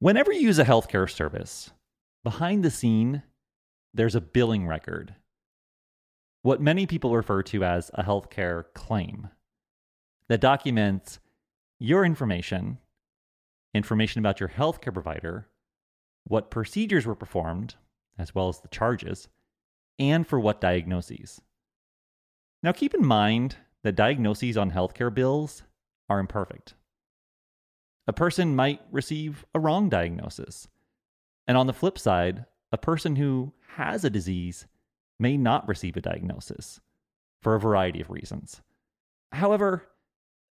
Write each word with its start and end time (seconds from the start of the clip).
Whenever 0.00 0.32
you 0.32 0.40
use 0.40 0.58
a 0.58 0.64
healthcare 0.64 1.08
service, 1.10 1.72
behind 2.24 2.64
the 2.64 2.70
scene, 2.70 3.22
there's 3.92 4.14
a 4.14 4.20
billing 4.22 4.66
record, 4.66 5.14
what 6.40 6.58
many 6.58 6.86
people 6.86 7.14
refer 7.14 7.42
to 7.42 7.62
as 7.62 7.90
a 7.92 8.02
healthcare 8.02 8.64
claim, 8.72 9.28
that 10.30 10.40
documents 10.40 11.18
your 11.78 12.02
information, 12.02 12.78
information 13.74 14.20
about 14.20 14.40
your 14.40 14.48
healthcare 14.48 14.94
provider, 14.94 15.48
what 16.24 16.50
procedures 16.50 17.04
were 17.04 17.14
performed, 17.14 17.74
as 18.18 18.34
well 18.34 18.48
as 18.48 18.60
the 18.60 18.68
charges, 18.68 19.28
and 19.98 20.26
for 20.26 20.40
what 20.40 20.62
diagnoses. 20.62 21.42
Now, 22.62 22.72
keep 22.72 22.94
in 22.94 23.04
mind 23.04 23.56
that 23.82 23.96
diagnoses 23.96 24.56
on 24.56 24.70
healthcare 24.70 25.12
bills 25.12 25.62
are 26.08 26.20
imperfect. 26.20 26.72
A 28.06 28.12
person 28.12 28.56
might 28.56 28.80
receive 28.90 29.44
a 29.54 29.60
wrong 29.60 29.88
diagnosis. 29.88 30.68
And 31.46 31.56
on 31.56 31.66
the 31.66 31.72
flip 31.72 31.98
side, 31.98 32.46
a 32.72 32.78
person 32.78 33.16
who 33.16 33.52
has 33.76 34.04
a 34.04 34.10
disease 34.10 34.66
may 35.18 35.36
not 35.36 35.68
receive 35.68 35.96
a 35.96 36.00
diagnosis 36.00 36.80
for 37.42 37.54
a 37.54 37.60
variety 37.60 38.00
of 38.00 38.10
reasons. 38.10 38.62
However, 39.32 39.86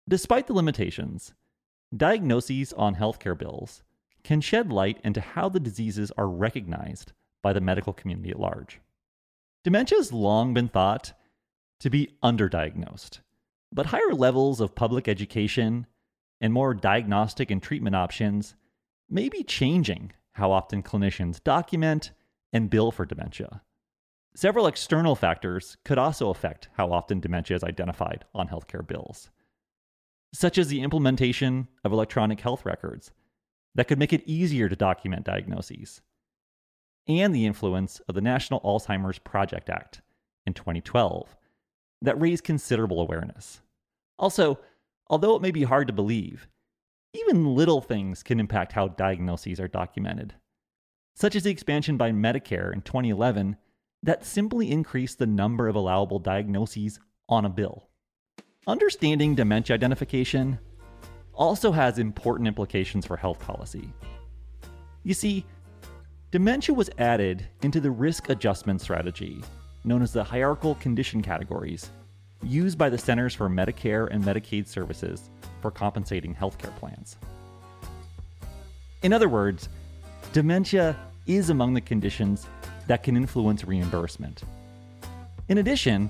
despite 0.07 0.47
the 0.47 0.53
limitations, 0.53 1.33
diagnoses 1.95 2.73
on 2.73 2.95
healthcare 2.95 3.37
bills 3.37 3.83
can 4.23 4.41
shed 4.41 4.71
light 4.71 4.99
into 5.03 5.21
how 5.21 5.49
the 5.49 5.59
diseases 5.59 6.11
are 6.17 6.27
recognized 6.27 7.13
by 7.41 7.53
the 7.53 7.61
medical 7.61 7.93
community 7.93 8.31
at 8.31 8.39
large. 8.39 8.81
Dementia 9.63 9.97
has 9.97 10.11
long 10.11 10.53
been 10.53 10.67
thought 10.67 11.13
to 11.79 11.89
be 11.89 12.15
underdiagnosed, 12.23 13.19
but 13.71 13.87
higher 13.87 14.13
levels 14.13 14.59
of 14.59 14.75
public 14.75 15.07
education 15.07 15.85
and 16.41 16.53
more 16.53 16.73
diagnostic 16.73 17.51
and 17.51 17.61
treatment 17.61 17.95
options 17.95 18.55
may 19.09 19.29
be 19.29 19.43
changing 19.43 20.11
how 20.33 20.51
often 20.51 20.83
clinicians 20.83 21.43
document 21.43 22.11
and 22.51 22.69
bill 22.69 22.91
for 22.91 23.05
dementia. 23.05 23.61
Several 24.35 24.67
external 24.67 25.15
factors 25.15 25.77
could 25.85 25.97
also 25.97 26.29
affect 26.29 26.67
how 26.73 26.91
often 26.91 27.21
dementia 27.21 27.55
is 27.55 27.63
identified 27.63 28.25
on 28.33 28.49
healthcare 28.49 28.85
bills, 28.85 29.29
such 30.33 30.57
as 30.57 30.67
the 30.67 30.81
implementation 30.81 31.69
of 31.85 31.93
electronic 31.93 32.41
health 32.41 32.65
records 32.65 33.11
that 33.75 33.87
could 33.87 33.99
make 33.99 34.11
it 34.11 34.23
easier 34.25 34.67
to 34.67 34.75
document 34.75 35.25
diagnoses, 35.25 36.01
and 37.07 37.33
the 37.33 37.45
influence 37.45 38.01
of 38.09 38.15
the 38.15 38.21
National 38.21 38.59
Alzheimer's 38.61 39.19
Project 39.19 39.69
Act 39.69 40.01
in 40.45 40.53
2012 40.53 41.35
that 42.01 42.19
raised 42.19 42.43
considerable 42.43 42.99
awareness. 42.99 43.61
Also, 44.19 44.59
although 45.07 45.35
it 45.35 45.41
may 45.41 45.51
be 45.51 45.63
hard 45.63 45.87
to 45.87 45.93
believe, 45.93 46.47
even 47.13 47.55
little 47.55 47.81
things 47.81 48.23
can 48.23 48.39
impact 48.39 48.73
how 48.73 48.89
diagnoses 48.89 49.59
are 49.59 49.67
documented, 49.67 50.33
such 51.15 51.35
as 51.35 51.43
the 51.43 51.49
expansion 51.49 51.97
by 51.97 52.11
Medicare 52.11 52.73
in 52.73 52.81
2011 52.81 53.55
that 54.03 54.25
simply 54.25 54.71
increased 54.71 55.17
the 55.17 55.25
number 55.25 55.67
of 55.67 55.75
allowable 55.75 56.19
diagnoses 56.19 56.99
on 57.29 57.45
a 57.45 57.49
bill. 57.49 57.87
Understanding 58.67 59.35
dementia 59.35 59.73
identification 59.73 60.59
also 61.33 61.71
has 61.71 61.99
important 61.99 62.47
implications 62.47 63.05
for 63.05 63.17
health 63.17 63.39
policy. 63.39 63.93
You 65.03 65.13
see, 65.13 65.45
dementia 66.31 66.73
was 66.73 66.89
added 66.97 67.47
into 67.61 67.79
the 67.79 67.91
risk 67.91 68.29
adjustment 68.29 68.81
strategy, 68.81 69.43
known 69.83 70.01
as 70.01 70.11
the 70.11 70.23
hierarchical 70.23 70.75
condition 70.75 71.21
categories, 71.21 71.89
used 72.43 72.77
by 72.77 72.89
the 72.89 72.97
Centers 72.97 73.33
for 73.33 73.49
Medicare 73.49 74.07
and 74.11 74.23
Medicaid 74.23 74.67
Services 74.67 75.29
for 75.61 75.71
compensating 75.71 76.35
healthcare 76.35 76.75
plans. 76.77 77.17
In 79.03 79.13
other 79.13 79.29
words, 79.29 79.69
dementia 80.33 80.97
is 81.27 81.49
among 81.49 81.73
the 81.73 81.81
conditions 81.81 82.47
that 82.87 83.03
can 83.03 83.15
influence 83.15 83.63
reimbursement. 83.63 84.43
In 85.47 85.59
addition, 85.59 86.09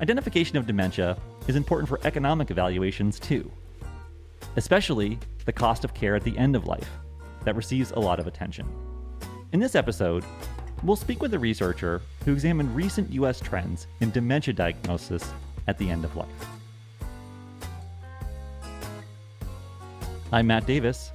identification 0.00 0.56
of 0.56 0.66
dementia 0.66 1.16
is 1.48 1.56
important 1.56 1.88
for 1.88 2.00
economic 2.04 2.50
evaluations 2.50 3.18
too, 3.18 3.50
especially 4.56 5.18
the 5.44 5.52
cost 5.52 5.84
of 5.84 5.94
care 5.94 6.14
at 6.14 6.22
the 6.22 6.36
end 6.38 6.56
of 6.56 6.66
life 6.66 6.90
that 7.44 7.56
receives 7.56 7.92
a 7.92 8.00
lot 8.00 8.18
of 8.18 8.26
attention. 8.26 8.66
In 9.52 9.60
this 9.60 9.74
episode, 9.74 10.24
we'll 10.82 10.96
speak 10.96 11.22
with 11.22 11.34
a 11.34 11.38
researcher 11.38 12.02
who 12.24 12.32
examined 12.32 12.74
recent 12.74 13.10
US 13.12 13.40
trends 13.40 13.86
in 14.00 14.10
dementia 14.10 14.54
diagnosis 14.54 15.32
at 15.66 15.78
the 15.78 15.88
end 15.88 16.04
of 16.04 16.16
life. 16.16 16.28
I'm 20.32 20.46
Matt 20.46 20.66
Davis. 20.66 21.12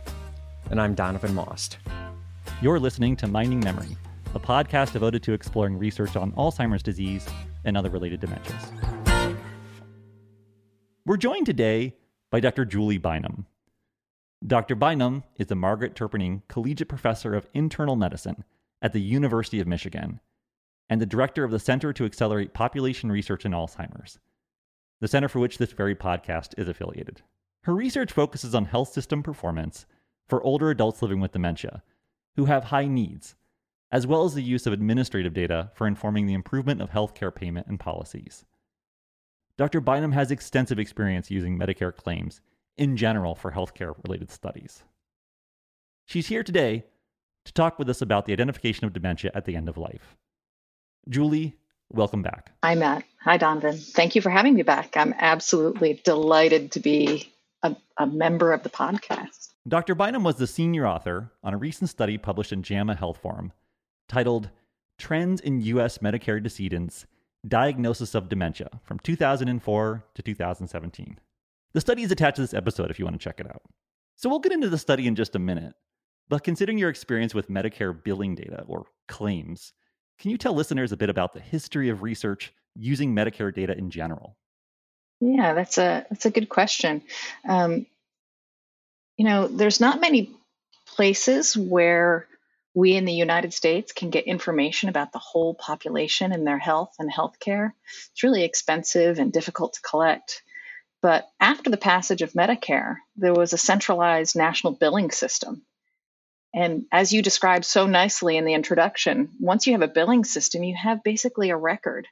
And 0.72 0.80
I'm 0.80 0.94
Donovan 0.94 1.34
Maust. 1.34 1.80
You're 2.62 2.80
listening 2.80 3.16
to 3.18 3.28
Mining 3.28 3.60
Memory, 3.60 3.98
a 4.36 4.40
podcast 4.40 4.94
devoted 4.94 5.24
to 5.24 5.34
exploring 5.34 5.80
research 5.80 6.16
on 6.16 6.32
Alzheimer's 6.34 6.84
disease 6.84 7.28
and 7.66 7.76
other 7.76 7.90
related 7.90 8.22
dementias. 8.22 9.36
We're 11.06 11.18
joined 11.18 11.48
today 11.48 11.96
by 12.30 12.40
Dr. 12.40 12.66
Julie 12.66 13.00
Bynum. 13.00 13.48
Dr. 14.46 14.76
Bynum 14.76 15.24
is 15.38 15.48
the 15.48 15.56
Margaret 15.56 15.96
Terpenning 15.96 16.44
Collegiate 16.48 16.88
Professor 16.88 17.34
of 17.34 17.48
Internal 17.56 17.96
Medicine 17.96 18.44
at 18.82 18.94
the 18.94 19.02
University 19.02 19.60
of 19.60 19.68
Michigan 19.68 20.20
and 20.88 21.02
the 21.02 21.08
director 21.08 21.44
of 21.44 21.52
the 21.52 21.60
Center 21.60 21.92
to 21.94 22.06
Accelerate 22.06 22.54
Population 22.54 23.12
Research 23.12 23.44
in 23.44 23.54
Alzheimer's, 23.54 24.20
the 25.02 25.08
center 25.08 25.30
for 25.30 25.40
which 25.40 25.58
this 25.58 25.72
very 25.72 25.96
podcast 25.96 26.58
is 26.58 26.68
affiliated. 26.68 27.22
Her 27.64 27.76
research 27.76 28.12
focuses 28.12 28.56
on 28.56 28.66
health 28.66 28.92
system 28.92 29.24
performance 29.24 29.86
for 30.28 30.42
older 30.44 30.70
adults 30.70 31.02
living 31.02 31.20
with 31.20 31.32
dementia 31.32 31.84
who 32.36 32.46
have 32.46 32.66
high 32.66 32.88
needs 32.88 33.36
as 33.92 34.06
well 34.06 34.24
as 34.24 34.34
the 34.34 34.44
use 34.44 34.68
of 34.68 34.74
administrative 34.74 35.34
data 35.34 35.72
for 35.74 35.88
informing 35.88 36.28
the 36.28 36.34
improvement 36.34 36.82
of 36.82 36.92
healthcare 36.92 37.34
payment 37.34 37.68
and 37.68 37.80
policies. 37.80 38.46
Dr. 39.58 39.82
Bynum 39.82 40.12
has 40.12 40.32
extensive 40.32 40.80
experience 40.80 41.32
using 41.32 41.58
Medicare 41.58 41.96
claims 41.96 42.42
in 42.78 42.96
general 42.96 43.36
for 43.36 43.52
healthcare 43.52 43.96
related 44.06 44.32
studies. 44.32 44.84
She's 46.06 46.28
here 46.28 46.44
today 46.44 46.86
to 47.46 47.54
talk 47.54 47.78
with 47.78 47.90
us 47.90 48.02
about 48.02 48.26
the 48.26 48.34
identification 48.34 48.86
of 48.86 48.94
dementia 48.94 49.32
at 49.34 49.46
the 49.46 49.56
end 49.56 49.68
of 49.68 49.78
life. 49.78 50.16
Julie, 51.10 51.58
welcome 51.92 52.22
back. 52.22 52.52
Hi, 52.64 52.76
Matt. 52.76 53.04
Hi, 53.22 53.38
Donovan. 53.38 53.78
Thank 53.78 54.16
you 54.16 54.22
for 54.22 54.30
having 54.30 54.56
me 54.56 54.64
back. 54.64 54.96
I'm 54.96 55.14
absolutely 55.18 56.02
delighted 56.04 56.72
to 56.74 56.80
be 56.80 57.32
a, 57.64 57.76
a 57.98 58.08
member 58.08 58.54
of 58.54 58.64
the 58.64 58.70
podcast. 58.70 59.50
Dr. 59.68 59.94
Bynum 59.94 60.24
was 60.24 60.36
the 60.36 60.48
senior 60.48 60.88
author 60.88 61.32
on 61.44 61.54
a 61.54 61.58
recent 61.58 61.90
study 61.90 62.18
published 62.18 62.52
in 62.52 62.64
JAMA 62.64 62.96
Health 62.96 63.20
Forum 63.22 63.52
titled 64.08 64.50
Trends 64.98 65.42
in 65.42 65.62
U.S. 65.62 66.00
Medicare 66.00 66.42
Decedents 66.42 67.06
Diagnosis 67.48 68.16
of 68.16 68.30
Dementia 68.30 68.70
from 68.84 69.00
2004 69.00 70.04
to 70.16 70.22
2017. 70.22 71.20
The 71.74 71.82
study 71.82 72.04
is 72.04 72.12
attached 72.12 72.38
to 72.38 72.42
this 72.42 72.54
episode 72.54 72.90
if 72.90 73.00
you 73.00 73.06
want 73.06 73.20
to 73.20 73.24
check 73.24 73.40
it 73.40 73.48
out. 73.48 73.62
So 74.16 74.28
we'll 74.28 74.40
get 74.40 74.52
into 74.52 74.70
the 74.70 74.78
study 74.78 75.08
in 75.08 75.16
just 75.16 75.36
a 75.36 75.40
minute, 75.40 75.74
but 76.28 76.44
considering 76.44 76.78
your 76.78 76.90
experience 76.90 77.34
with 77.34 77.50
Medicare 77.50 78.04
billing 78.04 78.36
data 78.36 78.64
or 78.68 78.86
claims, 79.08 79.72
can 80.20 80.32
you 80.32 80.38
tell 80.38 80.54
listeners 80.54 80.92
a 80.92 80.98
bit 80.98 81.10
about 81.10 81.34
the 81.34 81.40
history 81.40 81.90
of 81.90 82.04
research 82.04 82.54
using 82.76 83.16
Medicare 83.16 83.54
data 83.54 83.78
in 83.78 83.90
general? 83.90 84.36
Yeah, 85.22 85.54
that's 85.54 85.78
a 85.78 86.06
that's 86.10 86.26
a 86.26 86.32
good 86.32 86.50
question. 86.50 87.02
Um, 87.48 87.86
you 89.18 89.26
know, 89.26 89.48
there's 89.48 89.82
not 89.82 90.00
many 90.00 90.32
places 90.88 91.58
where 91.58 92.26
we 92.74 92.96
in 92.96 93.06
the 93.06 93.14
United 93.14 93.54
States 93.54 93.92
can 93.92 94.10
get 94.10 94.26
information 94.26 94.90
about 94.90 95.12
the 95.12 95.20
whole 95.20 95.54
population 95.54 96.32
and 96.32 96.46
their 96.46 96.60
health 96.60 96.94
and 97.00 97.12
healthcare. 97.12 97.74
It's 98.12 98.24
really 98.24 98.44
expensive 98.44 99.20
and 99.20 99.34
difficult 99.34 99.74
to 99.74 99.82
collect. 99.82 100.44
But 101.02 101.28
after 101.40 101.70
the 101.70 101.78
passage 101.78 102.22
of 102.22 102.34
Medicare, 102.34 102.98
there 103.16 103.34
was 103.34 103.54
a 103.54 103.58
centralized 103.58 104.36
national 104.36 104.74
billing 104.74 105.12
system. 105.12 105.64
And 106.54 106.86
as 106.92 107.14
you 107.14 107.22
described 107.22 107.66
so 107.66 107.86
nicely 107.86 108.38
in 108.38 108.46
the 108.46 108.54
introduction, 108.54 109.30
once 109.40 109.68
you 109.68 109.74
have 109.74 109.82
a 109.82 109.88
billing 109.88 110.24
system, 110.24 110.64
you 110.64 110.76
have 110.76 111.04
basically 111.04 111.52
a 111.52 111.58
record 111.58 112.08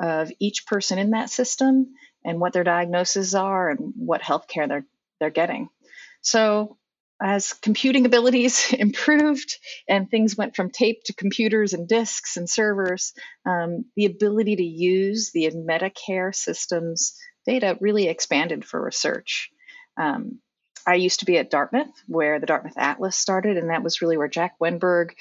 of 0.00 0.30
each 0.38 0.66
person 0.66 0.98
in 0.98 1.10
that 1.10 1.30
system 1.30 1.94
and 2.24 2.40
what 2.40 2.52
their 2.52 2.64
diagnoses 2.64 3.34
are 3.34 3.70
and 3.70 3.94
what 3.96 4.22
healthcare 4.22 4.68
they're 4.68 4.86
they're 5.20 5.30
getting. 5.30 5.68
So 6.20 6.76
as 7.20 7.52
computing 7.52 8.06
abilities 8.06 8.72
improved 8.78 9.56
and 9.88 10.08
things 10.08 10.36
went 10.36 10.54
from 10.54 10.70
tape 10.70 11.02
to 11.04 11.14
computers 11.14 11.72
and 11.72 11.88
disks 11.88 12.36
and 12.36 12.48
servers, 12.48 13.12
um, 13.44 13.86
the 13.96 14.06
ability 14.06 14.56
to 14.56 14.64
use 14.64 15.30
the 15.32 15.50
Medicare 15.50 16.34
system's 16.34 17.16
data 17.46 17.76
really 17.80 18.08
expanded 18.08 18.64
for 18.64 18.80
research. 18.80 19.50
Um, 20.00 20.40
I 20.86 20.94
used 20.94 21.20
to 21.20 21.26
be 21.26 21.38
at 21.38 21.50
Dartmouth, 21.50 21.90
where 22.06 22.40
the 22.40 22.46
Dartmouth 22.46 22.76
Atlas 22.76 23.16
started, 23.16 23.56
and 23.56 23.70
that 23.70 23.82
was 23.82 24.02
really 24.02 24.16
where 24.16 24.28
Jack 24.28 24.58
Wennberg 24.58 25.12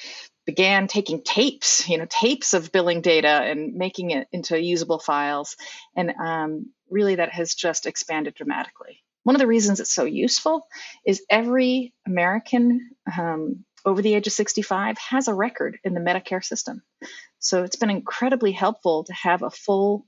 began 0.45 0.87
taking 0.87 1.21
tapes, 1.21 1.87
you 1.89 1.97
know, 1.97 2.07
tapes 2.09 2.53
of 2.53 2.71
billing 2.71 3.01
data 3.01 3.27
and 3.27 3.75
making 3.75 4.11
it 4.11 4.27
into 4.31 4.61
usable 4.61 4.99
files. 4.99 5.57
And 5.95 6.11
um, 6.11 6.71
really, 6.89 7.15
that 7.15 7.31
has 7.33 7.53
just 7.53 7.85
expanded 7.85 8.33
dramatically. 8.33 9.03
One 9.23 9.35
of 9.35 9.39
the 9.39 9.47
reasons 9.47 9.81
it's 9.81 9.93
so 9.93 10.05
useful 10.05 10.67
is 11.05 11.21
every 11.29 11.93
American 12.05 12.91
um, 13.17 13.65
over 13.85 14.01
the 14.01 14.13
age 14.13 14.27
of 14.27 14.33
65 14.33 14.97
has 14.97 15.27
a 15.27 15.33
record 15.33 15.79
in 15.83 15.93
the 15.93 15.99
Medicare 15.99 16.43
system. 16.43 16.81
So 17.39 17.63
it's 17.63 17.75
been 17.75 17.89
incredibly 17.89 18.53
helpful 18.53 19.03
to 19.03 19.13
have 19.13 19.43
a 19.43 19.49
full 19.49 20.05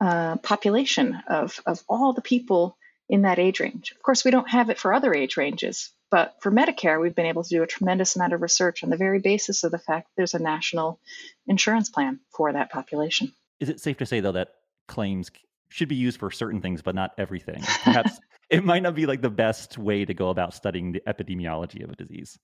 uh, 0.00 0.36
population 0.36 1.22
of, 1.28 1.60
of 1.66 1.82
all 1.88 2.12
the 2.12 2.22
people 2.22 2.76
in 3.08 3.22
that 3.22 3.38
age 3.38 3.60
range. 3.60 3.92
Of 3.92 4.02
course, 4.02 4.24
we 4.24 4.30
don't 4.30 4.48
have 4.50 4.70
it 4.70 4.78
for 4.78 4.94
other 4.94 5.12
age 5.14 5.36
ranges, 5.36 5.90
but 6.10 6.34
for 6.40 6.50
Medicare, 6.50 7.00
we've 7.00 7.14
been 7.14 7.26
able 7.26 7.42
to 7.42 7.48
do 7.48 7.62
a 7.62 7.66
tremendous 7.66 8.16
amount 8.16 8.32
of 8.32 8.42
research 8.42 8.84
on 8.84 8.90
the 8.90 8.96
very 8.96 9.18
basis 9.18 9.64
of 9.64 9.72
the 9.72 9.78
fact 9.78 10.08
there's 10.16 10.34
a 10.34 10.38
national 10.38 11.00
insurance 11.46 11.90
plan 11.90 12.20
for 12.36 12.52
that 12.52 12.70
population. 12.70 13.32
Is 13.60 13.68
it 13.68 13.80
safe 13.80 13.98
to 13.98 14.06
say, 14.06 14.20
though, 14.20 14.32
that 14.32 14.48
claims 14.88 15.30
should 15.68 15.88
be 15.88 15.96
used 15.96 16.18
for 16.18 16.30
certain 16.30 16.60
things, 16.60 16.82
but 16.82 16.94
not 16.94 17.12
everything? 17.16 17.62
Perhaps 17.82 18.20
it 18.50 18.62
might 18.62 18.82
not 18.82 18.94
be 18.94 19.06
like 19.06 19.22
the 19.22 19.30
best 19.30 19.78
way 19.78 20.04
to 20.04 20.12
go 20.12 20.28
about 20.28 20.52
studying 20.52 20.92
the 20.92 21.00
epidemiology 21.08 21.82
of 21.82 21.90
a 21.90 21.96
disease. 21.96 22.38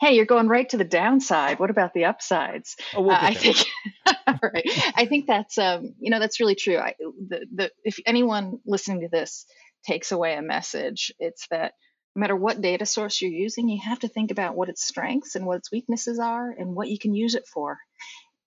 Hey, 0.00 0.16
you're 0.16 0.26
going 0.26 0.48
right 0.48 0.68
to 0.70 0.76
the 0.76 0.84
downside. 0.84 1.60
What 1.60 1.70
about 1.70 1.94
the 1.94 2.06
upsides? 2.06 2.76
Oh, 2.94 3.02
we'll 3.02 3.12
uh, 3.12 3.18
I 3.20 3.34
think, 3.34 3.58
right. 4.42 4.92
I 4.96 5.06
think 5.06 5.28
that's 5.28 5.58
um, 5.58 5.94
you 6.00 6.10
know 6.10 6.18
that's 6.18 6.40
really 6.40 6.56
true. 6.56 6.78
I, 6.78 6.94
the, 6.98 7.46
the, 7.54 7.70
if 7.84 8.00
anyone 8.04 8.58
listening 8.66 9.02
to 9.02 9.08
this 9.08 9.46
takes 9.84 10.12
away 10.12 10.34
a 10.34 10.42
message, 10.42 11.12
it's 11.18 11.46
that 11.48 11.72
no 12.14 12.20
matter 12.20 12.36
what 12.36 12.60
data 12.60 12.84
source 12.84 13.20
you're 13.20 13.30
using, 13.30 13.68
you 13.68 13.80
have 13.82 14.00
to 14.00 14.08
think 14.08 14.30
about 14.30 14.54
what 14.54 14.68
its 14.68 14.84
strengths 14.84 15.34
and 15.34 15.46
what 15.46 15.58
its 15.58 15.72
weaknesses 15.72 16.18
are 16.18 16.50
and 16.50 16.74
what 16.74 16.88
you 16.88 16.98
can 16.98 17.14
use 17.14 17.34
it 17.34 17.46
for. 17.46 17.78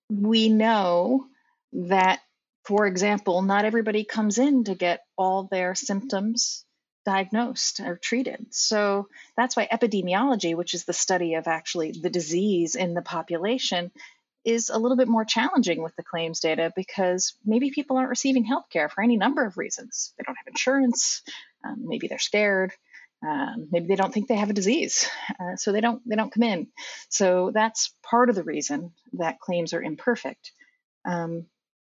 We 0.10 0.50
know 0.50 1.26
that, 1.74 2.20
for 2.64 2.86
example, 2.86 3.42
not 3.42 3.66
everybody 3.66 4.04
comes 4.04 4.38
in 4.38 4.66
to 4.66 4.76
get 4.76 5.02
all 5.18 5.48
their 5.50 5.74
symptoms 5.74 6.64
diagnosed 7.06 7.80
or 7.80 7.98
treated. 7.98 8.48
So 8.52 9.08
that's 9.38 9.56
why 9.56 9.68
epidemiology, 9.72 10.56
which 10.56 10.74
is 10.74 10.86
the 10.86 10.94
study 10.94 11.36
of 11.36 11.48
actually 11.48 11.92
the 11.92 12.10
disease 12.10 12.76
in 12.76 12.94
the 12.94 13.02
population, 13.02 13.92
is 14.46 14.70
a 14.70 14.78
little 14.78 14.98
bit 14.98 15.08
more 15.08 15.26
challenging 15.26 15.82
with 15.82 15.96
the 15.96 16.04
claims 16.04 16.40
data 16.40 16.72
because 16.76 17.34
maybe 17.46 17.72
people 17.72 17.98
aren't 17.98 18.10
receiving 18.10 18.44
health 18.44 18.66
care 18.70 18.90
for 18.90 19.04
any 19.04 19.18
number 19.18 19.46
of 19.46 19.58
reasons. 19.58 20.14
They 20.18 20.24
don't 20.26 20.38
have 20.38 20.48
insurance, 20.48 21.22
um, 21.64 21.84
maybe 21.88 22.08
they're 22.08 22.20
scared. 22.20 22.72
Um, 23.26 23.70
maybe 23.72 23.88
they 23.88 23.96
don't 23.96 24.14
think 24.14 24.28
they 24.28 24.36
have 24.36 24.52
a 24.52 24.54
disease, 24.54 25.10
uh, 25.40 25.56
so 25.56 25.72
they 25.72 25.82
don't 25.82 26.02
they 26.08 26.16
don't 26.16 26.32
come 26.32 26.44
in. 26.44 26.68
So 27.10 27.50
that's 27.52 27.92
part 28.04 28.30
of 28.30 28.36
the 28.36 28.44
reason 28.44 28.92
that 29.14 29.40
claims 29.40 29.74
are 29.74 29.82
imperfect, 29.82 30.52
um, 31.06 31.48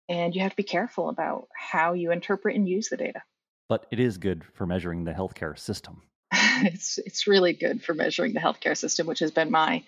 and 0.08 0.34
you 0.34 0.42
have 0.42 0.52
to 0.52 0.56
be 0.56 0.62
careful 0.62 1.08
about 1.08 1.48
how 1.56 1.94
you 1.94 2.12
interpret 2.12 2.54
and 2.54 2.68
use 2.68 2.90
the 2.90 2.96
data 2.96 3.22
but 3.68 3.86
it 3.90 4.00
is 4.00 4.18
good 4.18 4.44
for 4.54 4.66
measuring 4.66 5.04
the 5.04 5.12
healthcare 5.12 5.58
system. 5.58 6.02
it's 6.32 6.98
it's 6.98 7.26
really 7.26 7.52
good 7.52 7.82
for 7.82 7.94
measuring 7.94 8.32
the 8.32 8.40
healthcare 8.40 8.76
system, 8.76 9.06
which 9.06 9.20
has 9.20 9.30
been 9.30 9.50
my 9.50 9.82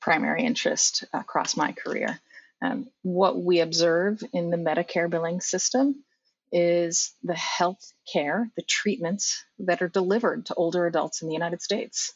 primary 0.00 0.44
interest 0.44 1.04
across 1.12 1.56
my 1.56 1.72
career. 1.72 2.18
Um, 2.62 2.88
what 3.02 3.40
we 3.40 3.60
observe 3.60 4.22
in 4.32 4.50
the 4.50 4.56
Medicare 4.56 5.08
billing 5.08 5.40
system 5.40 6.04
is 6.52 7.14
the 7.22 7.34
health 7.34 7.92
care, 8.12 8.50
the 8.56 8.62
treatments 8.62 9.44
that 9.60 9.82
are 9.82 9.88
delivered 9.88 10.46
to 10.46 10.54
older 10.54 10.86
adults 10.86 11.22
in 11.22 11.28
the 11.28 11.34
United 11.34 11.62
States. 11.62 12.12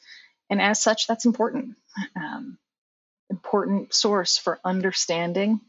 And 0.50 0.60
as 0.60 0.81
such, 0.81 1.06
that's 1.06 1.25
important. 1.25 1.76
Um, 2.16 2.58
important 3.31 3.94
source 3.94 4.36
for 4.36 4.60
understanding 4.64 5.60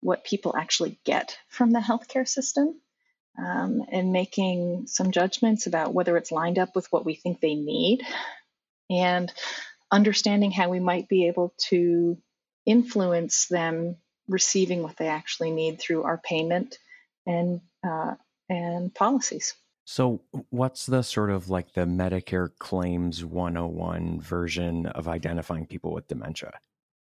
what 0.00 0.24
people 0.24 0.56
actually 0.56 0.98
get 1.04 1.36
from 1.48 1.70
the 1.70 1.80
healthcare 1.80 2.26
system 2.26 2.80
um, 3.38 3.82
and 3.90 4.12
making 4.12 4.86
some 4.86 5.10
judgments 5.12 5.66
about 5.66 5.94
whether 5.94 6.16
it's 6.16 6.32
lined 6.32 6.58
up 6.58 6.74
with 6.74 6.90
what 6.90 7.04
we 7.04 7.14
think 7.14 7.40
they 7.40 7.54
need 7.54 8.02
and 8.90 9.32
understanding 9.90 10.50
how 10.50 10.68
we 10.68 10.80
might 10.80 11.08
be 11.08 11.26
able 11.26 11.54
to 11.68 12.18
influence 12.66 13.46
them 13.46 13.96
receiving 14.28 14.82
what 14.82 14.96
they 14.96 15.08
actually 15.08 15.50
need 15.50 15.80
through 15.80 16.02
our 16.02 16.18
payment 16.18 16.78
and 17.26 17.60
uh, 17.86 18.14
and 18.48 18.94
policies. 18.94 19.54
So, 19.84 20.20
what's 20.50 20.84
the 20.84 21.02
sort 21.02 21.30
of 21.30 21.48
like 21.48 21.72
the 21.72 21.86
Medicare 21.86 22.50
claims 22.58 23.24
101 23.24 24.20
version 24.20 24.84
of 24.84 25.08
identifying 25.08 25.66
people 25.66 25.94
with 25.94 26.08
dementia? 26.08 26.52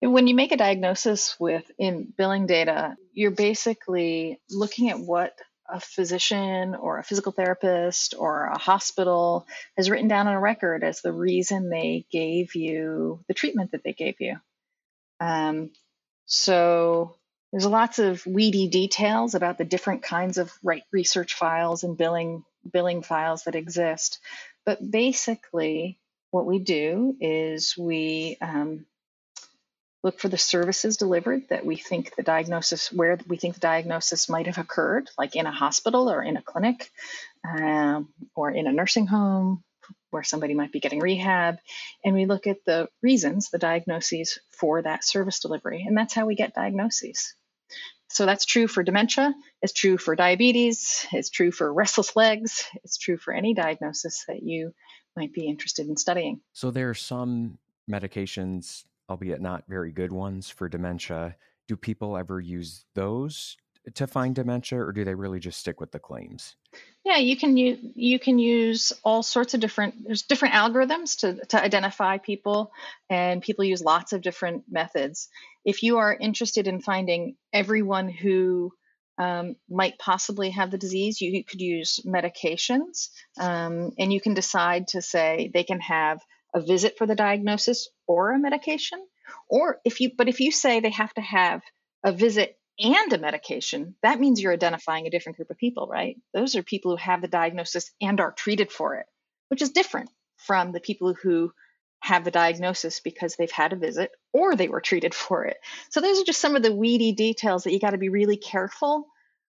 When 0.01 0.27
you 0.27 0.35
make 0.35 0.51
a 0.51 0.57
diagnosis 0.57 1.37
with 1.39 1.71
in 1.79 2.13
billing 2.19 2.47
data, 2.47 2.97
you're 3.13 3.31
basically 3.31 4.41
looking 4.51 4.91
at 4.91 4.99
what 4.99 5.33
a 5.69 5.81
physician 5.81 6.75
or 6.75 6.99
a 6.99 7.05
physical 7.05 7.33
therapist 7.33 8.15
or 8.19 8.47
a 8.47 8.59
hospital 8.59 9.47
has 9.77 9.89
written 9.89 10.09
down 10.09 10.27
on 10.27 10.35
a 10.35 10.41
record 10.41 10.85
as 10.85 11.01
the 11.01 11.13
reason 11.13 11.71
they 11.71 12.07
gave 12.11 12.55
you 12.55 13.21
the 13.29 13.35
treatment 13.35 13.73
that 13.73 13.83
they 13.85 13.93
gave 13.93 14.21
you. 14.21 14.37
Um, 15.21 15.71
so 16.27 17.17
there's 17.53 17.67
lots 17.67 17.99
of 17.99 18.27
weedy 18.27 18.69
details 18.69 19.35
about 19.35 19.59
the 19.59 19.65
different 19.65 20.03
kinds 20.03 20.39
of 20.39 20.53
right 20.63 20.83
research 20.93 21.35
files 21.35 21.85
and 21.85 21.97
billing 21.97 22.45
billing 22.71 23.03
files 23.03 23.45
that 23.45 23.55
exist. 23.55 24.19
But 24.65 24.79
basically, 24.91 25.99
what 26.31 26.47
we 26.47 26.59
do 26.59 27.17
is 27.21 27.77
we 27.77 28.39
um, 28.41 28.87
look 30.03 30.19
for 30.19 30.29
the 30.29 30.39
services 30.39 30.97
delivered 30.97 31.49
that 31.49 31.65
we 31.65 31.77
think 31.77 32.15
the 32.17 32.23
diagnosis 32.23 32.93
where 32.93 33.19
we 33.29 33.37
think 33.37 33.55
the 33.55 33.61
diagnosis 33.61 34.29
might 34.29 34.47
have 34.47 34.59
occurred 34.59 35.09
like 35.17 35.37
in 35.37 35.47
a 35.47 35.53
hospital 35.53 36.11
or 36.11 36.23
in 36.23 36.37
a 36.37 36.43
clinic 36.43 36.91
um, 37.49 38.09
or 38.35 38.51
in 38.51 38.67
a 38.67 38.73
nursing 38.73 39.07
home 39.07 39.63
where 40.11 40.23
somebody 40.23 40.55
might 40.55 40.73
be 40.73 40.81
getting 40.81 41.01
rehab. 41.01 41.59
And 42.05 42.15
we 42.15 42.27
look 42.27 42.47
at 42.47 42.65
the 42.65 42.89
reasons 43.03 43.51
the 43.51 43.59
diagnoses 43.59 44.39
for 44.51 44.83
that 44.83 45.05
service 45.05 45.41
delivery 45.41 45.85
and 45.87 45.97
that's 45.97 46.15
how 46.15 46.27
we 46.27 46.35
get 46.35 46.55
diagnoses. 46.55 47.35
So 48.09 48.27
that's 48.27 48.45
true 48.45 48.67
for 48.67 48.83
dementia 48.83 49.35
it's 49.63 49.73
true 49.73 49.97
for 49.97 50.15
diabetes 50.15 51.07
it's 51.13 51.31
true 51.31 51.51
for 51.51 51.73
restless 51.73 52.15
legs 52.15 52.65
it's 52.85 52.99
true 52.99 53.17
for 53.17 53.33
any 53.33 53.55
diagnosis 53.55 54.25
that 54.29 54.43
you 54.43 54.75
might 55.17 55.33
be 55.33 55.47
interested 55.47 55.89
in 55.89 55.97
studying. 55.97 56.41
So 56.53 56.71
there 56.71 56.91
are 56.91 56.95
some 56.95 57.59
medications 57.91 58.85
albeit 59.13 59.43
not 59.43 59.65
very 59.69 59.93
good 59.93 60.11
ones 60.11 60.49
for 60.49 60.71
dementia. 60.71 61.37
Do 61.69 61.77
people 61.77 62.17
ever 62.17 62.41
use 62.41 62.87
those 62.95 63.59
to 63.95 64.07
find 64.07 64.35
dementia 64.35 64.81
or 64.81 64.91
do 64.93 65.05
they 65.05 65.15
really 65.15 65.39
just 65.39 65.61
stick 65.61 65.81
with 65.81 65.93
the 65.93 65.99
claims? 65.99 66.57
Yeah, 67.05 67.19
you 67.19 67.37
can 67.37 67.59
use 67.59 67.79
you 67.95 68.19
can 68.19 68.39
use 68.39 68.95
all 69.05 69.23
sorts 69.23 69.53
of 69.53 69.61
different 69.61 70.05
there's 70.07 70.23
different 70.23 70.55
algorithms 70.55 71.19
to, 71.21 71.45
to 71.47 71.63
identify 71.63 72.17
people 72.17 72.73
and 73.11 73.43
people 73.43 73.67
use 73.67 73.83
lots 73.83 74.15
of 74.15 74.23
different 74.23 74.65
methods. 74.71 75.29
If 75.63 75.83
you 75.83 75.99
are 75.99 76.17
interested 76.19 76.67
in 76.67 76.81
finding 76.81 77.37
everyone 77.53 78.09
who 78.09 78.73
um, 79.19 79.57
might 79.69 79.99
possibly 79.99 80.51
have 80.51 80.71
the 80.71 80.79
disease, 80.79 81.21
you 81.21 81.45
could 81.45 81.61
use 81.61 82.01
medications 82.07 83.09
um, 83.39 83.91
and 83.99 84.11
you 84.11 84.23
can 84.23 84.33
decide 84.33 84.89
to 84.89 85.03
say 85.03 85.51
they 85.53 85.65
can 85.65 85.81
have 85.81 86.19
a 86.55 86.61
visit 86.61 86.97
for 86.99 87.07
the 87.07 87.15
diagnosis 87.15 87.89
or 88.07 88.33
a 88.33 88.39
medication 88.39 89.05
or 89.49 89.79
if 89.85 90.01
you 90.01 90.11
but 90.17 90.29
if 90.29 90.41
you 90.41 90.53
say 90.53 90.81
they 90.81 90.91
have 90.91 91.13
to 91.15 91.21
have 91.21 91.63
a 92.05 92.13
visit 92.13 92.57
and 92.79 93.13
a 93.13 93.19
medication 93.19 93.95
that 94.03 94.21
means 94.21 94.41
you're 94.41 94.53
identifying 94.53 95.07
a 95.07 95.11
different 95.11 95.37
group 95.37 95.51
of 95.51 95.59
people 95.59 95.89
right? 95.91 96.17
Those 96.35 96.57
are 96.57 96.63
people 96.63 96.93
who 96.93 96.97
have 96.97 97.23
the 97.23 97.29
diagnosis 97.29 97.91
and 98.01 98.21
are 98.21 98.33
treated 98.33 98.71
for 98.73 98.97
it 98.97 99.07
which 99.49 99.63
is 99.63 99.71
different 99.71 100.11
from 100.39 100.73
the 100.73 100.81
people 100.81 101.15
who 101.15 101.53
have 102.03 102.25
the 102.25 102.31
diagnosis 102.31 103.01
because 103.01 103.37
they've 103.37 103.51
had 103.51 103.73
a 103.73 103.77
visit 103.77 104.11
or 104.33 104.57
they 104.57 104.69
were 104.69 104.81
treated 104.81 105.15
for 105.25 105.45
it. 105.45 105.57
So 105.91 106.01
those 106.01 106.21
are 106.21 106.25
just 106.25 106.41
some 106.41 106.57
of 106.57 106.63
the 106.63 106.75
weedy 106.75 107.13
details 107.13 107.65
that 107.65 107.73
you 107.73 107.81
got 107.81 107.91
to 107.91 107.99
be 107.99 108.09
really 108.09 108.37
careful 108.37 109.07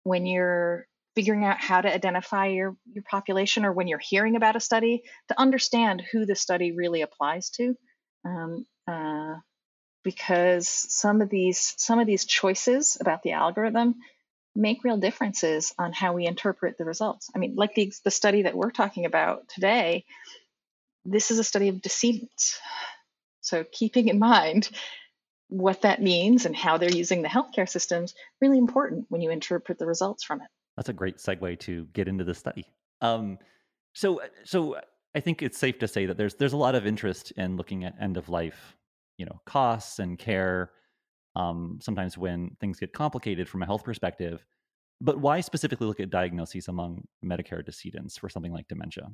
when 0.03 0.25
you're 0.25 0.87
figuring 1.17 1.43
out 1.43 1.59
how 1.59 1.81
to 1.81 1.91
identify 1.91 2.45
your, 2.45 2.77
your 2.93 3.03
population 3.09 3.65
or 3.65 3.73
when 3.73 3.87
you're 3.87 3.97
hearing 3.97 4.35
about 4.35 4.55
a 4.55 4.59
study 4.59 5.01
to 5.27 5.41
understand 5.41 5.99
who 6.11 6.27
the 6.27 6.35
study 6.35 6.73
really 6.73 7.01
applies 7.01 7.49
to. 7.49 7.75
Um, 8.23 8.67
uh, 8.87 9.37
because 10.03 10.69
some 10.69 11.21
of 11.21 11.29
these 11.29 11.73
some 11.77 11.97
of 11.97 12.05
these 12.05 12.25
choices 12.25 12.97
about 13.01 13.23
the 13.23 13.31
algorithm 13.31 13.95
make 14.55 14.83
real 14.83 14.97
differences 14.97 15.73
on 15.79 15.91
how 15.91 16.13
we 16.13 16.27
interpret 16.27 16.77
the 16.77 16.85
results. 16.85 17.31
I 17.35 17.39
mean, 17.39 17.55
like 17.55 17.73
the, 17.73 17.91
the 18.03 18.11
study 18.11 18.43
that 18.43 18.55
we're 18.55 18.69
talking 18.69 19.05
about 19.05 19.49
today, 19.49 20.05
this 21.03 21.31
is 21.31 21.39
a 21.39 21.43
study 21.43 21.69
of 21.69 21.81
decedents. 21.81 22.59
So 23.41 23.65
keeping 23.71 24.07
in 24.07 24.19
mind 24.19 24.69
what 25.49 25.81
that 25.81 25.99
means 25.99 26.45
and 26.45 26.55
how 26.55 26.77
they're 26.77 26.91
using 26.91 27.23
the 27.23 27.27
healthcare 27.27 27.67
systems 27.67 28.13
really 28.39 28.59
important 28.59 29.07
when 29.09 29.21
you 29.21 29.31
interpret 29.31 29.79
the 29.79 29.87
results 29.87 30.23
from 30.23 30.41
it. 30.41 30.47
That's 30.77 30.89
a 30.89 30.93
great 30.93 31.17
segue 31.17 31.59
to 31.61 31.85
get 31.93 32.07
into 32.07 32.23
the 32.23 32.33
study. 32.33 32.65
Um, 33.01 33.39
so, 33.93 34.21
so 34.45 34.77
I 35.15 35.19
think 35.19 35.41
it's 35.41 35.57
safe 35.57 35.79
to 35.79 35.87
say 35.87 36.05
that 36.05 36.17
there's 36.17 36.35
there's 36.35 36.53
a 36.53 36.57
lot 36.57 36.75
of 36.75 36.85
interest 36.85 37.31
in 37.31 37.57
looking 37.57 37.83
at 37.83 37.95
end 37.99 38.17
of 38.17 38.29
life, 38.29 38.75
you 39.17 39.25
know, 39.25 39.41
costs 39.45 39.99
and 39.99 40.17
care. 40.17 40.71
Um, 41.35 41.79
sometimes 41.81 42.17
when 42.17 42.55
things 42.59 42.79
get 42.79 42.93
complicated 42.93 43.49
from 43.49 43.63
a 43.63 43.65
health 43.65 43.83
perspective, 43.83 44.45
but 45.01 45.19
why 45.19 45.41
specifically 45.41 45.87
look 45.87 45.99
at 45.99 46.09
diagnoses 46.09 46.67
among 46.67 47.07
Medicare 47.23 47.63
decedents 47.63 48.17
for 48.17 48.29
something 48.29 48.51
like 48.51 48.67
dementia? 48.67 49.11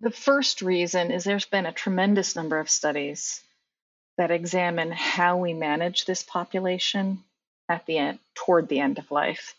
The 0.00 0.10
first 0.10 0.62
reason 0.62 1.10
is 1.10 1.24
there's 1.24 1.46
been 1.46 1.66
a 1.66 1.72
tremendous 1.72 2.36
number 2.36 2.58
of 2.58 2.70
studies 2.70 3.42
that 4.16 4.30
examine 4.30 4.92
how 4.92 5.36
we 5.36 5.52
manage 5.52 6.06
this 6.06 6.22
population 6.22 7.22
at 7.68 7.84
the 7.86 7.98
end, 7.98 8.18
toward 8.34 8.68
the 8.68 8.80
end 8.80 8.98
of 8.98 9.10
life. 9.10 9.54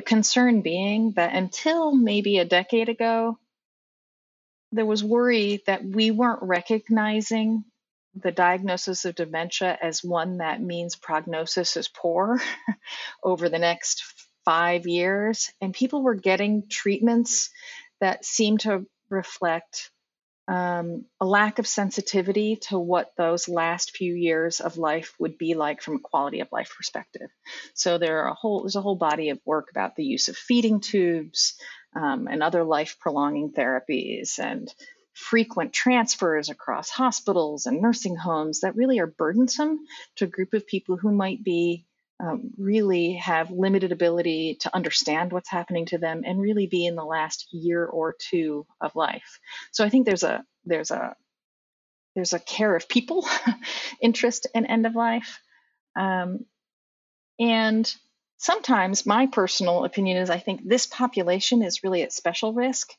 The 0.00 0.06
concern 0.06 0.62
being 0.62 1.12
that 1.16 1.34
until 1.34 1.94
maybe 1.94 2.38
a 2.38 2.46
decade 2.46 2.88
ago, 2.88 3.38
there 4.72 4.86
was 4.86 5.04
worry 5.04 5.62
that 5.66 5.84
we 5.84 6.10
weren't 6.10 6.42
recognizing 6.42 7.64
the 8.14 8.32
diagnosis 8.32 9.04
of 9.04 9.14
dementia 9.14 9.76
as 9.78 10.02
one 10.02 10.38
that 10.38 10.62
means 10.62 10.96
prognosis 10.96 11.76
is 11.76 11.88
poor 11.88 12.40
over 13.22 13.50
the 13.50 13.58
next 13.58 14.02
five 14.46 14.86
years. 14.86 15.52
And 15.60 15.74
people 15.74 16.02
were 16.02 16.14
getting 16.14 16.66
treatments 16.70 17.50
that 18.00 18.24
seemed 18.24 18.60
to 18.60 18.86
reflect 19.10 19.90
um, 20.50 21.04
a 21.20 21.24
lack 21.24 21.60
of 21.60 21.68
sensitivity 21.68 22.56
to 22.56 22.76
what 22.76 23.12
those 23.16 23.48
last 23.48 23.96
few 23.96 24.12
years 24.12 24.58
of 24.58 24.76
life 24.76 25.14
would 25.20 25.38
be 25.38 25.54
like 25.54 25.80
from 25.80 25.94
a 25.94 26.00
quality 26.00 26.40
of 26.40 26.48
life 26.50 26.74
perspective. 26.76 27.30
So 27.74 27.98
there 27.98 28.24
are 28.24 28.30
a 28.30 28.34
whole 28.34 28.62
there's 28.62 28.74
a 28.74 28.82
whole 28.82 28.96
body 28.96 29.28
of 29.28 29.38
work 29.44 29.68
about 29.70 29.94
the 29.94 30.02
use 30.04 30.28
of 30.28 30.36
feeding 30.36 30.80
tubes 30.80 31.54
um, 31.94 32.26
and 32.26 32.42
other 32.42 32.64
life 32.64 32.96
prolonging 32.98 33.52
therapies 33.52 34.40
and 34.40 34.68
frequent 35.14 35.72
transfers 35.72 36.50
across 36.50 36.90
hospitals 36.90 37.66
and 37.66 37.80
nursing 37.80 38.16
homes 38.16 38.60
that 38.60 38.74
really 38.74 38.98
are 38.98 39.06
burdensome 39.06 39.78
to 40.16 40.24
a 40.24 40.28
group 40.28 40.52
of 40.52 40.66
people 40.66 40.96
who 40.96 41.12
might 41.12 41.44
be 41.44 41.86
um, 42.20 42.50
really 42.58 43.14
have 43.14 43.50
limited 43.50 43.92
ability 43.92 44.58
to 44.60 44.74
understand 44.74 45.32
what's 45.32 45.48
happening 45.50 45.86
to 45.86 45.98
them 45.98 46.22
and 46.24 46.40
really 46.40 46.66
be 46.66 46.84
in 46.84 46.94
the 46.94 47.04
last 47.04 47.48
year 47.52 47.84
or 47.86 48.14
two 48.18 48.66
of 48.80 48.94
life. 48.94 49.38
So 49.72 49.84
I 49.84 49.88
think 49.88 50.06
there's 50.06 50.22
a 50.22 50.44
there's 50.64 50.90
a 50.90 51.16
there's 52.14 52.32
a 52.32 52.38
care 52.38 52.74
of 52.76 52.88
people 52.88 53.26
interest 54.00 54.46
in 54.54 54.66
end 54.66 54.86
of 54.86 54.94
life, 54.94 55.40
um, 55.96 56.44
and 57.38 57.92
sometimes 58.36 59.06
my 59.06 59.26
personal 59.26 59.84
opinion 59.84 60.18
is 60.18 60.30
I 60.30 60.38
think 60.38 60.60
this 60.64 60.86
population 60.86 61.62
is 61.62 61.82
really 61.82 62.02
at 62.02 62.12
special 62.12 62.52
risk 62.52 62.90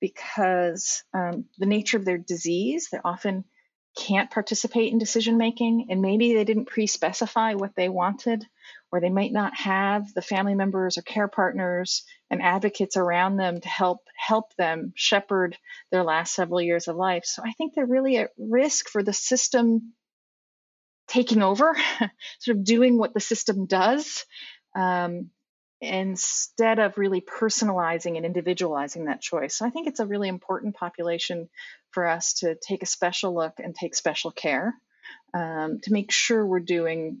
because 0.00 1.02
um, 1.12 1.44
the 1.58 1.66
nature 1.66 1.98
of 1.98 2.06
their 2.06 2.18
disease, 2.18 2.88
they're 2.90 3.06
often 3.06 3.44
can't 3.96 4.30
participate 4.30 4.92
in 4.92 4.98
decision 4.98 5.36
making, 5.36 5.86
and 5.90 6.00
maybe 6.00 6.34
they 6.34 6.44
didn't 6.44 6.66
pre 6.66 6.86
specify 6.86 7.54
what 7.54 7.74
they 7.74 7.88
wanted, 7.88 8.46
or 8.92 9.00
they 9.00 9.10
might 9.10 9.32
not 9.32 9.54
have 9.56 10.12
the 10.14 10.22
family 10.22 10.54
members 10.54 10.96
or 10.96 11.02
care 11.02 11.28
partners 11.28 12.04
and 12.30 12.42
advocates 12.42 12.96
around 12.96 13.36
them 13.36 13.60
to 13.60 13.68
help 13.68 13.98
help 14.16 14.54
them 14.56 14.92
shepherd 14.94 15.56
their 15.90 16.04
last 16.04 16.34
several 16.34 16.60
years 16.60 16.88
of 16.88 16.96
life. 16.96 17.24
So 17.24 17.42
I 17.44 17.52
think 17.52 17.74
they're 17.74 17.86
really 17.86 18.18
at 18.18 18.30
risk 18.38 18.88
for 18.88 19.02
the 19.02 19.12
system 19.12 19.92
taking 21.08 21.42
over, 21.42 21.76
sort 22.38 22.56
of 22.56 22.64
doing 22.64 22.96
what 22.96 23.14
the 23.14 23.20
system 23.20 23.66
does. 23.66 24.24
Um, 24.74 25.30
instead 25.80 26.78
of 26.78 26.98
really 26.98 27.22
personalizing 27.22 28.16
and 28.16 28.26
individualizing 28.26 29.06
that 29.06 29.22
choice. 29.22 29.56
So 29.56 29.64
I 29.64 29.70
think 29.70 29.88
it's 29.88 30.00
a 30.00 30.06
really 30.06 30.28
important 30.28 30.76
population 30.76 31.48
for 31.92 32.06
us 32.06 32.34
to 32.34 32.56
take 32.56 32.82
a 32.82 32.86
special 32.86 33.34
look 33.34 33.54
and 33.58 33.74
take 33.74 33.94
special 33.94 34.30
care 34.30 34.74
um, 35.34 35.80
to 35.82 35.92
make 35.92 36.10
sure 36.10 36.44
we're 36.44 36.60
doing 36.60 37.20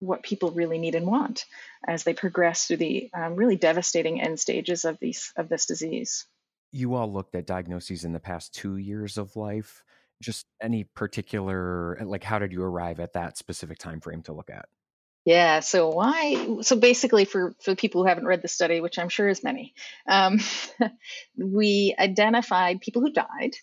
what 0.00 0.22
people 0.22 0.50
really 0.50 0.78
need 0.78 0.94
and 0.94 1.06
want 1.06 1.44
as 1.86 2.02
they 2.02 2.12
progress 2.12 2.66
through 2.66 2.78
the 2.78 3.08
um, 3.14 3.36
really 3.36 3.56
devastating 3.56 4.20
end 4.20 4.38
stages 4.38 4.84
of 4.84 4.98
these 4.98 5.32
of 5.36 5.48
this 5.48 5.66
disease. 5.66 6.26
You 6.72 6.94
all 6.94 7.12
looked 7.12 7.34
at 7.34 7.46
diagnoses 7.46 8.04
in 8.04 8.12
the 8.12 8.20
past 8.20 8.54
two 8.54 8.76
years 8.76 9.18
of 9.18 9.36
life. 9.36 9.84
Just 10.20 10.46
any 10.60 10.84
particular, 10.84 11.98
like, 12.04 12.22
how 12.22 12.38
did 12.38 12.52
you 12.52 12.62
arrive 12.62 13.00
at 13.00 13.14
that 13.14 13.36
specific 13.36 13.78
time 13.78 14.00
frame 14.00 14.22
to 14.22 14.32
look 14.32 14.50
at? 14.50 14.66
Yeah. 15.24 15.60
So 15.60 15.90
why? 15.90 16.58
So 16.62 16.76
basically, 16.76 17.24
for 17.24 17.54
for 17.62 17.76
people 17.76 18.02
who 18.02 18.08
haven't 18.08 18.26
read 18.26 18.42
the 18.42 18.48
study, 18.48 18.80
which 18.80 18.98
I'm 18.98 19.08
sure 19.08 19.28
is 19.28 19.44
many, 19.44 19.74
um, 20.08 20.40
we 21.38 21.94
identified 21.96 22.80
people 22.80 23.02
who 23.02 23.12
died 23.12 23.54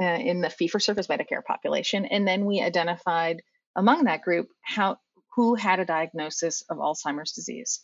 uh, 0.00 0.04
in 0.04 0.40
the 0.40 0.50
fee-for-service 0.50 1.08
Medicare 1.08 1.44
population, 1.44 2.04
and 2.06 2.26
then 2.26 2.44
we 2.44 2.60
identified 2.60 3.42
among 3.76 4.04
that 4.04 4.22
group 4.22 4.48
how 4.62 4.98
who 5.36 5.54
had 5.54 5.78
a 5.78 5.84
diagnosis 5.84 6.64
of 6.68 6.78
Alzheimer's 6.78 7.32
disease 7.32 7.80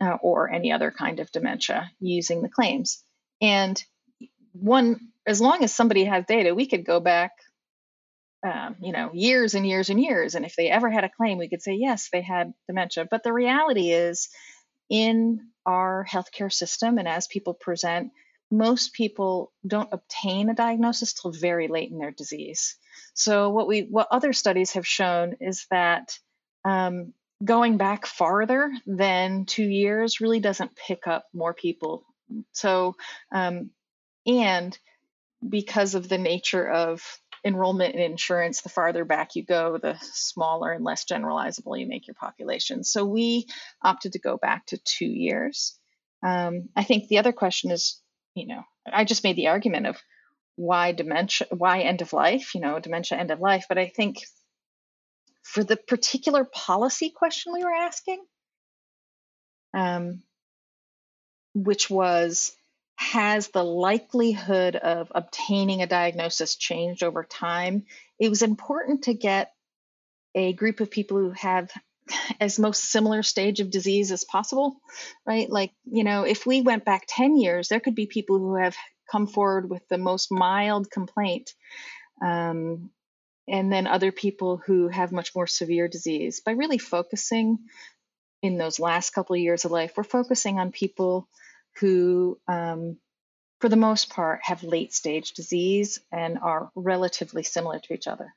uh, 0.00 0.16
or 0.22 0.50
any 0.50 0.72
other 0.72 0.90
kind 0.90 1.20
of 1.20 1.30
dementia 1.30 1.90
using 2.00 2.40
the 2.40 2.48
claims. 2.48 3.02
And 3.42 3.82
one, 4.52 4.98
as 5.26 5.42
long 5.42 5.62
as 5.62 5.74
somebody 5.74 6.04
has 6.04 6.24
data, 6.26 6.54
we 6.54 6.66
could 6.66 6.86
go 6.86 6.98
back 6.98 7.32
um, 8.42 8.76
you 8.80 8.92
know, 8.92 9.10
years 9.12 9.54
and 9.54 9.66
years 9.66 9.90
and 9.90 10.00
years. 10.00 10.34
And 10.34 10.44
if 10.44 10.56
they 10.56 10.70
ever 10.70 10.90
had 10.90 11.04
a 11.04 11.10
claim, 11.10 11.38
we 11.38 11.48
could 11.48 11.62
say, 11.62 11.74
yes, 11.74 12.08
they 12.10 12.22
had 12.22 12.52
dementia. 12.66 13.06
But 13.10 13.22
the 13.22 13.32
reality 13.32 13.90
is, 13.90 14.28
in 14.88 15.40
our 15.66 16.06
healthcare 16.10 16.52
system, 16.52 16.98
and 16.98 17.06
as 17.06 17.26
people 17.26 17.54
present, 17.54 18.12
most 18.50 18.92
people 18.92 19.52
don't 19.66 19.92
obtain 19.92 20.48
a 20.48 20.54
diagnosis 20.54 21.14
till 21.14 21.30
very 21.30 21.68
late 21.68 21.90
in 21.90 21.98
their 21.98 22.10
disease. 22.10 22.76
So 23.14 23.50
what 23.50 23.68
we 23.68 23.82
what 23.82 24.08
other 24.10 24.32
studies 24.32 24.72
have 24.72 24.86
shown 24.86 25.36
is 25.40 25.66
that 25.70 26.18
um, 26.64 27.12
going 27.44 27.76
back 27.76 28.06
farther 28.06 28.72
than 28.86 29.44
two 29.44 29.64
years 29.64 30.20
really 30.20 30.40
doesn't 30.40 30.76
pick 30.76 31.06
up 31.06 31.26
more 31.32 31.54
people. 31.54 32.04
So 32.52 32.96
um, 33.32 33.70
and 34.26 34.76
because 35.46 35.94
of 35.94 36.08
the 36.08 36.18
nature 36.18 36.68
of 36.68 37.02
enrollment 37.44 37.94
in 37.94 38.00
insurance, 38.00 38.60
the 38.60 38.68
farther 38.68 39.04
back 39.04 39.34
you 39.34 39.44
go, 39.44 39.78
the 39.78 39.96
smaller 40.00 40.72
and 40.72 40.84
less 40.84 41.04
generalizable 41.04 41.78
you 41.78 41.86
make 41.86 42.06
your 42.06 42.14
population. 42.14 42.84
So 42.84 43.04
we 43.04 43.46
opted 43.82 44.12
to 44.12 44.18
go 44.18 44.36
back 44.36 44.66
to 44.66 44.78
two 44.78 45.06
years. 45.06 45.78
Um, 46.22 46.68
I 46.76 46.84
think 46.84 47.08
the 47.08 47.18
other 47.18 47.32
question 47.32 47.70
is, 47.70 48.00
you 48.40 48.46
know, 48.46 48.64
I 48.90 49.04
just 49.04 49.24
made 49.24 49.36
the 49.36 49.48
argument 49.48 49.86
of 49.86 49.98
why 50.56 50.92
dementia, 50.92 51.46
why 51.50 51.80
end 51.80 52.02
of 52.02 52.12
life, 52.12 52.54
you 52.54 52.60
know, 52.60 52.78
dementia 52.78 53.18
end 53.18 53.30
of 53.30 53.40
life. 53.40 53.66
But 53.68 53.78
I 53.78 53.88
think 53.88 54.18
for 55.42 55.62
the 55.62 55.76
particular 55.76 56.44
policy 56.44 57.10
question 57.10 57.52
we 57.52 57.64
were 57.64 57.72
asking, 57.72 58.24
um, 59.74 60.22
which 61.54 61.90
was 61.90 62.52
has 62.96 63.48
the 63.48 63.64
likelihood 63.64 64.76
of 64.76 65.10
obtaining 65.14 65.80
a 65.82 65.86
diagnosis 65.86 66.56
changed 66.56 67.02
over 67.02 67.24
time, 67.24 67.84
it 68.18 68.28
was 68.28 68.42
important 68.42 69.04
to 69.04 69.14
get 69.14 69.52
a 70.34 70.52
group 70.52 70.80
of 70.80 70.90
people 70.90 71.16
who 71.16 71.30
have 71.30 71.70
as 72.40 72.58
most 72.58 72.84
similar 72.84 73.22
stage 73.22 73.60
of 73.60 73.70
disease 73.70 74.12
as 74.12 74.24
possible, 74.24 74.76
right? 75.26 75.48
Like, 75.50 75.72
you 75.84 76.04
know, 76.04 76.24
if 76.24 76.46
we 76.46 76.62
went 76.62 76.84
back 76.84 77.04
10 77.08 77.36
years, 77.36 77.68
there 77.68 77.80
could 77.80 77.94
be 77.94 78.06
people 78.06 78.38
who 78.38 78.56
have 78.56 78.76
come 79.10 79.26
forward 79.26 79.68
with 79.68 79.86
the 79.88 79.98
most 79.98 80.30
mild 80.30 80.90
complaint. 80.90 81.52
Um, 82.22 82.90
and 83.48 83.72
then 83.72 83.86
other 83.86 84.12
people 84.12 84.58
who 84.58 84.88
have 84.88 85.10
much 85.10 85.34
more 85.34 85.46
severe 85.46 85.88
disease. 85.88 86.40
By 86.40 86.52
really 86.52 86.78
focusing 86.78 87.58
in 88.42 88.58
those 88.58 88.78
last 88.78 89.10
couple 89.10 89.34
of 89.34 89.40
years 89.40 89.64
of 89.64 89.72
life, 89.72 89.94
we're 89.96 90.04
focusing 90.04 90.58
on 90.58 90.70
people 90.70 91.28
who, 91.80 92.38
um, 92.46 92.96
for 93.60 93.68
the 93.68 93.76
most 93.76 94.10
part, 94.10 94.40
have 94.42 94.62
late 94.62 94.94
stage 94.94 95.32
disease 95.32 95.98
and 96.12 96.38
are 96.38 96.70
relatively 96.74 97.42
similar 97.42 97.80
to 97.80 97.94
each 97.94 98.06
other. 98.06 98.32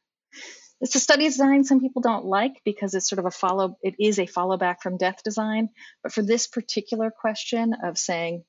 It's 0.84 0.96
a 0.96 1.00
study 1.00 1.26
design 1.26 1.64
some 1.64 1.80
people 1.80 2.02
don't 2.02 2.26
like 2.26 2.62
because 2.66 2.94
it's 2.94 3.10
sort 3.10 3.20
of 3.20 3.26
a 3.26 3.32
follow, 3.32 3.78
it 3.82 3.96
is 4.00 4.20
a 4.20 4.26
follow 4.26 4.58
back 4.58 4.82
from 4.82 4.98
death 4.98 5.24
design. 5.24 5.70
But 6.04 6.12
for 6.12 6.22
this 6.22 6.46
particular 6.48 7.10
question 7.10 7.74
of 7.84 7.98
saying 7.98 8.44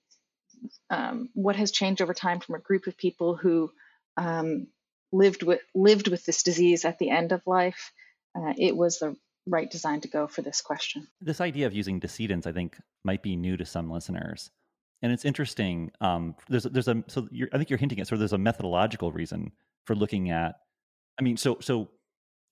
um, 0.91 1.31
what 1.35 1.57
has 1.57 1.71
changed 1.71 2.03
over 2.03 2.13
time 2.13 2.41
from 2.41 2.57
a 2.57 2.61
group 2.61 2.87
of 2.87 2.97
people 2.97 3.37
who 3.37 3.71
um, 4.17 4.67
lived 5.13 5.43
with 5.43 5.61
lived 5.75 6.09
with 6.09 6.25
this 6.25 6.43
disease 6.43 6.85
at 6.85 6.99
the 6.99 7.11
end 7.11 7.33
of 7.33 7.47
life, 7.47 7.93
uh, 8.37 8.53
it 8.59 8.77
was 8.77 8.99
the 8.99 9.17
right 9.47 9.71
design 9.71 10.01
to 10.01 10.09
go 10.09 10.27
for 10.27 10.43
this 10.43 10.61
question. 10.61 11.07
This 11.21 11.41
idea 11.41 11.67
of 11.67 11.73
using 11.73 12.01
decedents, 12.01 12.47
I 12.47 12.53
think, 12.53 12.77
might 13.05 13.23
be 13.23 13.37
new 13.37 13.57
to 13.57 13.65
some 13.65 13.91
listeners 13.91 14.51
and 15.05 15.13
it's 15.13 15.27
interesting. 15.27 15.93
Um, 16.01 16.35
there's 16.49 16.65
there's 16.65 16.89
a 16.89 17.05
so 17.09 17.29
I 17.53 17.59
think 17.59 17.69
you're 17.69 17.79
hinting 17.79 18.01
at 18.01 18.07
so 18.07 18.17
there's 18.17 18.33
a 18.33 18.39
methodological 18.39 19.13
reason 19.13 19.53
for 19.85 19.95
looking 19.95 20.31
at. 20.31 20.57
I 21.21 21.23
mean, 21.23 21.37
so 21.37 21.59
so 21.61 21.91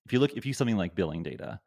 if 0.06 0.12
you 0.12 0.18
look 0.18 0.32
if 0.35 0.47
you 0.47 0.52
something 0.52 0.76
like 0.76 0.94
billing 0.94 1.23
data, 1.23 1.61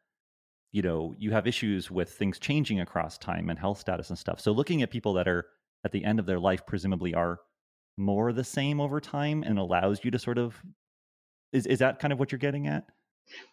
you 0.72 0.82
know 0.82 1.16
you 1.18 1.32
have 1.32 1.48
issues 1.48 1.90
with 1.90 2.12
things 2.12 2.40
changing 2.40 2.80
across 2.80 3.18
time 3.18 3.50
and 3.50 3.60
health 3.60 3.80
status 3.80 4.10
and 4.10 4.18
stuff. 4.20 4.40
So 4.40 4.52
looking 4.52 4.82
at 4.82 4.92
people 4.92 5.14
that 5.14 5.28
are 5.28 5.46
at 5.84 5.92
the 5.92 6.04
end 6.04 6.20
of 6.20 6.26
their 6.26 6.40
life 6.40 6.66
presumably 6.66 7.14
are 7.14 7.40
more 7.98 8.34
the 8.34 8.44
same 8.44 8.82
over 8.82 9.00
time 9.00 9.44
and 9.44 9.58
allows 9.58 10.04
you 10.04 10.12
to 10.12 10.20
sort 10.20 10.38
of 10.38 10.62
is 11.52 11.66
is 11.66 11.80
that 11.80 12.00
kind 12.00 12.12
of 12.12 12.20
what 12.20 12.32
you're 12.32 12.40
getting 12.40 12.68
at? 12.68 12.86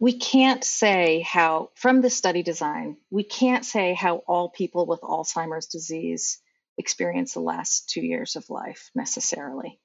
We 0.01 0.13
can't 0.13 0.63
say 0.63 1.21
how, 1.21 1.71
from 1.75 2.03
the 2.03 2.11
study 2.11 2.43
design, 2.43 2.99
we 3.11 3.25
can't 3.25 3.65
say 3.65 3.95
how 3.95 4.17
all 4.27 4.51
people 4.51 4.85
with 4.87 5.01
Alzheimer's 5.01 5.67
disease 5.67 6.39
experience 6.77 7.35
the 7.35 7.41
last 7.41 7.89
two 7.89 8.03
years 8.03 8.37
of 8.37 8.51
life 8.51 8.91
necessarily. 8.95 9.81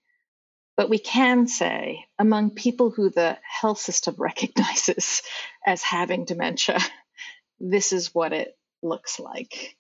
But 0.78 0.90
we 0.90 1.00
can 1.00 1.48
say 1.48 2.06
among 2.20 2.52
people 2.52 2.92
who 2.92 3.10
the 3.10 3.38
health 3.44 3.80
system 3.80 4.16
recognizes 4.20 5.22
as 5.66 5.84
having 5.84 6.26
dementia, 6.26 6.80
this 7.60 7.92
is 7.92 8.14
what 8.14 8.32
it 8.32 8.58
looks 8.82 9.20
like. 9.20 9.76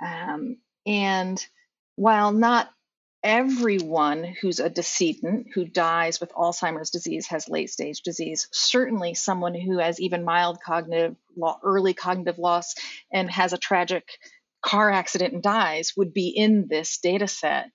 Um, 0.00 0.58
and 0.86 1.44
while 1.96 2.32
not 2.32 2.70
everyone 3.22 4.24
who's 4.40 4.60
a 4.60 4.70
decedent 4.70 5.48
who 5.54 5.64
dies 5.64 6.20
with 6.20 6.32
Alzheimer's 6.32 6.90
disease 6.90 7.26
has 7.26 7.48
late 7.48 7.70
stage 7.70 8.02
disease. 8.02 8.48
Certainly, 8.52 9.14
someone 9.14 9.54
who 9.54 9.78
has 9.78 10.00
even 10.00 10.24
mild 10.24 10.60
cognitive, 10.64 11.16
early 11.62 11.94
cognitive 11.94 12.38
loss 12.38 12.74
and 13.12 13.30
has 13.30 13.52
a 13.52 13.58
tragic 13.58 14.08
car 14.62 14.90
accident 14.90 15.34
and 15.34 15.42
dies 15.42 15.94
would 15.96 16.12
be 16.12 16.28
in 16.28 16.68
this 16.68 16.98
data 16.98 17.26
set. 17.26 17.70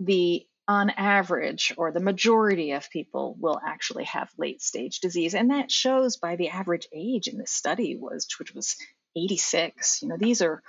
The 0.00 0.46
on 0.68 0.90
average, 0.90 1.72
or 1.76 1.90
the 1.90 2.00
majority 2.00 2.72
of 2.72 2.90
people 2.90 3.36
will 3.38 3.60
actually 3.64 4.04
have 4.04 4.30
late 4.38 4.62
stage 4.62 5.00
disease. 5.00 5.34
And 5.34 5.50
that 5.50 5.70
shows 5.70 6.16
by 6.16 6.36
the 6.36 6.50
average 6.50 6.86
age 6.94 7.26
in 7.26 7.38
this 7.38 7.50
study 7.50 7.96
was, 7.96 8.26
which 8.38 8.54
was 8.54 8.76
86. 9.16 10.02
You 10.02 10.08
know, 10.08 10.16
these 10.16 10.40
are 10.40 10.62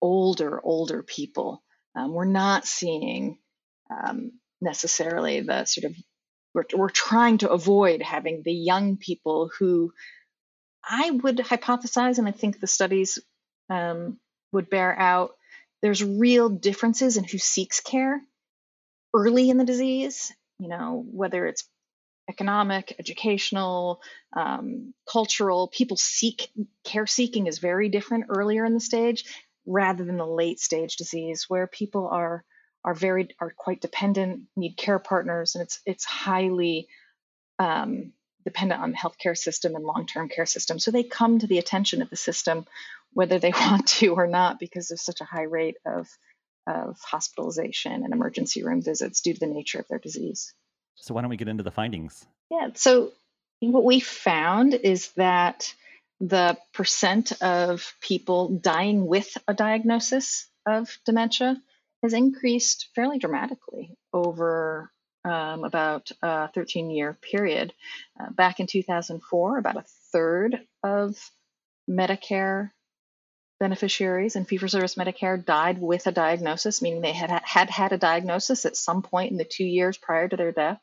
older, 0.00 0.60
older 0.62 1.02
people. 1.02 1.62
Um, 1.96 2.12
we're 2.12 2.24
not 2.24 2.64
seeing 2.64 3.38
um, 3.90 4.32
necessarily 4.60 5.40
the 5.40 5.64
sort 5.64 5.84
of 5.90 5.96
we're, 6.54 6.64
we're 6.74 6.88
trying 6.88 7.38
to 7.38 7.50
avoid 7.50 8.02
having 8.02 8.42
the 8.44 8.52
young 8.52 8.96
people 8.96 9.50
who 9.58 9.92
I 10.84 11.10
would 11.10 11.36
hypothesize, 11.38 12.18
and 12.18 12.26
I 12.26 12.32
think 12.32 12.58
the 12.58 12.66
studies 12.66 13.18
um, 13.68 14.18
would 14.52 14.70
bear 14.70 14.98
out, 14.98 15.32
there's 15.82 16.02
real 16.02 16.48
differences 16.48 17.16
in 17.16 17.24
who 17.24 17.38
seeks 17.38 17.80
care 17.80 18.20
early 19.14 19.50
in 19.50 19.58
the 19.58 19.64
disease, 19.64 20.32
you 20.58 20.68
know, 20.68 21.04
whether 21.10 21.46
it's 21.46 21.64
economic, 22.28 22.94
educational, 22.98 24.00
um, 24.34 24.94
cultural, 25.10 25.68
people 25.68 25.96
seek 25.96 26.48
care 26.84 27.06
seeking 27.06 27.46
is 27.46 27.58
very 27.58 27.88
different 27.88 28.26
earlier 28.28 28.64
in 28.64 28.74
the 28.74 28.80
stage 28.80 29.24
rather 29.66 30.04
than 30.04 30.16
the 30.16 30.26
late 30.26 30.60
stage 30.60 30.96
disease 30.96 31.46
where 31.48 31.66
people 31.66 32.08
are 32.08 32.44
are 32.84 32.94
very 32.94 33.28
are 33.40 33.52
quite 33.56 33.80
dependent, 33.80 34.42
need 34.56 34.76
care 34.76 34.98
partners, 34.98 35.54
and 35.54 35.62
it's 35.62 35.80
it's 35.84 36.04
highly 36.04 36.88
um, 37.58 38.12
dependent 38.44 38.80
on 38.80 38.92
the 38.92 38.96
healthcare 38.96 39.36
system 39.36 39.74
and 39.74 39.84
long-term 39.84 40.28
care 40.28 40.46
system. 40.46 40.78
So 40.78 40.90
they 40.90 41.02
come 41.02 41.40
to 41.40 41.46
the 41.46 41.58
attention 41.58 42.00
of 42.00 42.08
the 42.08 42.16
system 42.16 42.64
whether 43.12 43.38
they 43.38 43.50
want 43.60 43.86
to 43.86 44.14
or 44.14 44.26
not 44.26 44.58
because 44.58 44.88
there's 44.88 45.02
such 45.02 45.20
a 45.20 45.24
high 45.24 45.42
rate 45.42 45.76
of 45.84 46.08
of 46.70 46.98
hospitalization 47.02 48.04
and 48.04 48.12
emergency 48.12 48.62
room 48.62 48.82
visits 48.82 49.20
due 49.20 49.34
to 49.34 49.40
the 49.40 49.46
nature 49.46 49.80
of 49.80 49.88
their 49.88 49.98
disease. 49.98 50.54
So 50.96 51.14
why 51.14 51.22
don't 51.22 51.30
we 51.30 51.36
get 51.36 51.48
into 51.48 51.62
the 51.62 51.70
findings? 51.70 52.24
Yeah. 52.50 52.68
So 52.74 53.12
what 53.60 53.84
we 53.84 54.00
found 54.00 54.74
is 54.74 55.08
that 55.12 55.74
the 56.20 56.56
percent 56.72 57.32
of 57.42 57.94
people 58.00 58.48
dying 58.48 59.06
with 59.06 59.36
a 59.48 59.54
diagnosis 59.54 60.46
of 60.66 60.88
dementia 61.06 61.56
has 62.02 62.12
increased 62.12 62.88
fairly 62.94 63.18
dramatically 63.18 63.96
over 64.12 64.90
um, 65.24 65.64
about 65.64 66.10
a 66.22 66.48
13 66.48 66.90
year 66.90 67.18
period. 67.30 67.72
Uh, 68.18 68.30
back 68.30 68.60
in 68.60 68.66
2004, 68.66 69.58
about 69.58 69.76
a 69.76 69.84
third 70.12 70.60
of 70.82 71.16
Medicare 71.88 72.70
beneficiaries 73.60 74.34
in 74.34 74.44
fee 74.44 74.56
for 74.56 74.66
service 74.66 74.96
Medicare 74.96 75.44
died 75.44 75.78
with 75.80 76.06
a 76.06 76.12
diagnosis, 76.12 76.82
meaning 76.82 77.02
they 77.02 77.12
had 77.12 77.30
had 77.44 77.70
had 77.70 77.92
a 77.92 77.98
diagnosis 77.98 78.64
at 78.64 78.76
some 78.76 79.02
point 79.02 79.30
in 79.30 79.36
the 79.36 79.44
two 79.44 79.64
years 79.64 79.96
prior 79.96 80.26
to 80.26 80.36
their 80.36 80.50
death. 80.50 80.80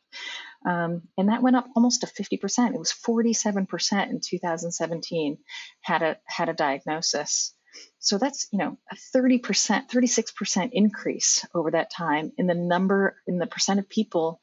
Um, 0.65 1.01
and 1.17 1.29
that 1.29 1.41
went 1.41 1.55
up 1.55 1.67
almost 1.75 2.01
to 2.01 2.07
50%. 2.07 2.74
It 2.74 2.79
was 2.79 2.93
47% 2.93 4.10
in 4.10 4.22
2017 4.22 5.38
had 5.81 6.01
a 6.01 6.17
had 6.25 6.50
a 6.50 6.53
diagnosis. 6.53 7.53
So 8.00 8.17
that's, 8.17 8.48
you 8.51 8.60
know, 8.60 8.77
a 8.92 8.96
30%, 9.16 9.42
36% 9.90 10.70
increase 10.72 11.46
over 11.53 11.72
that 11.72 11.92
time 11.92 12.31
in 12.37 12.48
the 12.48 12.55
number, 12.55 13.18
in 13.27 13.37
the 13.37 13.48
percent 13.48 13.79
of 13.79 13.90
people 13.90 14.40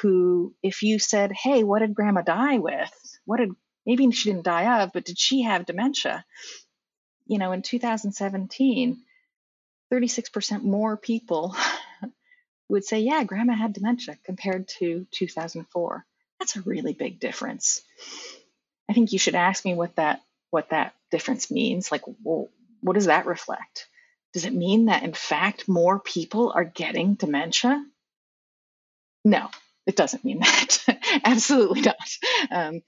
who, 0.00 0.54
if 0.62 0.82
you 0.82 0.98
said, 0.98 1.32
hey, 1.32 1.64
what 1.64 1.78
did 1.80 1.94
grandma 1.94 2.22
die 2.22 2.58
with? 2.58 2.90
What 3.24 3.38
did, 3.38 3.50
maybe 3.86 4.10
she 4.10 4.30
didn't 4.30 4.44
die 4.44 4.82
of, 4.82 4.90
but 4.92 5.04
did 5.04 5.18
she 5.18 5.42
have 5.42 5.66
dementia? 5.66 6.24
You 7.26 7.38
know, 7.38 7.52
in 7.52 7.62
2017, 7.62 8.98
36% 9.92 10.62
more 10.62 10.96
people 10.96 11.56
would 12.68 12.84
say, 12.84 13.00
yeah, 13.00 13.24
grandma 13.24 13.54
had 13.54 13.72
dementia 13.72 14.18
compared 14.24 14.68
to 14.78 15.06
2004. 15.10 16.04
That's 16.38 16.56
a 16.56 16.62
really 16.62 16.92
big 16.92 17.20
difference. 17.20 17.82
I 18.88 18.92
think 18.92 19.12
you 19.12 19.18
should 19.18 19.34
ask 19.34 19.64
me 19.64 19.74
what 19.74 19.96
that 19.96 20.20
what 20.50 20.70
that 20.70 20.94
difference 21.10 21.50
means. 21.50 21.90
Like, 21.90 22.02
well, 22.22 22.48
what 22.80 22.94
does 22.94 23.06
that 23.06 23.26
reflect? 23.26 23.88
Does 24.34 24.44
it 24.44 24.52
mean 24.52 24.86
that 24.86 25.02
in 25.04 25.14
fact 25.14 25.68
more 25.68 25.98
people 25.98 26.52
are 26.54 26.64
getting 26.64 27.14
dementia? 27.14 27.84
No, 29.24 29.48
it 29.86 29.96
doesn't 29.96 30.24
mean 30.24 30.40
that. 30.40 30.78
Absolutely 31.24 31.80
not. 31.80 31.96
Um, 32.50 32.82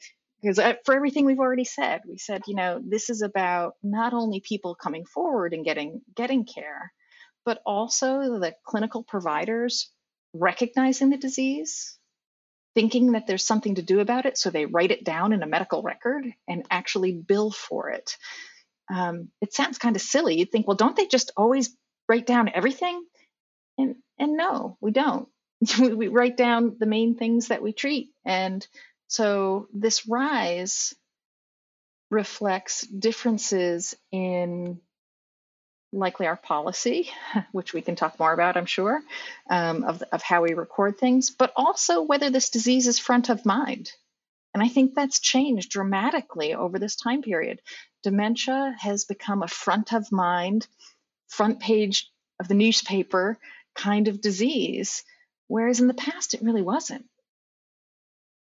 because 0.46 0.59
uh, 0.59 0.74
for 0.85 0.94
everything 0.94 1.24
we've 1.24 1.40
already 1.40 1.64
said, 1.64 2.02
we 2.09 2.18
said, 2.18 2.42
you 2.46 2.54
know, 2.54 2.80
this 2.85 3.11
is 3.11 3.22
about 3.22 3.74
not 3.82 4.14
only 4.14 4.40
people 4.40 4.74
coming 4.74 5.04
forward 5.04 5.52
and 5.54 5.64
getting 5.64 6.02
getting 6.14 6.44
care, 6.44 6.92
but 7.44 7.61
also 7.66 8.38
the 8.38 8.54
clinical 8.64 9.02
providers 9.02 9.90
recognizing 10.32 11.11
the 11.11 11.16
disease, 11.16 11.98
thinking 12.74 13.12
that 13.12 13.26
there's 13.26 13.46
something 13.46 13.76
to 13.76 13.82
do 13.82 14.00
about 14.00 14.26
it, 14.26 14.38
so 14.38 14.50
they 14.50 14.66
write 14.66 14.90
it 14.90 15.04
down 15.04 15.32
in 15.32 15.42
a 15.42 15.46
medical 15.46 15.82
record 15.82 16.24
and 16.46 16.64
actually 16.70 17.12
bill 17.12 17.50
for 17.50 17.90
it 17.90 18.16
um, 18.92 19.28
it 19.40 19.52
sounds 19.52 19.78
kind 19.78 19.96
of 19.96 20.02
silly. 20.02 20.38
You'd 20.38 20.52
think, 20.52 20.66
well, 20.66 20.76
don't 20.76 20.96
they 20.96 21.06
just 21.06 21.32
always 21.37 21.74
write 22.09 22.26
down 22.26 22.50
everything? 22.54 23.04
And 23.78 23.96
and 24.18 24.37
no, 24.37 24.78
we 24.80 24.92
don't. 24.92 25.28
we 25.78 26.09
write 26.09 26.37
down 26.37 26.76
the 26.78 26.87
main 26.87 27.16
things 27.16 27.48
that 27.48 27.62
we 27.62 27.72
treat, 27.72 28.11
and 28.24 28.66
so 29.08 29.68
this 29.72 30.06
rise 30.06 30.94
reflects 32.10 32.82
differences 32.86 33.94
in 34.12 34.80
likely 35.92 36.26
our 36.26 36.36
policy, 36.36 37.10
which 37.52 37.72
we 37.72 37.82
can 37.82 37.96
talk 37.96 38.18
more 38.18 38.32
about, 38.32 38.56
I'm 38.56 38.66
sure, 38.66 39.00
um, 39.48 39.84
of, 39.84 40.02
of 40.12 40.22
how 40.22 40.42
we 40.42 40.54
record 40.54 40.98
things, 40.98 41.30
but 41.30 41.52
also 41.56 42.02
whether 42.02 42.30
this 42.30 42.50
disease 42.50 42.86
is 42.86 42.98
front 42.98 43.28
of 43.28 43.46
mind. 43.46 43.92
And 44.54 44.62
I 44.62 44.68
think 44.68 44.94
that's 44.94 45.20
changed 45.20 45.70
dramatically 45.70 46.54
over 46.54 46.78
this 46.78 46.96
time 46.96 47.22
period. 47.22 47.60
Dementia 48.02 48.74
has 48.78 49.04
become 49.04 49.42
a 49.42 49.48
front 49.48 49.92
of 49.92 50.10
mind, 50.10 50.66
front 51.28 51.60
page 51.60 52.10
of 52.40 52.48
the 52.48 52.54
newspaper 52.54 53.38
kind 53.74 54.08
of 54.08 54.20
disease, 54.20 55.04
whereas 55.48 55.80
in 55.80 55.88
the 55.88 55.94
past 55.94 56.34
it 56.34 56.42
really 56.42 56.62
wasn't. 56.62 57.06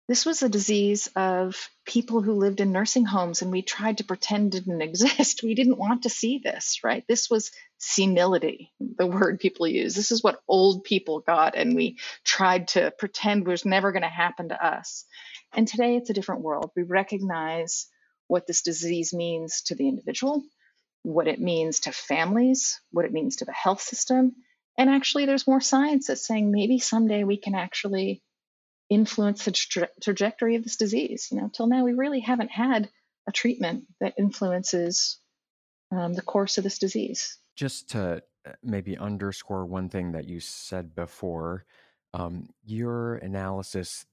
This 0.08 0.24
was 0.24 0.44
a 0.44 0.50
disease 0.50 1.10
of 1.16 1.70
people 1.84 2.22
who 2.22 2.34
lived 2.34 2.62
in 2.62 2.72
nursing 2.72 3.06
homes, 3.06 3.42
and 3.42 3.52
we 3.52 3.64
tried 3.64 3.98
to 3.98 4.04
pretend 4.04 4.52
didn't 4.52 4.82
exist. 4.90 5.42
We 5.42 5.56
didn't 5.56 5.80
want 5.80 6.04
to 6.04 6.10
see 6.10 6.40
this, 6.44 6.84
right? 6.84 7.04
This 7.08 7.30
was 7.30 7.52
senility, 7.80 8.72
the 8.80 9.08
word 9.08 9.40
people 9.40 9.68
use. 9.68 9.96
This 9.96 10.12
is 10.12 10.24
what 10.24 10.42
old 10.48 10.84
people 10.84 11.22
got, 11.22 11.56
and 11.56 11.76
we 11.76 11.98
tried 12.24 12.68
to 12.70 12.94
pretend 13.00 13.48
was 13.48 13.66
never 13.66 13.92
going 13.92 14.04
to 14.04 14.08
happen 14.08 14.50
to 14.50 14.66
us. 14.66 15.06
And 15.54 15.68
today 15.68 15.96
it's 15.96 16.12
a 16.12 16.14
different 16.14 16.42
world. 16.42 16.72
We 16.76 16.84
recognize 16.84 17.88
what 18.28 18.46
this 18.46 18.62
disease 18.62 19.14
means 19.14 19.64
to 19.64 19.76
the 19.76 19.88
individual, 19.88 20.44
what 21.02 21.28
it 21.28 21.40
means 21.40 21.82
to 21.82 21.92
families, 21.92 22.80
what 22.92 23.06
it 23.06 23.12
means 23.12 23.38
to 23.38 23.46
the 23.46 23.54
health 23.54 23.82
system. 23.82 24.36
And 24.78 24.90
actually, 24.90 25.26
there's 25.26 25.48
more 25.48 25.62
science 25.62 26.08
that's 26.08 26.28
saying 26.28 26.52
maybe 26.52 26.78
someday 26.78 27.24
we 27.24 27.38
can 27.38 27.56
actually 27.56 28.22
influence 28.90 29.46
the 29.46 29.52
tra- 29.52 29.90
trajectory 30.02 30.56
of 30.56 30.64
this 30.64 30.78
disease. 30.78 31.30
You 31.32 31.42
know, 31.42 31.50
till 31.54 31.68
now 31.68 31.84
we 31.84 31.94
really 31.94 32.20
haven't 32.20 32.52
had 32.52 32.90
a 33.28 33.32
treatment 33.32 33.86
that 34.00 34.14
influences 34.18 35.20
um, 35.92 36.14
the 36.14 36.22
course 36.22 36.58
of 36.58 36.64
this 36.64 36.80
disease. 36.80 37.38
Just 37.56 37.92
to 37.92 38.22
uh, 38.46 38.52
maybe 38.64 38.98
underscore 38.98 39.66
one 39.66 39.90
thing 39.90 40.12
that 40.12 40.26
you 40.26 40.40
said 40.40 40.96
before, 40.96 41.66
um, 42.14 42.50
your 42.64 43.16
analysis 43.16 44.06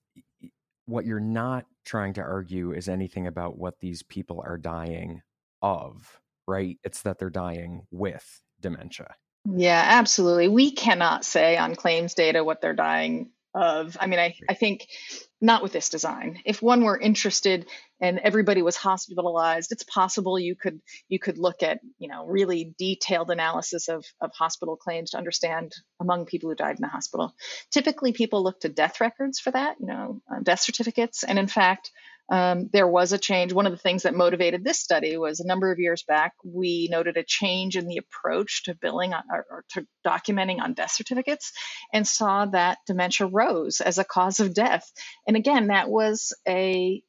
what 0.87 1.07
you're 1.07 1.21
not 1.21 1.67
trying 1.85 2.15
to 2.15 2.21
argue 2.21 2.73
is 2.73 2.89
anything 2.89 3.27
about 3.27 3.57
what 3.57 3.81
these 3.81 4.03
people 4.03 4.43
are 4.45 4.59
dying 4.59 5.23
of, 5.61 6.21
right? 6.47 6.79
It's 6.83 7.03
that 7.03 7.19
they're 7.19 7.31
dying 7.31 7.87
with 7.91 8.43
dementia. 8.61 9.15
Yeah, 9.45 9.83
absolutely. 9.85 10.49
We 10.49 10.73
cannot 10.73 11.25
say 11.25 11.57
on 11.57 11.75
claims 11.75 12.15
data 12.15 12.45
what 12.45 12.61
they're 12.61 12.75
dying 12.75 13.31
of 13.55 13.97
i 14.01 14.07
mean 14.07 14.19
i, 14.19 14.35
I 14.49 14.55
think 14.55 14.87
not 15.43 15.63
with 15.63 15.73
this 15.73 15.89
design. 15.89 16.41
If 16.47 16.63
one 16.63 16.85
were 16.85 16.97
interested 16.97 17.67
and 18.01 18.21
everybody 18.21 18.63
was 18.63 18.77
hospitalized 18.77 19.73
it's 19.73 19.83
possible 19.83 20.39
you 20.39 20.55
could 20.55 20.81
you 21.09 21.19
could 21.19 21.37
look 21.37 21.65
at 21.65 21.81
you 21.99 22.09
know 22.09 22.25
really 22.27 22.73
detailed 22.79 23.31
analysis 23.31 23.89
of, 23.89 24.07
of 24.21 24.31
hospital 24.33 24.77
claims 24.77 25.11
to 25.11 25.19
understand 25.19 25.73
among 26.01 26.27
people 26.27 26.49
who 26.49 26.55
died 26.55 26.77
in 26.77 26.83
the 26.83 26.87
hospital. 26.89 27.35
Typically 27.73 28.13
people 28.13 28.43
look 28.43 28.61
to 28.61 28.69
death 28.69 29.01
records 29.01 29.41
for 29.41 29.51
that 29.51 29.77
you 29.81 29.87
know 29.87 30.23
uh, 30.33 30.41
death 30.43 30.61
certificates. 30.61 31.25
And 31.25 31.39
in 31.39 31.49
fact 31.49 31.91
um, 32.33 32.71
there 32.73 32.89
was 32.89 33.13
a 33.13 33.19
change. 33.19 33.53
One 33.53 33.67
of 33.67 33.73
the 33.73 33.79
things 33.79 34.05
that 34.05 34.15
motivated 34.15 34.65
this 34.65 34.81
study 34.81 35.19
was 35.19 35.39
a 35.39 35.47
number 35.47 35.71
of 35.71 35.79
years 35.79 36.03
back, 36.03 36.33
we 36.43 36.89
noted 36.91 37.19
a 37.19 37.23
change 37.23 37.77
in 37.77 37.87
the 37.87 37.99
approach 37.99 38.65
to 38.65 38.75
billing 38.75 39.13
or, 39.13 39.47
or 39.51 39.65
to 39.73 39.87
documenting 40.05 40.59
on 40.59 40.73
death 40.73 40.93
certificates 40.93 41.53
and 41.93 42.09
saw 42.09 42.47
that 42.47 42.79
dementia 42.87 43.27
rose 43.27 43.83
as 43.83 43.99
a 43.99 44.05
cause 44.05 44.41
of 44.41 44.55
death. 44.55 44.91
And 45.29 45.37
again, 45.37 45.67
that 45.67 45.91
was 45.91 46.33
a 46.49 47.03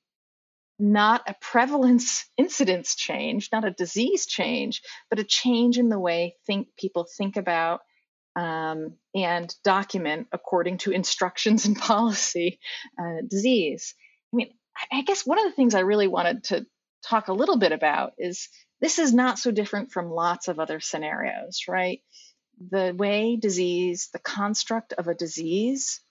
not 0.77 1.21
a 1.25 1.35
prevalence 1.39 2.25
incidence 2.37 2.93
change, 2.93 3.47
not 3.53 3.63
a 3.63 3.71
disease 3.71 4.25
change, 4.25 4.81
but 5.09 5.19
a 5.19 5.23
change 5.23 5.77
in 5.77 5.87
the 5.87 5.99
way 5.99 6.35
think 6.45 6.67
people 6.77 7.07
think 7.17 7.37
about 7.37 7.79
um, 8.35 8.95
and 9.15 9.55
document 9.63 10.27
according 10.33 10.79
to 10.79 10.91
instructions 10.91 11.65
and 11.65 11.77
policy 11.77 12.59
uh, 12.99 13.21
disease. 13.25 13.95
I 14.33 14.35
mean, 14.35 14.49
I 14.91 15.01
guess 15.03 15.25
one 15.25 15.39
of 15.39 15.45
the 15.45 15.55
things 15.55 15.75
I 15.75 15.81
really 15.81 16.07
wanted 16.07 16.45
to 16.45 16.65
talk 17.05 17.27
a 17.27 17.33
little 17.33 17.57
bit 17.57 17.71
about 17.71 18.13
is 18.17 18.49
this 18.81 18.99
is 18.99 19.13
not 19.13 19.39
so 19.39 19.51
different 19.51 19.91
from 19.91 20.11
lots 20.11 20.47
of 20.47 20.59
other 20.59 20.79
scenarios, 20.79 21.63
right? 21.67 22.01
The 22.69 22.93
way 22.95 23.35
disease, 23.35 24.09
the 24.13 24.19
construct 24.19 24.93
of 24.93 25.07
a 25.07 25.15
disease, 25.15 26.01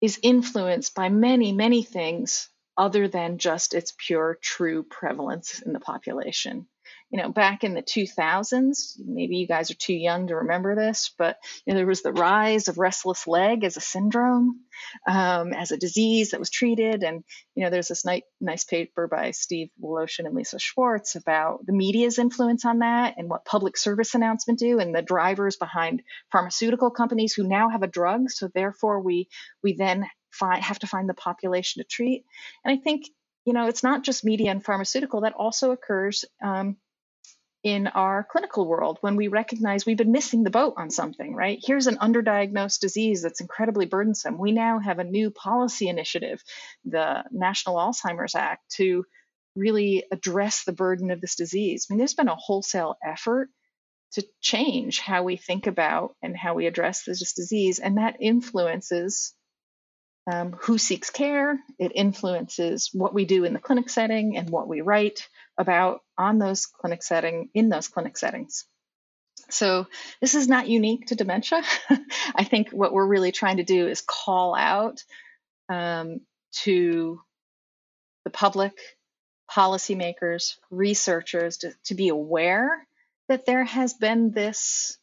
is 0.00 0.18
influenced 0.22 0.94
by 0.94 1.08
many, 1.08 1.52
many 1.52 1.82
things 1.82 2.48
other 2.76 3.08
than 3.08 3.38
just 3.38 3.74
its 3.74 3.94
pure, 3.96 4.38
true 4.42 4.82
prevalence 4.82 5.60
in 5.60 5.72
the 5.72 5.80
population 5.80 6.66
you 7.14 7.22
know, 7.22 7.30
back 7.30 7.62
in 7.62 7.74
the 7.74 7.80
2000s, 7.80 8.98
maybe 8.98 9.36
you 9.36 9.46
guys 9.46 9.70
are 9.70 9.76
too 9.76 9.94
young 9.94 10.26
to 10.26 10.34
remember 10.34 10.74
this, 10.74 11.14
but 11.16 11.36
you 11.64 11.72
know, 11.72 11.78
there 11.78 11.86
was 11.86 12.02
the 12.02 12.12
rise 12.12 12.66
of 12.66 12.76
restless 12.76 13.28
leg 13.28 13.62
as 13.62 13.76
a 13.76 13.80
syndrome, 13.80 14.62
um, 15.06 15.52
as 15.52 15.70
a 15.70 15.76
disease 15.76 16.32
that 16.32 16.40
was 16.40 16.50
treated. 16.50 17.04
And, 17.04 17.22
you 17.54 17.62
know, 17.62 17.70
there's 17.70 17.86
this 17.86 18.04
nice, 18.04 18.22
nice 18.40 18.64
paper 18.64 19.06
by 19.06 19.30
Steve 19.30 19.68
Woloshin 19.80 20.26
and 20.26 20.34
Lisa 20.34 20.58
Schwartz 20.58 21.14
about 21.14 21.64
the 21.64 21.72
media's 21.72 22.18
influence 22.18 22.64
on 22.64 22.80
that 22.80 23.14
and 23.16 23.30
what 23.30 23.44
public 23.44 23.76
service 23.76 24.16
announcement 24.16 24.58
do 24.58 24.80
and 24.80 24.92
the 24.92 25.00
drivers 25.00 25.54
behind 25.54 26.02
pharmaceutical 26.32 26.90
companies 26.90 27.32
who 27.32 27.46
now 27.46 27.68
have 27.68 27.84
a 27.84 27.86
drug. 27.86 28.28
So 28.28 28.48
therefore 28.52 29.00
we, 29.00 29.28
we 29.62 29.74
then 29.74 30.04
find, 30.32 30.64
have 30.64 30.80
to 30.80 30.88
find 30.88 31.08
the 31.08 31.14
population 31.14 31.80
to 31.80 31.86
treat. 31.86 32.24
And 32.64 32.76
I 32.76 32.82
think 32.82 33.06
you 33.44 33.52
know, 33.52 33.66
it's 33.66 33.82
not 33.82 34.02
just 34.02 34.24
media 34.24 34.50
and 34.50 34.64
pharmaceutical, 34.64 35.20
that 35.20 35.34
also 35.34 35.70
occurs 35.70 36.24
um, 36.42 36.78
in 37.64 37.86
our 37.86 38.26
clinical 38.30 38.66
world 38.66 38.98
when 39.00 39.16
we 39.16 39.28
recognize 39.28 39.86
we've 39.86 39.96
been 39.96 40.12
missing 40.12 40.44
the 40.44 40.50
boat 40.50 40.74
on 40.76 40.90
something, 40.90 41.34
right? 41.34 41.58
Here's 41.64 41.86
an 41.86 41.96
underdiagnosed 41.96 42.78
disease 42.78 43.22
that's 43.22 43.40
incredibly 43.40 43.86
burdensome. 43.86 44.38
We 44.38 44.52
now 44.52 44.78
have 44.78 44.98
a 44.98 45.04
new 45.04 45.30
policy 45.30 45.88
initiative, 45.88 46.44
the 46.84 47.24
National 47.30 47.76
Alzheimer's 47.76 48.34
Act, 48.34 48.70
to 48.76 49.06
really 49.56 50.04
address 50.12 50.64
the 50.64 50.72
burden 50.72 51.10
of 51.10 51.22
this 51.22 51.36
disease. 51.36 51.86
I 51.88 51.94
mean, 51.94 51.98
there's 51.98 52.14
been 52.14 52.28
a 52.28 52.36
wholesale 52.36 52.96
effort 53.02 53.48
to 54.12 54.26
change 54.42 55.00
how 55.00 55.22
we 55.22 55.36
think 55.38 55.66
about 55.66 56.14
and 56.22 56.36
how 56.36 56.54
we 56.54 56.66
address 56.66 57.04
this 57.04 57.32
disease, 57.32 57.78
and 57.78 57.96
that 57.96 58.18
influences 58.20 59.32
um, 60.30 60.52
who 60.60 60.76
seeks 60.76 61.08
care. 61.08 61.58
It 61.78 61.92
influences 61.94 62.90
what 62.92 63.14
we 63.14 63.24
do 63.24 63.44
in 63.44 63.54
the 63.54 63.58
clinic 63.58 63.88
setting 63.88 64.36
and 64.36 64.50
what 64.50 64.68
we 64.68 64.82
write 64.82 65.26
about 65.58 66.00
on 66.18 66.38
those 66.38 66.66
clinic 66.66 67.02
setting 67.02 67.50
in 67.54 67.68
those 67.68 67.88
clinic 67.88 68.16
settings. 68.16 68.64
So 69.50 69.86
this 70.20 70.34
is 70.34 70.48
not 70.48 70.68
unique 70.68 71.06
to 71.06 71.14
dementia. 71.14 71.62
I 72.34 72.44
think 72.44 72.70
what 72.70 72.92
we're 72.92 73.06
really 73.06 73.32
trying 73.32 73.58
to 73.58 73.64
do 73.64 73.86
is 73.86 74.00
call 74.00 74.54
out 74.54 75.02
um, 75.68 76.20
to 76.62 77.20
the 78.24 78.30
public, 78.30 78.72
policymakers, 79.50 80.54
researchers 80.70 81.58
to, 81.58 81.74
to 81.84 81.94
be 81.94 82.08
aware 82.08 82.86
that 83.28 83.46
there 83.46 83.64
has 83.64 83.94
been 83.94 84.30
this 84.30 84.98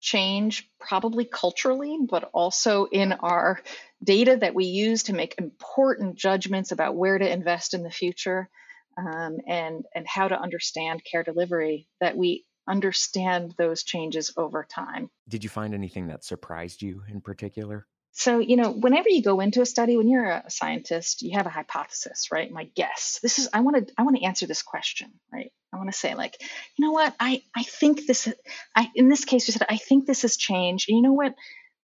change, 0.00 0.68
probably 0.78 1.24
culturally, 1.24 1.98
but 2.08 2.30
also 2.32 2.84
in 2.84 3.12
our 3.12 3.60
data 4.02 4.36
that 4.36 4.54
we 4.54 4.66
use 4.66 5.04
to 5.04 5.12
make 5.12 5.34
important 5.38 6.16
judgments 6.16 6.70
about 6.70 6.94
where 6.94 7.18
to 7.18 7.32
invest 7.32 7.74
in 7.74 7.82
the 7.82 7.90
future 7.90 8.48
um, 8.96 9.38
and 9.46 9.84
and 9.94 10.06
how 10.06 10.28
to 10.28 10.40
understand 10.40 11.02
care 11.04 11.22
delivery 11.22 11.88
that 12.00 12.16
we 12.16 12.44
understand 12.68 13.54
those 13.58 13.84
changes 13.84 14.32
over 14.36 14.64
time. 14.64 15.10
Did 15.28 15.44
you 15.44 15.50
find 15.50 15.74
anything 15.74 16.08
that 16.08 16.24
surprised 16.24 16.82
you 16.82 17.02
in 17.08 17.20
particular? 17.20 17.86
So, 18.18 18.38
you 18.38 18.56
know, 18.56 18.70
whenever 18.70 19.10
you 19.10 19.22
go 19.22 19.40
into 19.40 19.60
a 19.60 19.66
study, 19.66 19.98
when 19.98 20.08
you're 20.08 20.24
a 20.24 20.50
scientist, 20.50 21.20
you 21.20 21.36
have 21.36 21.44
a 21.44 21.50
hypothesis, 21.50 22.28
right? 22.32 22.50
My 22.50 22.64
guess. 22.74 23.20
This 23.22 23.38
is 23.38 23.50
I 23.52 23.60
want 23.60 23.88
to 23.88 23.94
I 23.98 24.04
want 24.04 24.16
to 24.16 24.24
answer 24.24 24.46
this 24.46 24.62
question, 24.62 25.12
right? 25.30 25.52
I 25.70 25.76
want 25.76 25.92
to 25.92 25.98
say 25.98 26.14
like, 26.14 26.34
you 26.78 26.86
know 26.86 26.92
what? 26.92 27.14
I 27.20 27.42
I 27.54 27.62
think 27.62 28.06
this 28.06 28.26
I 28.74 28.88
in 28.94 29.10
this 29.10 29.26
case 29.26 29.46
you 29.46 29.52
said 29.52 29.66
I 29.68 29.76
think 29.76 30.06
this 30.06 30.22
has 30.22 30.38
changed. 30.38 30.88
And 30.88 30.96
you 30.96 31.02
know 31.02 31.12
what? 31.12 31.34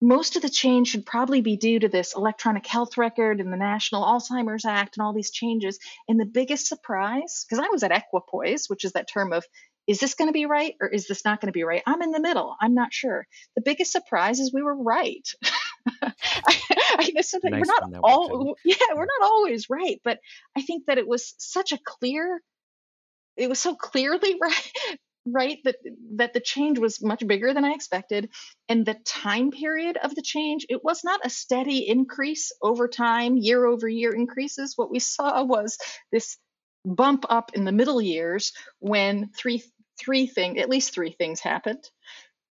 Most 0.00 0.36
of 0.36 0.42
the 0.42 0.50
change 0.50 0.88
should 0.88 1.06
probably 1.06 1.40
be 1.40 1.56
due 1.56 1.78
to 1.78 1.88
this 1.88 2.14
electronic 2.14 2.66
health 2.66 2.98
record 2.98 3.40
and 3.40 3.52
the 3.52 3.56
National 3.56 4.04
Alzheimer's 4.04 4.64
Act 4.64 4.96
and 4.96 5.06
all 5.06 5.14
these 5.14 5.30
changes. 5.30 5.78
And 6.08 6.20
the 6.20 6.26
biggest 6.26 6.66
surprise, 6.66 7.46
because 7.48 7.64
I 7.64 7.68
was 7.70 7.82
at 7.82 7.92
equipoise, 7.92 8.66
which 8.68 8.84
is 8.84 8.92
that 8.92 9.08
term 9.10 9.32
of 9.32 9.44
is 9.86 10.00
this 10.00 10.14
going 10.14 10.28
to 10.28 10.32
be 10.32 10.46
right 10.46 10.74
or 10.80 10.88
is 10.88 11.06
this 11.06 11.24
not 11.24 11.40
going 11.40 11.48
to 11.48 11.52
be 11.52 11.62
right? 11.62 11.82
I'm 11.86 12.02
in 12.02 12.10
the 12.10 12.20
middle. 12.20 12.56
I'm 12.60 12.74
not 12.74 12.92
sure. 12.92 13.26
The 13.54 13.62
biggest 13.62 13.92
surprise 13.92 14.40
is 14.40 14.52
we 14.52 14.62
were 14.62 14.76
right. 14.76 15.26
I, 16.02 16.12
I 16.98 17.10
nice 17.14 17.32
we're 17.34 17.60
not 17.60 18.00
all 18.02 18.56
yeah, 18.64 18.76
we're 18.94 19.06
not 19.06 19.22
always 19.22 19.70
right, 19.70 20.00
but 20.02 20.18
I 20.56 20.62
think 20.62 20.86
that 20.86 20.98
it 20.98 21.06
was 21.06 21.34
such 21.38 21.72
a 21.72 21.78
clear 21.84 22.42
it 23.36 23.48
was 23.48 23.60
so 23.60 23.76
clearly 23.76 24.36
right 24.42 24.72
right 25.26 25.58
that 25.64 25.76
that 26.16 26.32
the 26.32 26.40
change 26.40 26.78
was 26.78 27.02
much 27.02 27.26
bigger 27.26 27.52
than 27.52 27.64
i 27.64 27.72
expected. 27.72 28.30
And 28.68 28.86
the 28.86 28.94
time 29.04 29.50
period 29.50 29.96
of 29.96 30.14
the 30.14 30.22
change 30.22 30.66
it 30.68 30.84
was 30.84 31.02
not 31.04 31.20
a 31.24 31.30
steady 31.30 31.88
increase 31.88 32.52
over 32.62 32.88
time 32.88 33.36
year 33.36 33.64
over 33.66 33.88
year 33.88 34.14
increases. 34.14 34.74
What 34.76 34.90
we 34.90 34.98
saw 34.98 35.42
was 35.44 35.78
this 36.12 36.38
bump 36.84 37.24
up 37.28 37.50
in 37.54 37.64
the 37.64 37.72
middle 37.72 38.00
years 38.00 38.52
when 38.78 39.30
three 39.36 39.62
three 39.98 40.26
things 40.26 40.58
at 40.60 40.68
least 40.68 40.94
three 40.94 41.12
things 41.12 41.40
happened. 41.40 41.84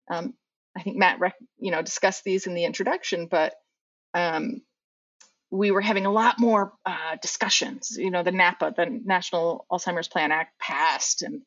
Um, 0.10 0.34
i 0.77 0.81
think 0.84 0.97
matt 0.97 1.19
rec- 1.19 1.36
you 1.60 1.71
know 1.71 1.81
discussed 1.81 2.23
these 2.23 2.47
in 2.47 2.53
the 2.53 2.65
introduction 2.65 3.27
but 3.29 3.53
um, 4.13 4.62
we 5.51 5.71
were 5.71 5.81
having 5.81 6.05
a 6.05 6.12
lot 6.12 6.39
more 6.39 6.73
uh, 6.86 7.17
discussions. 7.21 7.97
You 7.97 8.10
know 8.10 8.23
the 8.23 8.31
napa 8.31 8.73
the 8.75 8.86
national 8.86 9.65
alzheimer's 9.71 10.07
plan 10.07 10.31
act 10.31 10.57
passed 10.60 11.21
and 11.21 11.41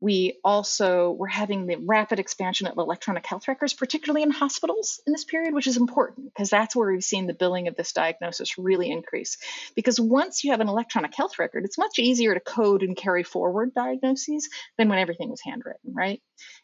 we 0.00 0.38
also 0.44 1.10
were 1.12 1.26
having 1.26 1.66
the 1.66 1.76
rapid 1.76 2.18
expansion 2.18 2.66
of 2.66 2.76
electronic 2.76 3.24
health 3.26 3.48
records, 3.48 3.72
particularly 3.72 4.22
in 4.22 4.30
hospitals 4.30 5.00
in 5.06 5.12
this 5.12 5.24
period, 5.24 5.54
which 5.54 5.66
is 5.66 5.78
important 5.78 6.26
because 6.26 6.50
that's 6.50 6.76
where 6.76 6.92
we've 6.92 7.02
seen 7.02 7.26
the 7.26 7.32
billing 7.32 7.66
of 7.66 7.76
this 7.76 7.92
diagnosis 7.92 8.58
really 8.58 8.90
increase. 8.90 9.38
Because 9.74 9.98
once 9.98 10.44
you 10.44 10.50
have 10.50 10.60
an 10.60 10.68
electronic 10.68 11.14
health 11.14 11.38
record, 11.38 11.64
it's 11.64 11.78
much 11.78 11.98
easier 11.98 12.34
to 12.34 12.40
code 12.40 12.82
and 12.82 12.96
carry 12.96 13.22
forward 13.22 13.74
diagnoses 13.74 14.50
than 14.76 14.90
when 14.90 14.98
everything 14.98 15.30
was 15.30 15.40
handwritten, 15.42 15.94
right? 15.94 16.20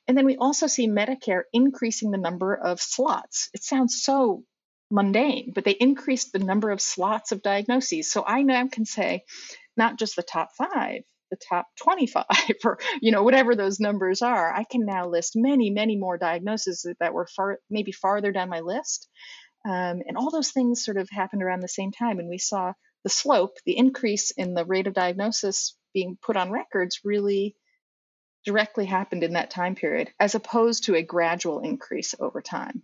And 0.06 0.16
then 0.16 0.26
we 0.26 0.36
also 0.36 0.66
see 0.66 0.86
Medicare 0.86 1.44
increasing 1.54 2.10
the 2.10 2.18
number 2.18 2.54
of 2.54 2.80
slots. 2.80 3.48
It 3.54 3.62
sounds 3.62 4.02
so 4.02 4.44
mundane, 4.90 5.52
but 5.54 5.64
they 5.64 5.70
increased 5.72 6.32
the 6.32 6.38
number 6.38 6.70
of 6.70 6.82
slots 6.82 7.32
of 7.32 7.42
diagnoses. 7.42 8.12
So 8.12 8.22
I 8.26 8.42
now 8.42 8.68
can 8.68 8.84
say, 8.84 9.24
not 9.74 9.98
just 9.98 10.16
the 10.16 10.22
top 10.22 10.50
five, 10.54 11.02
the 11.32 11.38
top 11.48 11.66
25 11.82 12.24
or 12.64 12.78
you 13.00 13.10
know 13.10 13.22
whatever 13.22 13.56
those 13.56 13.80
numbers 13.80 14.22
are. 14.22 14.52
I 14.52 14.64
can 14.70 14.84
now 14.84 15.08
list 15.08 15.32
many 15.34 15.70
many 15.70 15.96
more 15.96 16.18
diagnoses 16.18 16.86
that 17.00 17.14
were 17.14 17.26
far 17.26 17.58
maybe 17.70 17.90
farther 17.90 18.30
down 18.30 18.50
my 18.50 18.60
list. 18.60 19.08
Um, 19.64 20.02
and 20.06 20.16
all 20.16 20.30
those 20.30 20.50
things 20.50 20.84
sort 20.84 20.96
of 20.96 21.08
happened 21.10 21.42
around 21.42 21.60
the 21.60 21.68
same 21.68 21.92
time 21.92 22.18
and 22.18 22.28
we 22.28 22.38
saw 22.38 22.72
the 23.04 23.10
slope 23.10 23.56
the 23.64 23.76
increase 23.76 24.30
in 24.30 24.54
the 24.54 24.64
rate 24.64 24.86
of 24.86 24.94
diagnosis 24.94 25.76
being 25.94 26.18
put 26.20 26.36
on 26.36 26.50
records 26.50 27.00
really 27.04 27.56
directly 28.44 28.84
happened 28.84 29.22
in 29.22 29.34
that 29.34 29.50
time 29.50 29.74
period 29.74 30.10
as 30.20 30.34
opposed 30.34 30.84
to 30.84 30.96
a 30.96 31.02
gradual 31.02 31.60
increase 31.60 32.14
over 32.20 32.42
time. 32.42 32.82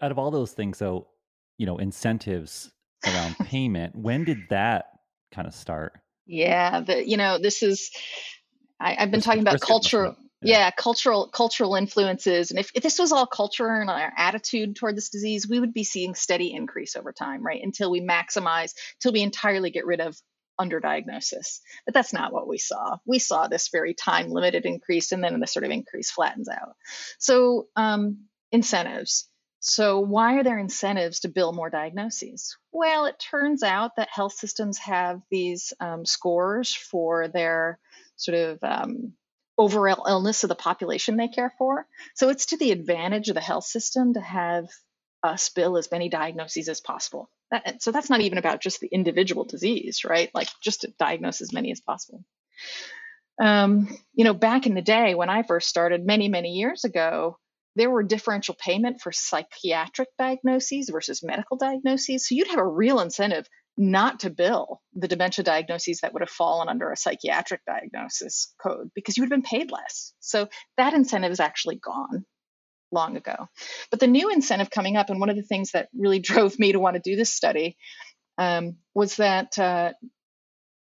Out 0.00 0.12
of 0.12 0.18
all 0.18 0.30
those 0.30 0.52
things 0.52 0.78
though 0.78 1.08
you 1.58 1.66
know 1.66 1.76
incentives 1.76 2.70
around 3.06 3.36
payment 3.44 3.94
when 3.94 4.24
did 4.24 4.38
that 4.50 4.86
kind 5.32 5.48
of 5.48 5.54
start 5.54 5.98
yeah, 6.26 6.80
the, 6.80 7.08
you 7.08 7.16
know, 7.16 7.38
this 7.38 7.62
is 7.62 7.90
I, 8.80 8.94
have 8.94 9.10
been 9.10 9.20
talking 9.20 9.42
about 9.42 9.60
cultural. 9.60 10.16
Yeah. 10.44 10.58
yeah. 10.58 10.70
cultural 10.72 11.28
cultural 11.28 11.76
influences, 11.76 12.50
and 12.50 12.58
if, 12.58 12.70
if 12.74 12.82
this 12.82 12.98
was 12.98 13.12
all 13.12 13.26
culture 13.26 13.68
and 13.68 13.88
our 13.88 14.12
attitude 14.16 14.76
toward 14.76 14.96
this 14.96 15.10
disease, 15.10 15.48
we 15.48 15.60
would 15.60 15.72
be 15.72 15.84
seeing 15.84 16.14
steady 16.14 16.52
increase 16.52 16.96
over 16.96 17.12
time, 17.12 17.44
right? 17.44 17.62
Until 17.62 17.90
we 17.90 18.00
maximize, 18.00 18.74
until 18.96 19.12
we 19.12 19.22
entirely 19.22 19.70
get 19.70 19.86
rid 19.86 20.00
of 20.00 20.16
underdiagnosis. 20.60 21.60
But 21.84 21.94
that's 21.94 22.12
not 22.12 22.32
what 22.32 22.48
we 22.48 22.58
saw. 22.58 22.96
We 23.06 23.18
saw 23.18 23.48
this 23.48 23.68
very 23.68 23.94
time 23.94 24.30
limited 24.30 24.66
increase, 24.66 25.12
and 25.12 25.22
then 25.22 25.38
the 25.38 25.46
sort 25.46 25.64
of 25.64 25.70
increase 25.70 26.10
flattens 26.10 26.48
out. 26.48 26.74
So 27.18 27.68
um, 27.76 28.24
incentives. 28.50 29.28
So, 29.64 30.00
why 30.00 30.34
are 30.38 30.42
there 30.42 30.58
incentives 30.58 31.20
to 31.20 31.28
bill 31.28 31.52
more 31.52 31.70
diagnoses? 31.70 32.56
Well, 32.72 33.04
it 33.04 33.20
turns 33.20 33.62
out 33.62 33.94
that 33.96 34.08
health 34.10 34.32
systems 34.32 34.78
have 34.78 35.22
these 35.30 35.72
um, 35.78 36.04
scores 36.04 36.74
for 36.74 37.28
their 37.28 37.78
sort 38.16 38.36
of 38.36 38.58
um, 38.64 39.12
overall 39.56 40.06
illness 40.08 40.42
of 40.42 40.48
the 40.48 40.56
population 40.56 41.16
they 41.16 41.28
care 41.28 41.54
for. 41.58 41.86
So, 42.16 42.28
it's 42.28 42.46
to 42.46 42.56
the 42.56 42.72
advantage 42.72 43.28
of 43.28 43.36
the 43.36 43.40
health 43.40 43.64
system 43.64 44.14
to 44.14 44.20
have 44.20 44.68
us 45.22 45.48
bill 45.50 45.76
as 45.78 45.92
many 45.92 46.08
diagnoses 46.08 46.68
as 46.68 46.80
possible. 46.80 47.30
That, 47.52 47.84
so, 47.84 47.92
that's 47.92 48.10
not 48.10 48.20
even 48.20 48.38
about 48.38 48.62
just 48.62 48.80
the 48.80 48.88
individual 48.88 49.44
disease, 49.44 50.04
right? 50.04 50.28
Like, 50.34 50.48
just 50.60 50.80
to 50.80 50.92
diagnose 50.98 51.40
as 51.40 51.52
many 51.52 51.70
as 51.70 51.80
possible. 51.80 52.24
Um, 53.40 53.96
you 54.12 54.24
know, 54.24 54.34
back 54.34 54.66
in 54.66 54.74
the 54.74 54.82
day 54.82 55.14
when 55.14 55.30
I 55.30 55.44
first 55.44 55.68
started 55.68 56.04
many, 56.04 56.28
many 56.28 56.54
years 56.54 56.82
ago, 56.84 57.38
there 57.76 57.90
were 57.90 58.02
differential 58.02 58.54
payment 58.58 59.00
for 59.00 59.12
psychiatric 59.12 60.08
diagnoses 60.18 60.90
versus 60.90 61.22
medical 61.22 61.56
diagnoses. 61.56 62.26
So 62.26 62.34
you'd 62.34 62.48
have 62.48 62.58
a 62.58 62.66
real 62.66 63.00
incentive 63.00 63.46
not 63.76 64.20
to 64.20 64.30
bill 64.30 64.80
the 64.94 65.08
dementia 65.08 65.44
diagnoses 65.44 66.00
that 66.00 66.12
would 66.12 66.20
have 66.20 66.28
fallen 66.30 66.68
under 66.68 66.90
a 66.90 66.96
psychiatric 66.96 67.62
diagnosis 67.66 68.52
code 68.62 68.90
because 68.94 69.16
you 69.16 69.22
would 69.22 69.30
have 69.30 69.42
been 69.42 69.48
paid 69.48 69.70
less. 69.70 70.12
So 70.20 70.48
that 70.76 70.92
incentive 70.92 71.32
is 71.32 71.40
actually 71.40 71.76
gone 71.76 72.26
long 72.90 73.16
ago. 73.16 73.48
But 73.90 74.00
the 74.00 74.06
new 74.06 74.30
incentive 74.30 74.70
coming 74.70 74.96
up, 74.96 75.08
and 75.08 75.18
one 75.18 75.30
of 75.30 75.36
the 75.36 75.42
things 75.42 75.72
that 75.72 75.88
really 75.96 76.18
drove 76.20 76.58
me 76.58 76.72
to 76.72 76.80
want 76.80 76.96
to 76.96 77.02
do 77.02 77.16
this 77.16 77.32
study 77.32 77.76
um, 78.38 78.76
was 78.94 79.16
that 79.16 79.58
uh, 79.58 79.92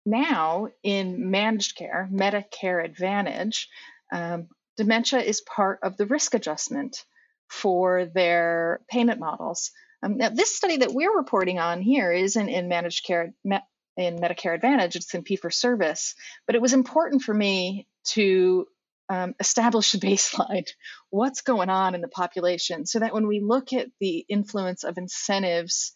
now 0.06 0.68
in 0.84 1.30
managed 1.30 1.76
care, 1.76 2.10
Medicare 2.12 2.84
Advantage, 2.84 3.70
um, 4.12 4.48
dementia 4.80 5.20
is 5.20 5.42
part 5.42 5.80
of 5.84 5.98
the 5.98 6.06
risk 6.06 6.34
adjustment 6.34 7.04
for 7.50 8.06
their 8.06 8.80
payment 8.90 9.20
models. 9.20 9.72
Um, 10.02 10.18
now, 10.18 10.30
this 10.30 10.56
study 10.56 10.78
that 10.78 10.94
we're 10.94 11.16
reporting 11.16 11.60
on 11.60 11.82
here 11.82 12.14
isn't 12.14 12.48
in 12.48 12.70
managed 12.70 13.06
care 13.06 13.34
in 13.44 14.18
Medicare 14.18 14.56
Advantage; 14.56 14.96
it's 14.96 15.14
in 15.14 15.24
fee 15.24 15.36
for 15.36 15.50
service. 15.50 16.16
But 16.48 16.56
it 16.56 16.62
was 16.62 16.72
important 16.72 17.24
for 17.24 17.34
me 17.34 17.88
to 18.12 18.68
um, 19.10 19.36
establish 19.40 19.94
a 19.94 20.00
baseline. 20.00 20.68
What's 21.10 21.42
going 21.42 21.70
on 21.70 21.94
in 21.94 22.00
the 22.00 22.08
population, 22.08 22.86
so 22.86 23.00
that 23.00 23.14
when 23.14 23.28
we 23.28 23.42
look 23.42 23.74
at 23.74 23.90
the 24.00 24.26
influence 24.30 24.86
of 24.86 24.98
incentives 24.98 25.94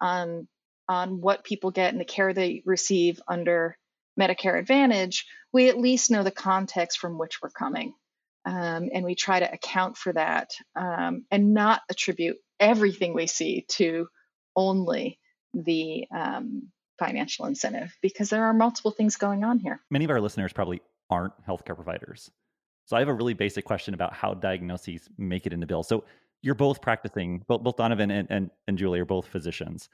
on 0.00 0.46
on 0.88 1.20
what 1.20 1.44
people 1.44 1.72
get 1.72 1.90
and 1.92 2.00
the 2.00 2.04
care 2.04 2.32
they 2.32 2.62
receive 2.64 3.20
under 3.26 3.76
Medicare 4.18 4.58
Advantage, 4.58 5.26
we 5.52 5.68
at 5.68 5.78
least 5.78 6.12
know 6.12 6.22
the 6.22 6.30
context 6.30 6.98
from 6.98 7.18
which 7.18 7.42
we're 7.42 7.50
coming 7.50 7.94
um, 8.44 8.88
and 8.92 9.04
we 9.04 9.14
try 9.14 9.40
to 9.40 9.52
account 9.52 9.96
for 9.96 10.12
that 10.12 10.50
um, 10.76 11.24
and 11.30 11.54
not 11.54 11.82
attribute 11.90 12.38
everything 12.58 13.14
we 13.14 13.26
see 13.26 13.64
to 13.68 14.06
only 14.56 15.18
the 15.54 16.06
um, 16.14 16.68
financial 16.98 17.46
incentive 17.46 17.96
because 18.02 18.30
there 18.30 18.44
are 18.44 18.52
multiple 18.52 18.90
things 18.90 19.16
going 19.16 19.44
on 19.44 19.58
here. 19.58 19.80
Many 19.90 20.04
of 20.04 20.10
our 20.10 20.20
listeners 20.20 20.52
probably 20.52 20.80
aren't 21.08 21.34
healthcare 21.46 21.74
providers. 21.74 22.30
So 22.86 22.96
I 22.96 23.00
have 23.00 23.08
a 23.08 23.14
really 23.14 23.34
basic 23.34 23.64
question 23.64 23.94
about 23.94 24.12
how 24.12 24.34
diagnoses 24.34 25.08
make 25.16 25.46
it 25.46 25.52
into 25.52 25.66
bills. 25.66 25.88
So 25.88 26.04
you're 26.42 26.54
both 26.54 26.80
practicing, 26.80 27.44
both, 27.46 27.62
both 27.62 27.76
Donovan 27.76 28.10
and, 28.10 28.28
and, 28.30 28.50
and 28.66 28.78
Julie 28.78 29.00
are 29.00 29.04
both 29.04 29.26
physicians. 29.26 29.88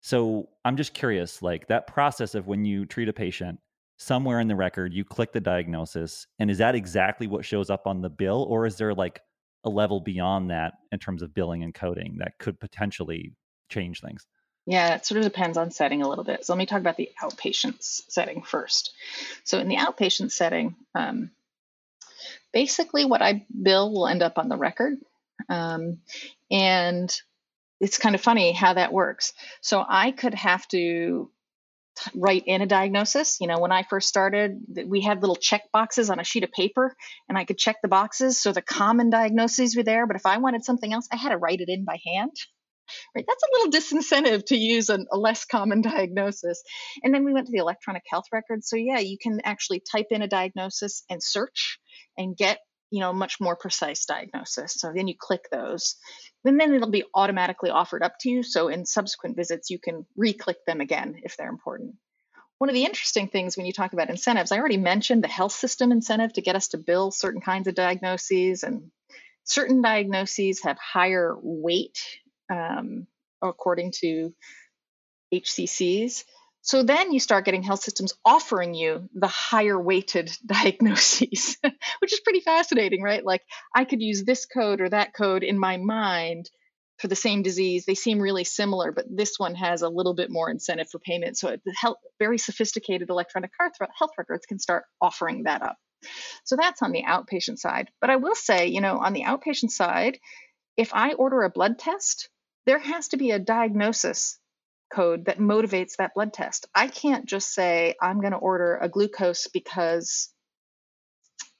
So 0.00 0.48
I'm 0.64 0.76
just 0.76 0.94
curious, 0.94 1.42
like 1.42 1.68
that 1.68 1.86
process 1.86 2.34
of 2.34 2.46
when 2.46 2.64
you 2.64 2.86
treat 2.86 3.08
a 3.08 3.12
patient, 3.12 3.60
somewhere 3.96 4.40
in 4.40 4.48
the 4.48 4.56
record 4.56 4.92
you 4.92 5.04
click 5.04 5.32
the 5.32 5.40
diagnosis 5.40 6.26
and 6.38 6.50
is 6.50 6.58
that 6.58 6.74
exactly 6.74 7.26
what 7.26 7.44
shows 7.44 7.70
up 7.70 7.86
on 7.86 8.00
the 8.00 8.10
bill 8.10 8.46
or 8.48 8.66
is 8.66 8.76
there 8.76 8.94
like 8.94 9.20
a 9.64 9.70
level 9.70 10.00
beyond 10.00 10.50
that 10.50 10.74
in 10.90 10.98
terms 10.98 11.22
of 11.22 11.34
billing 11.34 11.62
and 11.62 11.74
coding 11.74 12.16
that 12.18 12.36
could 12.38 12.58
potentially 12.58 13.32
change 13.68 14.00
things? 14.00 14.26
Yeah 14.66 14.94
it 14.94 15.06
sort 15.06 15.18
of 15.18 15.24
depends 15.24 15.56
on 15.56 15.70
setting 15.70 16.02
a 16.02 16.08
little 16.08 16.24
bit. 16.24 16.44
So 16.44 16.52
let 16.52 16.58
me 16.58 16.66
talk 16.66 16.80
about 16.80 16.96
the 16.96 17.10
outpatient 17.22 17.76
setting 17.80 18.42
first. 18.42 18.92
So 19.44 19.58
in 19.58 19.68
the 19.68 19.76
outpatient 19.76 20.32
setting 20.32 20.74
um, 20.94 21.30
basically 22.52 23.04
what 23.04 23.22
i 23.22 23.46
bill 23.62 23.92
will 23.92 24.08
end 24.08 24.22
up 24.22 24.38
on 24.38 24.48
the 24.48 24.56
record 24.56 24.98
um, 25.48 25.98
and 26.50 27.14
it's 27.80 27.98
kind 27.98 28.14
of 28.14 28.20
funny 28.20 28.52
how 28.52 28.74
that 28.74 28.92
works. 28.92 29.32
So 29.60 29.84
i 29.88 30.10
could 30.10 30.34
have 30.34 30.66
to 30.68 31.30
write 32.14 32.44
in 32.46 32.62
a 32.62 32.66
diagnosis. 32.66 33.38
You 33.40 33.46
know, 33.46 33.58
when 33.58 33.72
I 33.72 33.82
first 33.82 34.08
started, 34.08 34.58
we 34.86 35.00
had 35.00 35.20
little 35.20 35.36
check 35.36 35.62
boxes 35.72 36.10
on 36.10 36.20
a 36.20 36.24
sheet 36.24 36.44
of 36.44 36.50
paper, 36.52 36.94
and 37.28 37.36
I 37.36 37.44
could 37.44 37.58
check 37.58 37.76
the 37.82 37.88
boxes. 37.88 38.40
So 38.40 38.52
the 38.52 38.62
common 38.62 39.10
diagnoses 39.10 39.76
were 39.76 39.82
there. 39.82 40.06
But 40.06 40.16
if 40.16 40.26
I 40.26 40.38
wanted 40.38 40.64
something 40.64 40.92
else, 40.92 41.08
I 41.12 41.16
had 41.16 41.30
to 41.30 41.38
write 41.38 41.60
it 41.60 41.68
in 41.68 41.84
by 41.84 41.98
hand. 42.04 42.32
Right, 43.14 43.24
that's 43.26 43.42
a 43.42 43.52
little 43.52 43.80
disincentive 43.80 44.46
to 44.46 44.56
use 44.56 44.90
a, 44.90 44.98
a 45.12 45.16
less 45.16 45.44
common 45.44 45.80
diagnosis. 45.82 46.62
And 47.02 47.14
then 47.14 47.24
we 47.24 47.32
went 47.32 47.46
to 47.46 47.52
the 47.52 47.58
electronic 47.58 48.02
health 48.08 48.26
record. 48.32 48.64
So 48.64 48.76
yeah, 48.76 48.98
you 48.98 49.16
can 49.20 49.40
actually 49.44 49.80
type 49.90 50.06
in 50.10 50.22
a 50.22 50.28
diagnosis 50.28 51.04
and 51.08 51.22
search 51.22 51.78
and 52.18 52.36
get 52.36 52.58
you 52.92 53.00
know 53.00 53.12
much 53.12 53.40
more 53.40 53.56
precise 53.56 54.04
diagnosis. 54.04 54.74
So 54.74 54.92
then 54.94 55.08
you 55.08 55.14
click 55.18 55.48
those, 55.50 55.96
and 56.44 56.60
then 56.60 56.74
it'll 56.74 56.90
be 56.90 57.04
automatically 57.14 57.70
offered 57.70 58.02
up 58.02 58.14
to 58.20 58.30
you. 58.30 58.42
So 58.42 58.68
in 58.68 58.84
subsequent 58.84 59.34
visits, 59.34 59.70
you 59.70 59.78
can 59.78 60.04
re-click 60.14 60.58
them 60.66 60.80
again 60.82 61.16
if 61.24 61.36
they're 61.36 61.48
important. 61.48 61.94
One 62.58 62.68
of 62.68 62.74
the 62.74 62.84
interesting 62.84 63.28
things 63.28 63.56
when 63.56 63.64
you 63.64 63.72
talk 63.72 63.94
about 63.94 64.10
incentives, 64.10 64.52
I 64.52 64.58
already 64.58 64.76
mentioned 64.76 65.24
the 65.24 65.28
health 65.28 65.52
system 65.52 65.90
incentive 65.90 66.34
to 66.34 66.42
get 66.42 66.54
us 66.54 66.68
to 66.68 66.78
bill 66.78 67.10
certain 67.10 67.40
kinds 67.40 67.66
of 67.66 67.74
diagnoses, 67.74 68.62
and 68.62 68.90
certain 69.44 69.80
diagnoses 69.80 70.62
have 70.62 70.76
higher 70.78 71.34
weight 71.42 71.98
um, 72.52 73.06
according 73.40 73.92
to 74.02 74.34
HCCs. 75.32 76.24
So 76.64 76.84
then 76.84 77.12
you 77.12 77.18
start 77.18 77.44
getting 77.44 77.64
health 77.64 77.82
systems 77.82 78.14
offering 78.24 78.72
you 78.72 79.08
the 79.14 79.26
higher 79.26 79.78
weighted 79.80 80.30
diagnoses, 80.46 81.58
which 81.98 82.12
is 82.12 82.20
pretty 82.20 82.40
fascinating, 82.40 83.02
right? 83.02 83.24
Like 83.24 83.42
I 83.74 83.84
could 83.84 84.00
use 84.00 84.24
this 84.24 84.46
code 84.46 84.80
or 84.80 84.88
that 84.88 85.12
code 85.12 85.42
in 85.42 85.58
my 85.58 85.76
mind 85.76 86.48
for 86.98 87.08
the 87.08 87.16
same 87.16 87.42
disease. 87.42 87.84
They 87.84 87.96
seem 87.96 88.20
really 88.20 88.44
similar, 88.44 88.92
but 88.92 89.06
this 89.10 89.38
one 89.38 89.56
has 89.56 89.82
a 89.82 89.88
little 89.88 90.14
bit 90.14 90.30
more 90.30 90.48
incentive 90.48 90.88
for 90.88 91.00
payment. 91.00 91.36
So 91.36 91.56
health, 91.76 91.98
very 92.20 92.38
sophisticated 92.38 93.10
electronic 93.10 93.50
health 93.58 94.12
records 94.16 94.46
can 94.46 94.60
start 94.60 94.84
offering 95.00 95.44
that 95.44 95.62
up. 95.62 95.76
So 96.44 96.56
that's 96.56 96.82
on 96.82 96.92
the 96.92 97.02
outpatient 97.02 97.58
side. 97.58 97.88
But 98.00 98.10
I 98.10 98.16
will 98.16 98.36
say, 98.36 98.68
you 98.68 98.80
know, 98.80 98.98
on 98.98 99.14
the 99.14 99.22
outpatient 99.22 99.70
side, 99.70 100.18
if 100.76 100.94
I 100.94 101.14
order 101.14 101.42
a 101.42 101.50
blood 101.50 101.80
test, 101.80 102.28
there 102.66 102.78
has 102.78 103.08
to 103.08 103.16
be 103.16 103.32
a 103.32 103.40
diagnosis 103.40 104.38
code 104.92 105.26
that 105.26 105.38
motivates 105.38 105.96
that 105.96 106.14
blood 106.14 106.32
test. 106.32 106.66
I 106.74 106.88
can't 106.88 107.26
just 107.26 107.52
say, 107.52 107.94
I'm 108.00 108.20
going 108.20 108.32
to 108.32 108.38
order 108.38 108.76
a 108.76 108.88
glucose 108.88 109.48
because 109.48 110.32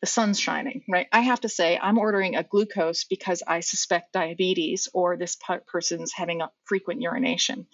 the 0.02 0.06
sun's 0.06 0.38
shining, 0.38 0.82
right? 0.90 1.06
I 1.12 1.20
have 1.20 1.40
to 1.42 1.48
say, 1.48 1.78
I'm 1.80 1.96
ordering 1.96 2.34
a 2.34 2.42
glucose 2.42 3.04
because 3.04 3.42
I 3.46 3.60
suspect 3.60 4.12
diabetes 4.12 4.88
or 4.92 5.16
this 5.16 5.38
person's 5.68 6.12
having 6.12 6.42
a 6.42 6.50
frequent 6.64 7.00
urination. 7.00 7.66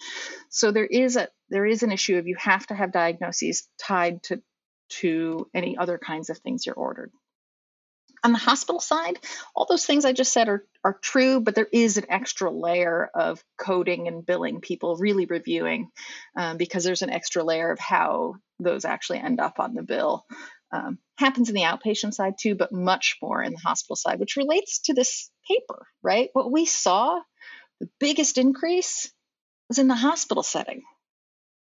So 0.49 0.71
there 0.71 0.85
is 0.85 1.17
a 1.17 1.27
there 1.49 1.65
is 1.65 1.81
an 1.81 1.91
issue 1.91 2.17
of 2.17 2.27
you 2.27 2.35
have 2.37 2.67
to 2.67 2.75
have 2.75 2.91
diagnoses 2.91 3.67
tied 3.79 4.21
to 4.23 4.41
to 4.89 5.49
any 5.55 5.75
other 5.75 5.97
kinds 5.97 6.29
of 6.29 6.37
things 6.37 6.67
you're 6.67 6.75
ordered. 6.75 7.11
On 8.23 8.31
the 8.33 8.37
hospital 8.37 8.79
side, 8.79 9.17
all 9.55 9.65
those 9.69 9.85
things 9.85 10.05
I 10.05 10.13
just 10.13 10.33
said 10.33 10.49
are, 10.49 10.65
are 10.83 10.99
true, 11.01 11.39
but 11.39 11.55
there 11.55 11.67
is 11.71 11.97
an 11.97 12.05
extra 12.09 12.51
layer 12.51 13.09
of 13.13 13.43
coding 13.57 14.07
and 14.07 14.25
billing 14.25 14.61
people 14.61 14.97
really 14.97 15.25
reviewing 15.25 15.89
um, 16.35 16.57
because 16.57 16.83
there's 16.83 17.01
an 17.01 17.09
extra 17.09 17.43
layer 17.43 17.71
of 17.71 17.79
how 17.79 18.35
those 18.59 18.85
actually 18.85 19.19
end 19.19 19.39
up 19.39 19.59
on 19.59 19.73
the 19.73 19.83
bill. 19.83 20.25
Um, 20.71 20.99
happens 21.17 21.49
in 21.49 21.55
the 21.55 21.63
outpatient 21.63 22.13
side 22.13 22.33
too, 22.39 22.55
but 22.55 22.71
much 22.71 23.17
more 23.21 23.41
in 23.41 23.53
the 23.53 23.59
hospital 23.59 23.95
side, 23.95 24.19
which 24.19 24.37
relates 24.37 24.79
to 24.81 24.93
this 24.93 25.31
paper, 25.49 25.87
right? 26.03 26.29
What 26.33 26.51
we 26.51 26.65
saw, 26.65 27.19
the 27.79 27.89
biggest 27.99 28.37
increase 28.37 29.11
was 29.67 29.79
in 29.79 29.87
the 29.87 29.95
hospital 29.95 30.43
setting. 30.43 30.83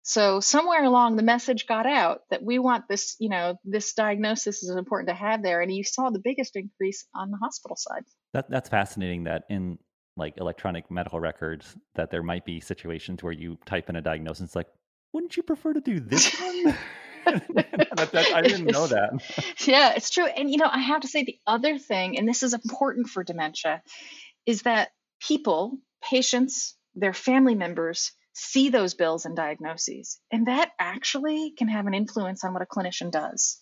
So 0.06 0.38
somewhere 0.40 0.84
along 0.84 1.16
the 1.16 1.22
message 1.22 1.66
got 1.66 1.86
out 1.86 2.20
that 2.28 2.42
we 2.42 2.58
want 2.58 2.88
this, 2.88 3.16
you 3.18 3.30
know, 3.30 3.58
this 3.64 3.94
diagnosis 3.94 4.62
is 4.62 4.76
important 4.76 5.08
to 5.08 5.14
have 5.14 5.42
there. 5.42 5.62
And 5.62 5.74
you 5.74 5.82
saw 5.82 6.10
the 6.10 6.20
biggest 6.22 6.56
increase 6.56 7.06
on 7.14 7.30
the 7.30 7.38
hospital 7.38 7.74
side. 7.74 8.04
That, 8.34 8.50
that's 8.50 8.68
fascinating 8.68 9.24
that 9.24 9.44
in 9.48 9.78
like 10.18 10.34
electronic 10.36 10.90
medical 10.90 11.18
records 11.18 11.74
that 11.94 12.10
there 12.10 12.22
might 12.22 12.44
be 12.44 12.60
situations 12.60 13.22
where 13.22 13.32
you 13.32 13.56
type 13.64 13.88
in 13.88 13.96
a 13.96 14.02
diagnosis 14.02 14.54
like, 14.54 14.66
wouldn't 15.14 15.38
you 15.38 15.42
prefer 15.42 15.72
to 15.72 15.80
do 15.80 16.00
this 16.00 16.38
one? 16.38 16.76
that, 17.24 18.30
I 18.34 18.42
didn't 18.42 18.66
know 18.66 18.86
that. 18.86 19.22
yeah, 19.66 19.94
it's 19.96 20.10
true. 20.10 20.26
And 20.26 20.50
you 20.50 20.58
know, 20.58 20.68
I 20.70 20.80
have 20.80 21.00
to 21.00 21.08
say 21.08 21.24
the 21.24 21.38
other 21.46 21.78
thing, 21.78 22.18
and 22.18 22.28
this 22.28 22.42
is 22.42 22.52
important 22.52 23.08
for 23.08 23.24
dementia, 23.24 23.82
is 24.44 24.62
that 24.62 24.90
people, 25.26 25.78
patients, 26.02 26.76
their 26.94 27.14
family 27.14 27.54
members 27.54 28.12
see 28.34 28.68
those 28.68 28.94
bills 28.94 29.24
and 29.24 29.36
diagnoses. 29.36 30.20
And 30.30 30.48
that 30.48 30.72
actually 30.78 31.52
can 31.56 31.68
have 31.68 31.86
an 31.86 31.94
influence 31.94 32.44
on 32.44 32.52
what 32.52 32.62
a 32.62 32.66
clinician 32.66 33.10
does. 33.10 33.58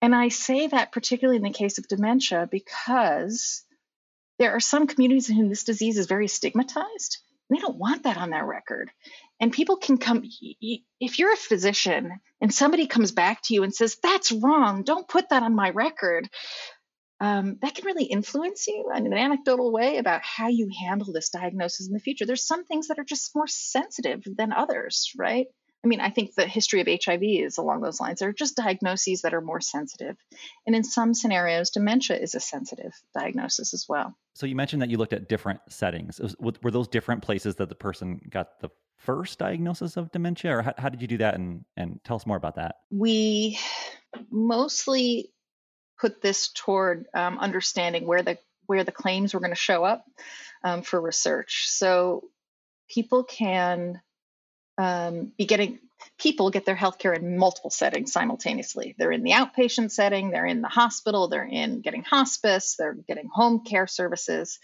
And 0.00 0.14
I 0.14 0.28
say 0.28 0.66
that 0.66 0.92
particularly 0.92 1.38
in 1.38 1.42
the 1.42 1.50
case 1.50 1.78
of 1.78 1.88
dementia 1.88 2.46
because 2.50 3.64
there 4.38 4.52
are 4.52 4.60
some 4.60 4.86
communities 4.86 5.30
in 5.30 5.36
whom 5.36 5.48
this 5.48 5.64
disease 5.64 5.96
is 5.96 6.06
very 6.06 6.28
stigmatized. 6.28 7.18
They 7.50 7.58
don't 7.58 7.78
want 7.78 8.02
that 8.02 8.16
on 8.16 8.30
their 8.30 8.44
record. 8.44 8.90
And 9.40 9.52
people 9.52 9.76
can 9.76 9.98
come, 9.98 10.22
if 11.00 11.18
you're 11.18 11.32
a 11.32 11.36
physician 11.36 12.20
and 12.40 12.52
somebody 12.52 12.86
comes 12.86 13.12
back 13.12 13.42
to 13.44 13.54
you 13.54 13.62
and 13.62 13.74
says, 13.74 13.96
that's 14.02 14.32
wrong, 14.32 14.82
don't 14.82 15.08
put 15.08 15.28
that 15.30 15.42
on 15.42 15.54
my 15.54 15.70
record, 15.70 16.28
um, 17.20 17.58
that 17.62 17.74
can 17.74 17.84
really 17.84 18.04
influence 18.04 18.66
you 18.66 18.90
in 18.94 19.06
an 19.06 19.14
anecdotal 19.14 19.72
way 19.72 19.98
about 19.98 20.22
how 20.22 20.48
you 20.48 20.68
handle 20.80 21.12
this 21.12 21.30
diagnosis 21.30 21.86
in 21.86 21.92
the 21.92 22.00
future. 22.00 22.26
There's 22.26 22.46
some 22.46 22.64
things 22.64 22.88
that 22.88 22.98
are 22.98 23.04
just 23.04 23.34
more 23.34 23.46
sensitive 23.46 24.22
than 24.24 24.52
others, 24.52 25.12
right? 25.16 25.46
I 25.84 25.86
mean, 25.86 26.00
I 26.00 26.08
think 26.08 26.34
the 26.34 26.46
history 26.46 26.80
of 26.80 26.88
HIV 26.88 27.22
is 27.22 27.58
along 27.58 27.82
those 27.82 28.00
lines. 28.00 28.20
There 28.20 28.30
are 28.30 28.32
just 28.32 28.56
diagnoses 28.56 29.20
that 29.22 29.34
are 29.34 29.42
more 29.42 29.60
sensitive. 29.60 30.16
And 30.66 30.74
in 30.74 30.82
some 30.82 31.12
scenarios, 31.12 31.70
dementia 31.70 32.16
is 32.16 32.34
a 32.34 32.40
sensitive 32.40 32.92
diagnosis 33.16 33.74
as 33.74 33.84
well. 33.86 34.16
So 34.34 34.46
you 34.46 34.56
mentioned 34.56 34.80
that 34.80 34.88
you 34.88 34.96
looked 34.96 35.12
at 35.12 35.28
different 35.28 35.60
settings. 35.68 36.20
were 36.40 36.70
those 36.70 36.88
different 36.88 37.22
places 37.22 37.56
that 37.56 37.68
the 37.68 37.74
person 37.74 38.18
got 38.30 38.60
the 38.60 38.70
first 38.96 39.38
diagnosis 39.38 39.98
of 39.98 40.10
dementia, 40.10 40.56
or 40.56 40.62
how, 40.62 40.74
how 40.78 40.88
did 40.88 41.02
you 41.02 41.08
do 41.08 41.18
that? 41.18 41.34
And, 41.34 41.66
and 41.76 42.00
tell 42.02 42.16
us 42.16 42.26
more 42.26 42.38
about 42.38 42.54
that. 42.54 42.76
We 42.90 43.58
mostly 44.30 45.34
put 46.00 46.20
this 46.20 46.48
toward 46.48 47.06
um, 47.14 47.38
understanding 47.38 48.06
where 48.06 48.22
the 48.22 48.38
where 48.66 48.84
the 48.84 48.92
claims 48.92 49.34
were 49.34 49.40
going 49.40 49.52
to 49.52 49.56
show 49.56 49.84
up 49.84 50.04
um, 50.62 50.82
for 50.82 51.00
research. 51.00 51.66
So 51.68 52.24
people 52.88 53.24
can 53.24 54.00
um, 54.78 55.32
be 55.36 55.44
getting 55.44 55.78
people 56.18 56.50
get 56.50 56.66
their 56.66 56.76
healthcare 56.76 57.16
in 57.16 57.38
multiple 57.38 57.70
settings 57.70 58.12
simultaneously. 58.12 58.94
They're 58.98 59.12
in 59.12 59.22
the 59.22 59.32
outpatient 59.32 59.90
setting, 59.90 60.30
they're 60.30 60.46
in 60.46 60.60
the 60.60 60.68
hospital, 60.68 61.28
they're 61.28 61.44
in 61.46 61.80
getting 61.80 62.02
hospice, 62.02 62.76
they're 62.78 62.94
getting 62.94 63.28
home 63.32 63.64
care 63.64 63.86
services. 63.86 64.58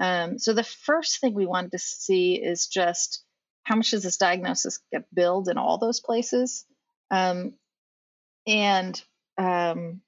Um, 0.00 0.38
so 0.38 0.52
the 0.52 0.64
first 0.64 1.20
thing 1.20 1.34
we 1.34 1.46
wanted 1.46 1.72
to 1.72 1.78
see 1.78 2.34
is 2.34 2.66
just 2.66 3.24
how 3.64 3.76
much 3.76 3.90
does 3.90 4.02
this 4.02 4.16
diagnosis 4.16 4.80
get 4.90 5.04
billed 5.14 5.48
in 5.48 5.58
all 5.58 5.78
those 5.78 6.00
places, 6.00 6.64
um, 7.10 7.54
and 8.46 9.00
um, 9.38 10.00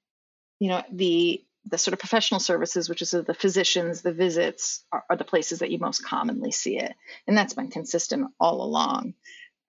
you 0.59 0.69
know 0.69 0.83
the 0.91 1.43
the 1.67 1.77
sort 1.79 1.93
of 1.93 1.99
professional 1.99 2.39
services, 2.39 2.87
which 2.87 3.01
is 3.01 3.11
the 3.11 3.33
physicians, 3.33 4.03
the 4.03 4.13
visits, 4.13 4.85
are, 4.91 5.03
are, 5.09 5.15
the 5.15 5.23
places 5.23 5.59
that 5.59 5.71
you 5.71 5.79
most 5.79 6.05
commonly 6.05 6.51
see 6.51 6.77
it, 6.77 6.93
and 7.27 7.35
that's 7.35 7.55
been 7.55 7.71
consistent 7.71 8.27
all 8.39 8.61
along. 8.61 9.15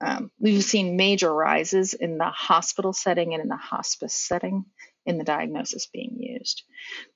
Um, 0.02 0.30
we've 0.38 0.62
seen 0.62 0.96
major 0.96 1.32
rises 1.32 1.94
in 1.94 2.18
the 2.18 2.28
hospital 2.28 2.92
setting 2.92 3.32
and 3.32 3.42
in 3.42 3.48
the 3.48 3.56
hospice 3.56 4.14
setting 4.14 4.66
in 5.06 5.18
the 5.18 5.24
diagnosis 5.24 5.86
being 5.86 6.16
used. 6.18 6.64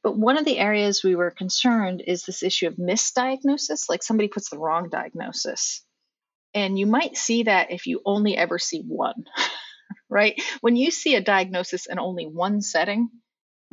But 0.02 0.16
one 0.16 0.38
of 0.38 0.44
the 0.44 0.58
areas 0.58 1.04
we 1.04 1.16
were 1.16 1.30
concerned 1.30 2.02
is 2.06 2.22
this 2.22 2.42
issue 2.42 2.68
of 2.68 2.76
misdiagnosis, 2.76 3.88
like 3.88 4.02
somebody 4.02 4.28
puts 4.28 4.48
the 4.48 4.58
wrong 4.58 4.88
diagnosis. 4.88 5.84
And 6.54 6.78
you 6.78 6.86
might 6.86 7.16
see 7.16 7.44
that 7.44 7.70
if 7.70 7.86
you 7.86 8.00
only 8.04 8.36
ever 8.36 8.58
see 8.58 8.82
one, 8.86 9.24
right? 10.08 10.40
When 10.60 10.76
you 10.76 10.90
see 10.90 11.16
a 11.16 11.20
diagnosis 11.20 11.86
in 11.86 11.98
only 11.98 12.26
one 12.26 12.62
setting, 12.62 13.10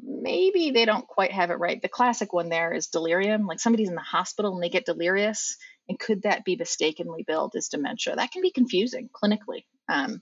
maybe 0.08 0.72
they 0.72 0.86
don't 0.86 1.08
quite 1.08 1.32
have 1.32 1.52
it 1.52 1.60
right. 1.60 1.82
The 1.82 1.89
classic 1.89 2.32
one 2.32 2.50
there 2.50 2.74
is 2.74 2.88
delirium. 2.88 3.46
Like 3.46 3.60
somebody's 3.60 3.89
in 3.89 3.96
the 3.96 4.02
hospital 4.02 4.54
and 4.54 4.63
they 4.63 4.70
get 4.70 4.86
delirious, 4.86 5.58
and 5.89 6.00
could 6.00 6.24
that 6.24 6.46
be 6.46 6.56
mistakenly 6.56 7.24
billed 7.24 7.56
as 7.56 7.67
dementia? 7.67 8.15
That 8.15 8.32
can 8.32 8.41
be 8.41 8.52
confusing 8.52 9.10
clinically. 9.13 9.65
Um, 9.89 10.22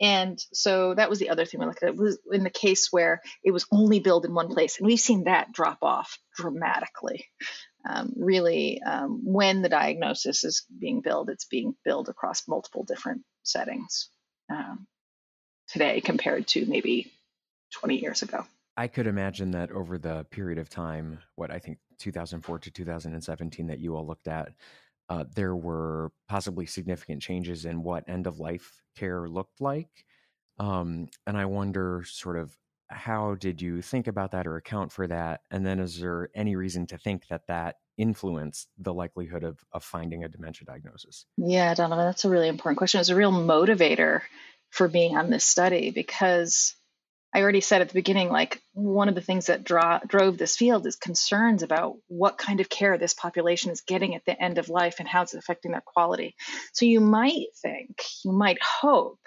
and 0.00 0.38
so 0.52 0.94
that 0.94 1.10
was 1.10 1.18
the 1.18 1.30
other 1.30 1.44
thing 1.44 1.60
we 1.60 1.66
looked 1.66 1.82
at. 1.82 1.90
It 1.90 1.96
was 1.96 2.18
in 2.32 2.44
the 2.44 2.50
case 2.50 2.88
where 2.90 3.20
it 3.44 3.50
was 3.50 3.66
only 3.72 4.00
billed 4.00 4.24
in 4.24 4.34
one 4.34 4.48
place, 4.48 4.78
and 4.78 4.86
we've 4.86 5.00
seen 5.00 5.24
that 5.24 5.52
drop 5.52 5.78
off 5.82 6.18
dramatically. 6.36 7.26
Um, 7.88 8.12
really, 8.16 8.82
um, 8.82 9.20
when 9.24 9.62
the 9.62 9.68
diagnosis 9.68 10.44
is 10.44 10.64
being 10.78 11.00
billed, 11.00 11.30
it's 11.30 11.46
being 11.46 11.74
billed 11.84 12.08
across 12.08 12.46
multiple 12.48 12.84
different 12.84 13.22
settings 13.42 14.08
um, 14.50 14.86
today 15.68 16.00
compared 16.00 16.46
to 16.48 16.66
maybe 16.66 17.10
20 17.80 17.96
years 17.96 18.22
ago. 18.22 18.44
I 18.78 18.86
could 18.86 19.08
imagine 19.08 19.50
that 19.50 19.72
over 19.72 19.98
the 19.98 20.24
period 20.30 20.56
of 20.56 20.70
time, 20.70 21.18
what 21.34 21.50
I 21.50 21.58
think 21.58 21.78
2004 21.98 22.60
to 22.60 22.70
2017 22.70 23.66
that 23.66 23.80
you 23.80 23.96
all 23.96 24.06
looked 24.06 24.28
at, 24.28 24.52
uh, 25.08 25.24
there 25.34 25.56
were 25.56 26.12
possibly 26.28 26.64
significant 26.64 27.20
changes 27.20 27.64
in 27.64 27.82
what 27.82 28.08
end 28.08 28.28
of 28.28 28.38
life 28.38 28.80
care 28.96 29.28
looked 29.28 29.60
like. 29.60 29.88
Um, 30.60 31.08
and 31.26 31.36
I 31.36 31.46
wonder, 31.46 32.04
sort 32.06 32.38
of, 32.38 32.56
how 32.86 33.34
did 33.34 33.60
you 33.60 33.82
think 33.82 34.06
about 34.06 34.30
that 34.30 34.46
or 34.46 34.54
account 34.54 34.92
for 34.92 35.08
that? 35.08 35.40
And 35.50 35.66
then, 35.66 35.80
is 35.80 35.98
there 35.98 36.30
any 36.32 36.54
reason 36.54 36.86
to 36.86 36.98
think 36.98 37.26
that 37.30 37.48
that 37.48 37.76
influenced 37.96 38.68
the 38.78 38.94
likelihood 38.94 39.42
of, 39.42 39.58
of 39.72 39.82
finding 39.82 40.22
a 40.22 40.28
dementia 40.28 40.66
diagnosis? 40.66 41.26
Yeah, 41.36 41.74
Donovan, 41.74 42.06
that's 42.06 42.24
a 42.24 42.30
really 42.30 42.46
important 42.46 42.78
question. 42.78 42.98
It 42.98 43.00
was 43.00 43.10
a 43.10 43.16
real 43.16 43.32
motivator 43.32 44.20
for 44.70 44.86
being 44.86 45.16
on 45.16 45.30
this 45.30 45.44
study 45.44 45.90
because 45.90 46.76
I 47.34 47.42
already 47.42 47.60
said 47.60 47.82
at 47.82 47.88
the 47.88 47.94
beginning, 47.94 48.30
like 48.30 48.62
one 48.72 49.08
of 49.08 49.14
the 49.14 49.20
things 49.20 49.46
that 49.46 49.64
draw, 49.64 50.00
drove 50.06 50.38
this 50.38 50.56
field 50.56 50.86
is 50.86 50.96
concerns 50.96 51.62
about 51.62 51.96
what 52.08 52.38
kind 52.38 52.60
of 52.60 52.68
care 52.68 52.96
this 52.96 53.12
population 53.12 53.70
is 53.70 53.82
getting 53.82 54.14
at 54.14 54.24
the 54.24 54.40
end 54.40 54.58
of 54.58 54.70
life 54.70 54.96
and 54.98 55.08
how 55.08 55.22
it's 55.22 55.34
affecting 55.34 55.72
their 55.72 55.82
quality. 55.84 56.34
So 56.72 56.86
you 56.86 57.00
might 57.00 57.48
think, 57.60 58.02
you 58.24 58.32
might 58.32 58.62
hope 58.62 59.18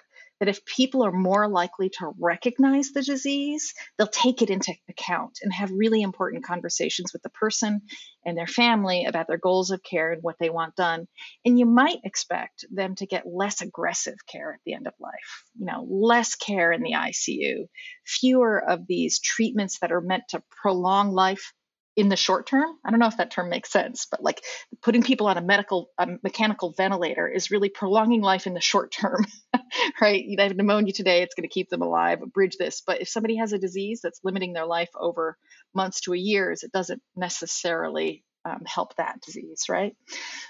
that 0.42 0.48
if 0.48 0.64
people 0.64 1.04
are 1.04 1.12
more 1.12 1.46
likely 1.46 1.88
to 1.88 2.10
recognize 2.18 2.90
the 2.90 3.00
disease, 3.00 3.74
they'll 3.96 4.08
take 4.08 4.42
it 4.42 4.50
into 4.50 4.74
account 4.90 5.38
and 5.40 5.52
have 5.52 5.70
really 5.70 6.02
important 6.02 6.44
conversations 6.44 7.12
with 7.12 7.22
the 7.22 7.30
person 7.30 7.80
and 8.26 8.36
their 8.36 8.48
family 8.48 9.04
about 9.04 9.28
their 9.28 9.38
goals 9.38 9.70
of 9.70 9.84
care 9.84 10.10
and 10.10 10.20
what 10.20 10.34
they 10.40 10.50
want 10.50 10.74
done. 10.74 11.06
And 11.44 11.60
you 11.60 11.64
might 11.64 12.00
expect 12.02 12.64
them 12.72 12.96
to 12.96 13.06
get 13.06 13.22
less 13.24 13.60
aggressive 13.60 14.16
care 14.26 14.54
at 14.54 14.60
the 14.66 14.74
end 14.74 14.88
of 14.88 14.94
life, 14.98 15.44
you 15.56 15.66
know, 15.66 15.86
less 15.88 16.34
care 16.34 16.72
in 16.72 16.82
the 16.82 16.94
ICU, 16.94 17.68
fewer 18.04 18.68
of 18.68 18.88
these 18.88 19.20
treatments 19.20 19.78
that 19.78 19.92
are 19.92 20.00
meant 20.00 20.24
to 20.30 20.42
prolong 20.50 21.12
life 21.12 21.52
in 21.96 22.08
the 22.08 22.16
short 22.16 22.46
term. 22.46 22.70
I 22.84 22.90
don't 22.90 23.00
know 23.00 23.06
if 23.06 23.18
that 23.18 23.30
term 23.30 23.50
makes 23.50 23.70
sense, 23.70 24.06
but 24.10 24.22
like 24.22 24.42
putting 24.82 25.02
people 25.02 25.26
on 25.26 25.36
a 25.36 25.42
medical, 25.42 25.90
a 25.98 26.08
mechanical 26.22 26.72
ventilator 26.76 27.28
is 27.28 27.50
really 27.50 27.68
prolonging 27.68 28.22
life 28.22 28.46
in 28.46 28.54
the 28.54 28.60
short 28.60 28.92
term, 28.92 29.26
right? 30.00 30.24
You 30.24 30.36
have 30.38 30.56
pneumonia 30.56 30.92
today, 30.92 31.22
it's 31.22 31.34
going 31.34 31.48
to 31.48 31.52
keep 31.52 31.68
them 31.68 31.82
alive, 31.82 32.20
bridge 32.32 32.56
this. 32.58 32.82
But 32.86 33.02
if 33.02 33.08
somebody 33.08 33.36
has 33.36 33.52
a 33.52 33.58
disease 33.58 34.00
that's 34.02 34.20
limiting 34.24 34.54
their 34.54 34.66
life 34.66 34.90
over 34.98 35.36
months 35.74 36.00
to 36.02 36.14
a 36.14 36.18
years, 36.18 36.62
it 36.62 36.72
doesn't 36.72 37.02
necessarily 37.14 38.24
um, 38.44 38.62
help 38.64 38.96
that 38.96 39.20
disease, 39.20 39.64
right? 39.68 39.94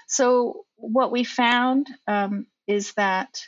So 0.07 0.65
what 0.75 1.11
we 1.11 1.23
found 1.25 1.87
um, 2.07 2.47
is 2.67 2.93
that, 2.93 3.41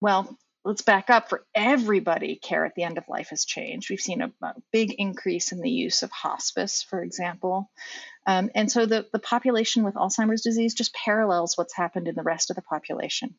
well, 0.00 0.36
let's 0.68 0.82
back 0.82 1.08
up. 1.08 1.30
For 1.30 1.46
everybody 1.54 2.36
care 2.36 2.66
at 2.66 2.74
the 2.74 2.82
end 2.82 2.98
of 2.98 3.08
life 3.08 3.30
has 3.30 3.46
changed. 3.46 3.88
We've 3.88 3.98
seen 3.98 4.20
a, 4.20 4.30
a 4.42 4.54
big 4.70 4.94
increase 4.98 5.50
in 5.50 5.62
the 5.62 5.70
use 5.70 6.02
of 6.02 6.10
hospice 6.10 6.82
for 6.82 7.02
example. 7.02 7.70
Um, 8.26 8.50
and 8.54 8.70
so 8.70 8.84
the, 8.84 9.06
the 9.10 9.18
population 9.18 9.82
with 9.82 9.94
alzheimer's 9.94 10.42
disease 10.42 10.74
just 10.74 10.94
parallels 10.94 11.56
what's 11.56 11.74
happened 11.74 12.06
in 12.06 12.14
the 12.14 12.22
rest 12.22 12.50
of 12.50 12.56
the 12.56 12.62
population. 12.62 13.34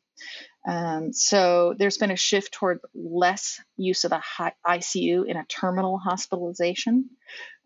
Um, 0.66 1.12
so 1.12 1.76
there's 1.78 1.98
been 1.98 2.10
a 2.10 2.16
shift 2.16 2.52
toward 2.52 2.80
less 2.94 3.60
use 3.76 4.02
of 4.02 4.10
the 4.10 4.22
icu 4.66 5.24
in 5.24 5.36
a 5.36 5.46
terminal 5.46 5.98
hospitalization. 5.98 7.10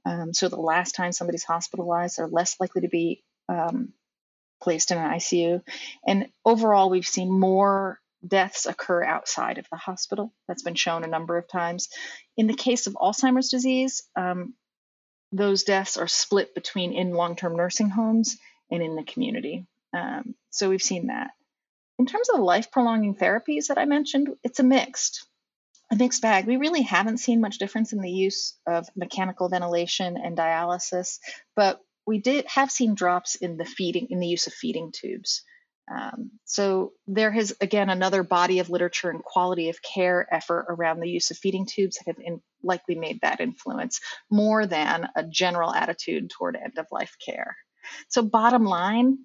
Um, 0.04 0.34
so 0.34 0.50
the 0.50 0.56
last 0.56 0.94
time 0.94 1.12
somebody's 1.12 1.44
hospitalized 1.44 2.18
they're 2.18 2.28
less 2.28 2.56
likely 2.60 2.82
to 2.82 2.88
be 2.88 3.24
um, 3.48 3.94
placed 4.62 4.90
in 4.90 4.98
an 4.98 5.10
icu 5.12 5.62
and 6.06 6.28
overall 6.44 6.90
we've 6.90 7.06
seen 7.06 7.30
more 7.30 7.98
deaths 8.26 8.66
occur 8.66 9.04
outside 9.04 9.58
of 9.58 9.66
the 9.70 9.76
hospital. 9.76 10.32
That's 10.48 10.62
been 10.62 10.74
shown 10.74 11.04
a 11.04 11.08
number 11.08 11.36
of 11.36 11.48
times. 11.48 11.88
In 12.36 12.46
the 12.46 12.54
case 12.54 12.86
of 12.86 12.94
Alzheimer's 12.94 13.48
disease, 13.48 14.02
um, 14.16 14.54
those 15.32 15.64
deaths 15.64 15.96
are 15.96 16.06
split 16.06 16.54
between 16.54 16.92
in 16.92 17.12
long 17.12 17.36
term 17.36 17.56
nursing 17.56 17.90
homes 17.90 18.36
and 18.70 18.82
in 18.82 18.96
the 18.96 19.04
community. 19.04 19.66
Um, 19.92 20.34
so 20.50 20.70
we've 20.70 20.82
seen 20.82 21.08
that. 21.08 21.30
In 21.98 22.06
terms 22.06 22.28
of 22.28 22.40
life 22.40 22.70
prolonging 22.70 23.14
therapies 23.14 23.66
that 23.68 23.78
I 23.78 23.84
mentioned, 23.84 24.28
it's 24.42 24.60
a 24.60 24.64
mixed. 24.64 25.26
A 25.90 25.96
mixed 25.96 26.22
bag. 26.22 26.46
We 26.46 26.56
really 26.56 26.82
haven't 26.82 27.18
seen 27.18 27.40
much 27.40 27.58
difference 27.58 27.92
in 27.92 28.00
the 28.00 28.10
use 28.10 28.56
of 28.66 28.88
mechanical 28.96 29.48
ventilation 29.48 30.16
and 30.16 30.36
dialysis, 30.36 31.18
but 31.54 31.80
we 32.06 32.18
did 32.18 32.46
have 32.46 32.70
seen 32.70 32.94
drops 32.94 33.34
in 33.34 33.56
the 33.56 33.64
feeding 33.64 34.08
in 34.10 34.18
the 34.18 34.26
use 34.26 34.46
of 34.46 34.52
feeding 34.52 34.92
tubes. 34.92 35.42
Um, 35.90 36.30
so 36.44 36.92
there 37.06 37.30
has 37.30 37.54
again 37.60 37.90
another 37.90 38.22
body 38.22 38.58
of 38.58 38.70
literature 38.70 39.10
and 39.10 39.22
quality 39.22 39.68
of 39.68 39.82
care 39.82 40.26
effort 40.30 40.66
around 40.68 41.00
the 41.00 41.10
use 41.10 41.30
of 41.30 41.36
feeding 41.36 41.66
tubes 41.66 41.98
that 41.98 42.06
have 42.06 42.24
in, 42.24 42.40
likely 42.62 42.94
made 42.94 43.20
that 43.20 43.40
influence 43.40 44.00
more 44.30 44.66
than 44.66 45.08
a 45.14 45.24
general 45.24 45.72
attitude 45.72 46.30
toward 46.30 46.56
end 46.56 46.78
of 46.78 46.86
life 46.90 47.16
care. 47.24 47.56
So 48.08 48.22
bottom 48.22 48.64
line, 48.64 49.18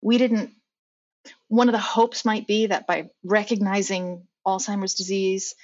we 0.00 0.18
didn't. 0.18 0.50
One 1.46 1.68
of 1.68 1.72
the 1.72 1.78
hopes 1.78 2.24
might 2.24 2.48
be 2.48 2.66
that 2.66 2.88
by 2.88 3.10
recognizing 3.22 4.26
Alzheimer's 4.44 4.94
disease, 4.94 5.54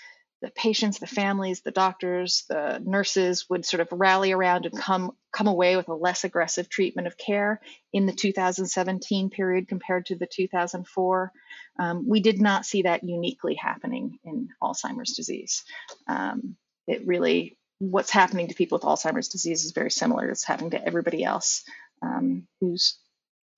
the 0.41 0.51
patients, 0.51 0.99
the 0.99 1.07
families, 1.07 1.63
the 1.63 1.73
doctors, 1.73 2.45
the 2.49 2.81
nurses 2.85 3.47
would 3.51 3.67
sort 3.67 3.81
of 3.81 3.89
rally 3.91 4.33
around 4.33 4.67
and 4.67 4.79
come 4.79 5.13
come 5.33 5.49
away 5.49 5.77
with 5.77 5.89
a 5.89 5.95
less 5.95 6.25
aggressive 6.25 6.69
treatment 6.69 7.07
of 7.09 7.19
care 7.19 7.61
in 7.93 8.07
the 8.07 8.13
2017 8.13 9.31
period 9.31 9.69
compared 9.69 10.07
to 10.07 10.17
the 10.17 10.27
2004. 10.27 11.33
Um, 11.79 12.09
we 12.09 12.21
did 12.21 12.41
not 12.41 12.65
see 12.65 12.83
that 12.83 13.05
uniquely 13.05 13.55
happening 13.55 14.19
in 14.25 14.49
Alzheimer's 14.63 15.15
disease. 15.15 15.65
Um, 16.07 16.57
it 16.87 17.07
really, 17.07 17.59
what's 17.79 18.11
happening 18.11 18.49
to 18.49 18.55
people 18.55 18.77
with 18.77 18.85
Alzheimer's 18.85 19.29
disease 19.29 19.65
is 19.65 19.73
very 19.73 19.91
similar. 19.91 20.31
It's 20.31 20.45
happening 20.45 20.71
to 20.71 20.85
everybody 20.85 21.25
else 21.25 21.65
um, 22.01 22.47
who's 22.61 22.99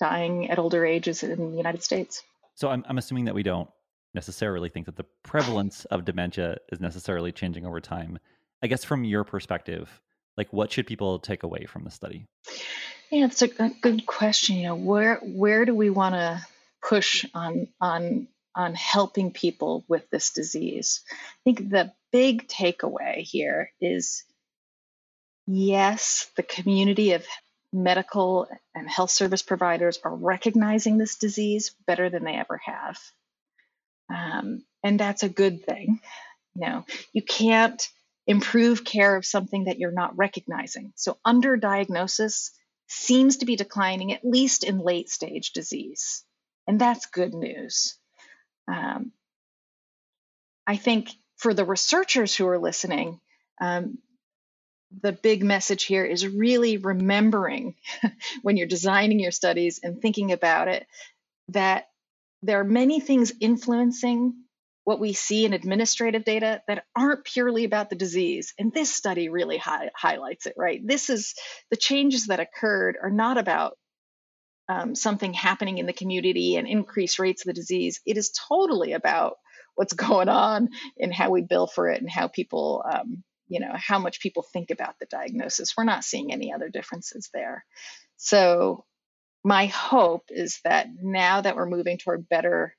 dying 0.01 0.51
at 0.51 0.59
older 0.59 0.85
ages 0.85 1.23
in 1.23 1.51
the 1.51 1.57
United 1.57 1.83
States. 1.83 2.23
So 2.55 2.69
I'm, 2.69 2.85
I'm 2.89 2.99
assuming 2.99 3.27
that 3.27 3.35
we 3.35 3.43
don't 3.43 3.69
necessarily 4.15 4.69
think 4.69 4.87
that 4.87 4.97
the 4.97 5.07
prevalence 5.23 5.85
of 5.87 6.05
dementia 6.05 6.59
is 6.71 6.81
necessarily 6.81 7.33
changing 7.33 7.67
over 7.67 7.81
time. 7.81 8.19
I 8.63 8.67
guess 8.67 8.85
from 8.85 9.05
your 9.05 9.25
perspective, 9.25 10.01
like 10.37 10.53
what 10.53 10.73
should 10.73 10.87
people 10.87 11.19
take 11.19 11.43
away 11.43 11.67
from 11.67 11.85
the 11.85 11.91
study? 11.91 12.27
Yeah, 13.11 13.27
it's 13.27 13.43
a, 13.43 13.51
a 13.59 13.71
good 13.81 14.07
question. 14.07 14.57
You 14.57 14.69
know, 14.69 14.77
where 14.77 15.17
where 15.17 15.65
do 15.65 15.75
we 15.75 15.91
want 15.91 16.15
to 16.15 16.41
push 16.87 17.25
on 17.35 17.69
on 17.81 18.29
on 18.55 18.75
helping 18.75 19.33
people 19.33 19.85
with 19.89 20.09
this 20.11 20.31
disease? 20.31 21.03
I 21.11 21.41
think 21.45 21.71
the 21.71 21.93
big 22.13 22.49
takeaway 22.49 23.19
here 23.19 23.73
is 23.81 24.25
yes, 25.47 26.31
the 26.37 26.43
community 26.43 27.13
of 27.13 27.27
medical 27.73 28.49
and 28.75 28.89
health 28.89 29.11
service 29.11 29.43
providers 29.43 29.99
are 30.05 30.15
recognizing 30.15 30.99
this 30.99 31.17
disease 31.17 31.75
better 31.87 32.11
than 32.11 32.25
they 32.25 32.35
ever 32.35 32.61
have. 32.65 32.99
Um, 34.13 34.65
and 34.83 34.99
that's 34.99 35.23
a 35.23 35.29
good 35.29 35.65
thing. 35.65 36.01
You 36.55 36.67
know, 36.67 36.85
you 37.13 37.23
can't 37.23 37.83
improve 38.27 38.85
care 38.85 39.17
of 39.17 39.25
something 39.25 39.65
that 39.65 39.79
you're 39.79 39.93
not 39.93 40.17
recognizing. 40.17 40.93
So 40.97 41.19
underdiagnosis 41.27 42.51
seems 42.89 43.39
to 43.39 43.47
be 43.47 43.57
declining, 43.57 44.13
at 44.13 44.25
least 44.25 44.65
in 44.65 44.79
late 44.79 45.09
stage 45.09 45.53
disease. 45.53 46.25
And 46.67 46.81
that's 46.81 47.07
good 47.07 47.35
news. 47.35 47.97
Um, 48.69 49.13
I 50.67 50.77
think 50.77 51.11
for 51.37 51.55
the 51.55 51.65
researchers 51.65 52.35
who 52.35 52.47
are 52.49 52.59
listening, 52.59 53.21
um, 53.61 53.99
the 55.03 55.13
big 55.13 55.43
message 55.43 55.85
here 55.85 56.05
is 56.05 56.27
really 56.27 56.77
remembering 56.77 57.77
when 58.43 58.57
you're 58.57 58.67
designing 58.67 59.21
your 59.21 59.31
studies 59.31 59.81
and 59.83 60.01
thinking 60.01 60.33
about 60.33 60.69
it 60.69 60.87
that 61.49 61.90
there 62.43 62.61
are 62.61 62.65
many 62.65 63.01
things 63.01 63.33
influencing 63.41 64.35
what 64.85 65.01
we 65.01 65.13
see 65.13 65.45
in 65.45 65.53
administrative 65.53 66.25
data 66.25 66.63
that 66.67 66.85
aren't 66.97 67.25
purely 67.25 67.65
about 67.65 67.91
the 67.91 67.97
disease. 67.97 68.55
And 68.59 68.73
this 68.73 68.95
study 68.95 69.29
really 69.29 69.59
hi- 69.59 69.91
highlights 69.95 70.47
it, 70.47 70.55
right? 70.57 70.81
This 70.85 71.11
is 71.11 71.35
the 71.71 71.77
changes 71.77 72.27
that 72.27 72.41
occurred 72.41 72.97
are 73.01 73.11
not 73.11 73.39
about 73.39 73.77
um, 74.69 74.95
something 74.95 75.35
happening 75.35 75.79
in 75.79 75.87
the 75.87 75.93
community 75.93 76.57
and 76.57 76.67
increased 76.67 77.19
rates 77.19 77.43
of 77.43 77.47
the 77.49 77.61
disease. 77.61 78.01
It 78.07 78.17
is 78.17 78.33
totally 78.49 78.93
about 78.93 79.37
what's 79.75 79.93
going 80.09 80.29
on 80.29 80.71
and 80.99 81.13
how 81.13 81.31
we 81.31 81.43
bill 81.43 81.67
for 81.67 81.89
it 81.89 82.01
and 82.01 82.11
how 82.11 82.29
people, 82.29 82.83
um, 82.91 83.23
you 83.49 83.61
know, 83.61 83.73
how 83.75 83.99
much 83.99 84.21
people 84.21 84.45
think 84.45 84.71
about 84.71 84.95
the 84.99 85.07
diagnosis. 85.07 85.75
We're 85.77 85.85
not 85.85 86.05
seeing 86.05 86.33
any 86.33 86.53
other 86.53 86.69
differences 86.69 87.29
there. 87.35 87.65
So 88.17 88.85
my 89.45 89.67
hope 89.67 90.25
is 90.31 90.61
that 90.65 90.89
now 91.03 91.41
that 91.41 91.57
we're 91.57 91.67
moving 91.67 91.99
toward 91.99 92.29
better 92.29 92.77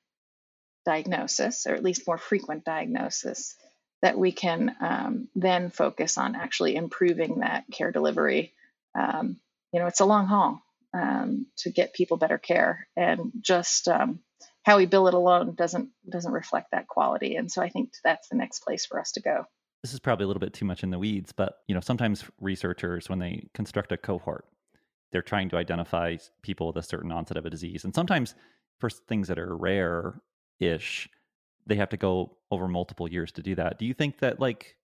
diagnosis, 0.84 1.66
or 1.66 1.74
at 1.74 1.82
least 1.82 2.06
more 2.06 2.18
frequent 2.18 2.64
diagnosis, 2.64 3.56
that 4.02 4.18
we 4.18 4.32
can 4.32 4.74
um, 4.80 5.28
then 5.34 5.70
focus 5.70 6.18
on 6.18 6.34
actually 6.34 6.74
improving 6.74 7.40
that 7.40 7.64
care 7.72 7.92
delivery. 7.92 8.52
Um, 8.98 9.36
you 9.72 9.80
know, 9.80 9.86
it's 9.86 10.00
a 10.00 10.04
long 10.04 10.26
haul 10.26 10.60
um, 10.92 11.46
to 11.58 11.70
get 11.70 11.94
people 11.94 12.16
better 12.16 12.38
care, 12.38 12.86
and 12.96 13.32
just 13.40 13.88
um, 13.88 14.20
how 14.64 14.76
we 14.76 14.86
bill 14.86 15.08
it 15.08 15.14
alone 15.14 15.54
doesn't 15.54 15.90
doesn't 16.08 16.32
reflect 16.32 16.72
that 16.72 16.88
quality. 16.88 17.36
And 17.36 17.50
so 17.50 17.62
I 17.62 17.70
think 17.70 17.92
that's 18.04 18.28
the 18.28 18.36
next 18.36 18.60
place 18.60 18.86
for 18.86 19.00
us 19.00 19.12
to 19.12 19.20
go. 19.20 19.46
This 19.82 19.94
is 19.94 20.00
probably 20.00 20.24
a 20.24 20.26
little 20.28 20.40
bit 20.40 20.52
too 20.52 20.64
much 20.64 20.84
in 20.84 20.90
the 20.90 20.98
weeds, 20.98 21.32
but 21.32 21.54
you 21.66 21.74
know, 21.74 21.80
sometimes 21.80 22.24
researchers 22.40 23.08
when 23.08 23.18
they 23.18 23.48
construct 23.54 23.90
a 23.92 23.96
cohort 23.96 24.44
they're 25.12 25.22
trying 25.22 25.48
to 25.50 25.56
identify 25.56 26.16
people 26.42 26.66
with 26.66 26.76
a 26.76 26.82
certain 26.82 27.12
onset 27.12 27.36
of 27.36 27.46
a 27.46 27.50
disease. 27.50 27.84
And 27.84 27.94
sometimes 27.94 28.34
for 28.78 28.90
things 28.90 29.28
that 29.28 29.38
are 29.38 29.56
rare 29.56 30.20
ish, 30.58 31.08
they 31.66 31.76
have 31.76 31.90
to 31.90 31.96
go 31.96 32.36
over 32.50 32.66
multiple 32.66 33.08
years 33.08 33.30
to 33.32 33.42
do 33.42 33.54
that. 33.54 33.78
Do 33.78 33.86
you 33.86 33.94
think 33.94 34.18
that, 34.18 34.40
like, 34.40 34.76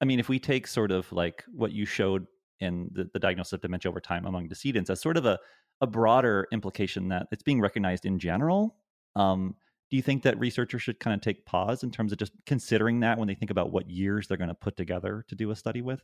I 0.00 0.04
mean, 0.04 0.20
if 0.20 0.28
we 0.28 0.38
take 0.38 0.66
sort 0.66 0.90
of 0.90 1.10
like 1.12 1.44
what 1.52 1.72
you 1.72 1.86
showed 1.86 2.26
in 2.60 2.90
the, 2.92 3.10
the 3.12 3.18
diagnosis 3.18 3.54
of 3.54 3.60
dementia 3.60 3.90
over 3.90 4.00
time 4.00 4.26
among 4.26 4.48
decedents 4.48 4.90
as 4.90 5.00
sort 5.00 5.16
of 5.16 5.26
a, 5.26 5.38
a 5.80 5.86
broader 5.86 6.46
implication 6.52 7.08
that 7.08 7.26
it's 7.32 7.42
being 7.42 7.60
recognized 7.60 8.06
in 8.06 8.18
general, 8.18 8.76
um, 9.16 9.56
do 9.90 9.96
you 9.96 10.02
think 10.02 10.22
that 10.22 10.38
researchers 10.38 10.80
should 10.80 11.00
kind 11.00 11.14
of 11.14 11.20
take 11.20 11.44
pause 11.44 11.82
in 11.82 11.90
terms 11.90 12.12
of 12.12 12.18
just 12.18 12.32
considering 12.46 13.00
that 13.00 13.18
when 13.18 13.28
they 13.28 13.34
think 13.34 13.50
about 13.50 13.72
what 13.72 13.90
years 13.90 14.26
they're 14.26 14.36
going 14.36 14.48
to 14.48 14.54
put 14.54 14.76
together 14.76 15.24
to 15.28 15.34
do 15.34 15.50
a 15.50 15.56
study 15.56 15.82
with? 15.82 16.02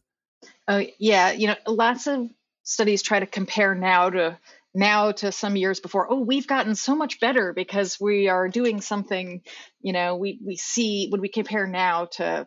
Oh 0.69 0.85
yeah, 0.99 1.33
you 1.33 1.47
know, 1.47 1.57
lots 1.67 2.07
of 2.07 2.29
studies 2.69 3.03
try 3.03 3.21
to 3.21 3.27
compare 3.27 3.75
now 3.75 4.11
to 4.11 4.39
now 4.75 5.13
to 5.13 5.33
some 5.33 5.57
years 5.57 5.81
before 5.81 6.07
oh 6.13 6.21
we've 6.21 6.47
gotten 6.47 6.75
so 6.75 6.95
much 6.95 7.21
better 7.21 7.53
because 7.55 7.97
we 7.99 8.29
are 8.29 8.49
doing 8.49 8.81
something 8.81 9.41
you 9.81 9.93
know 9.93 10.17
we 10.17 10.39
we 10.45 10.57
see 10.57 11.09
when 11.09 11.21
we 11.21 11.29
compare 11.29 11.67
now 11.67 12.05
to 12.05 12.47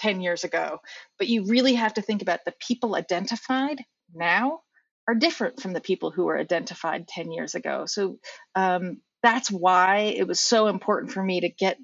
10 0.00 0.20
years 0.20 0.44
ago. 0.44 0.78
But 1.18 1.28
you 1.28 1.44
really 1.46 1.74
have 1.74 1.94
to 1.94 2.02
think 2.02 2.22
about 2.22 2.40
the 2.44 2.54
people 2.58 2.96
identified 2.96 3.82
now 4.14 4.60
are 5.06 5.14
different 5.14 5.60
from 5.60 5.72
the 5.72 5.80
people 5.80 6.10
who 6.10 6.24
were 6.24 6.38
identified 6.38 7.06
10 7.06 7.30
years 7.32 7.54
ago. 7.54 7.84
So 7.86 8.18
um, 8.54 9.00
that's 9.22 9.50
why 9.50 10.14
it 10.16 10.26
was 10.26 10.40
so 10.40 10.66
important 10.66 11.12
for 11.12 11.22
me 11.22 11.40
to 11.42 11.48
get 11.48 11.78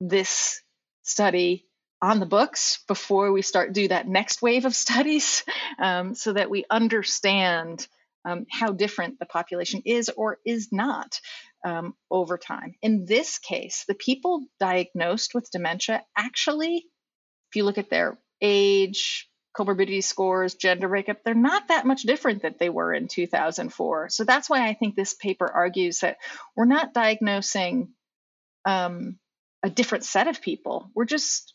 this 0.00 0.62
study 1.02 1.66
on 2.02 2.20
the 2.20 2.26
books 2.26 2.82
before 2.88 3.32
we 3.32 3.42
start 3.42 3.72
do 3.72 3.88
that 3.88 4.08
next 4.08 4.42
wave 4.42 4.64
of 4.64 4.74
studies 4.86 5.44
um, 5.78 6.14
so 6.14 6.32
that 6.32 6.50
we 6.50 6.64
understand 6.70 7.86
um, 8.24 8.46
how 8.50 8.72
different 8.72 9.18
the 9.18 9.26
population 9.26 9.82
is 9.84 10.10
or 10.14 10.38
is 10.44 10.68
not 10.72 11.20
um, 11.64 11.94
over 12.10 12.38
time. 12.38 12.74
In 12.82 13.06
this 13.06 13.38
case, 13.38 13.84
the 13.88 13.94
people 13.94 14.44
diagnosed 14.58 15.34
with 15.34 15.50
dementia 15.50 16.02
actually, 16.16 16.86
if 17.50 17.56
you 17.56 17.64
look 17.64 17.78
at 17.78 17.90
their 17.90 18.18
age, 18.40 19.28
comorbidity 19.56 20.02
scores, 20.02 20.54
gender 20.54 20.88
breakup, 20.88 21.18
they're 21.24 21.34
not 21.34 21.68
that 21.68 21.86
much 21.86 22.02
different 22.02 22.42
than 22.42 22.54
they 22.58 22.70
were 22.70 22.92
in 22.92 23.08
2004. 23.08 24.08
So 24.10 24.24
that's 24.24 24.48
why 24.48 24.68
I 24.68 24.74
think 24.74 24.94
this 24.94 25.14
paper 25.14 25.50
argues 25.50 26.00
that 26.00 26.18
we're 26.56 26.66
not 26.66 26.94
diagnosing 26.94 27.88
um, 28.64 29.18
a 29.62 29.70
different 29.70 30.04
set 30.04 30.28
of 30.28 30.40
people. 30.40 30.90
We're 30.94 31.04
just 31.04 31.54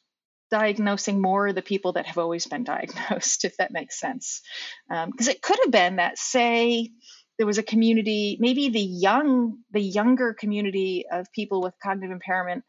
diagnosing 0.56 1.22
more 1.22 1.51
the 1.51 1.62
people 1.62 1.93
that 1.93 2.06
have 2.06 2.18
always 2.18 2.47
been 2.47 2.64
diagnosed, 2.64 3.43
if 3.49 3.58
that 3.58 3.74
makes 3.74 3.99
sense. 3.99 4.41
Because 4.88 5.28
um, 5.28 5.32
it 5.32 5.41
could 5.41 5.60
have 5.64 5.72
been 5.72 5.97
that, 5.97 6.18
say, 6.18 6.91
there 7.38 7.45
was 7.45 7.58
a 7.58 7.64
community, 7.64 8.38
maybe 8.39 8.70
the 8.70 8.80
young, 8.80 9.58
the 9.72 9.82
younger 9.82 10.34
community 10.34 11.03
of 11.12 11.28
people 11.34 11.62
with 11.62 11.74
cognitive 11.84 12.14
impairment 12.14 12.64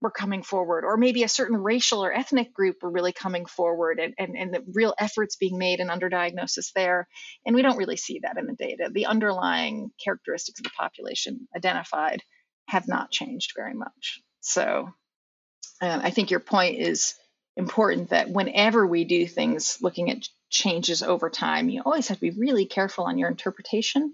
were 0.00 0.10
coming 0.10 0.42
forward, 0.42 0.84
or 0.84 0.96
maybe 0.96 1.22
a 1.22 1.28
certain 1.28 1.58
racial 1.58 2.02
or 2.02 2.14
ethnic 2.14 2.54
group 2.54 2.76
were 2.80 2.90
really 2.90 3.12
coming 3.12 3.44
forward, 3.44 3.98
and, 3.98 4.14
and, 4.16 4.34
and 4.34 4.54
the 4.54 4.64
real 4.72 4.94
efforts 4.98 5.36
being 5.36 5.58
made 5.58 5.80
in 5.80 5.88
underdiagnosis 5.88 6.72
there. 6.74 7.06
And 7.44 7.54
we 7.54 7.60
don't 7.60 7.76
really 7.76 7.96
see 7.96 8.20
that 8.22 8.38
in 8.38 8.46
the 8.46 8.54
data. 8.54 8.88
The 8.90 9.06
underlying 9.06 9.90
characteristics 10.02 10.60
of 10.60 10.64
the 10.64 10.70
population 10.70 11.46
identified 11.54 12.22
have 12.68 12.88
not 12.88 13.10
changed 13.10 13.52
very 13.54 13.74
much. 13.74 14.22
So 14.40 14.88
um, 15.80 16.00
I 16.02 16.10
think 16.10 16.30
your 16.30 16.40
point 16.40 16.78
is 16.78 17.14
important 17.56 18.10
that 18.10 18.30
whenever 18.30 18.86
we 18.86 19.04
do 19.04 19.26
things 19.26 19.78
looking 19.82 20.10
at 20.10 20.26
changes 20.50 21.02
over 21.02 21.30
time, 21.30 21.68
you 21.68 21.82
always 21.84 22.08
have 22.08 22.18
to 22.18 22.30
be 22.32 22.38
really 22.38 22.66
careful 22.66 23.04
on 23.04 23.18
your 23.18 23.28
interpretation 23.28 24.12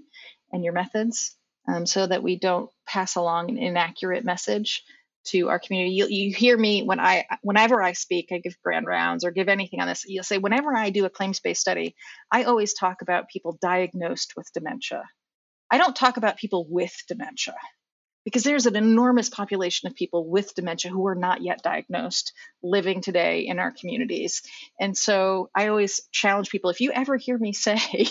and 0.52 0.64
your 0.64 0.72
methods 0.72 1.36
um, 1.68 1.86
so 1.86 2.06
that 2.06 2.22
we 2.22 2.38
don't 2.38 2.70
pass 2.86 3.16
along 3.16 3.50
an 3.50 3.58
inaccurate 3.58 4.24
message 4.24 4.82
to 5.26 5.48
our 5.48 5.58
community. 5.58 5.94
You, 5.94 6.06
you 6.08 6.34
hear 6.34 6.56
me 6.56 6.82
when 6.82 7.00
I, 7.00 7.24
whenever 7.42 7.82
I 7.82 7.92
speak, 7.92 8.28
I 8.30 8.38
give 8.38 8.60
grand 8.62 8.86
rounds 8.86 9.24
or 9.24 9.30
give 9.30 9.48
anything 9.48 9.80
on 9.80 9.88
this. 9.88 10.04
You'll 10.06 10.24
say, 10.24 10.38
whenever 10.38 10.74
I 10.76 10.90
do 10.90 11.06
a 11.06 11.10
claims 11.10 11.40
based 11.40 11.62
study, 11.62 11.96
I 12.30 12.44
always 12.44 12.74
talk 12.74 13.00
about 13.00 13.28
people 13.28 13.58
diagnosed 13.60 14.34
with 14.36 14.50
dementia. 14.52 15.04
I 15.70 15.78
don't 15.78 15.96
talk 15.96 16.18
about 16.18 16.36
people 16.36 16.66
with 16.68 16.94
dementia 17.08 17.54
because 18.24 18.42
there's 18.42 18.66
an 18.66 18.76
enormous 18.76 19.28
population 19.28 19.86
of 19.86 19.94
people 19.94 20.28
with 20.28 20.54
dementia 20.54 20.90
who 20.90 21.06
are 21.06 21.14
not 21.14 21.42
yet 21.42 21.62
diagnosed 21.62 22.32
living 22.62 23.00
today 23.00 23.46
in 23.46 23.58
our 23.58 23.72
communities. 23.72 24.42
And 24.80 24.96
so 24.96 25.50
I 25.54 25.68
always 25.68 26.02
challenge 26.10 26.50
people 26.50 26.70
if 26.70 26.80
you 26.80 26.92
ever 26.92 27.16
hear 27.16 27.36
me 27.36 27.52
say, 27.52 28.06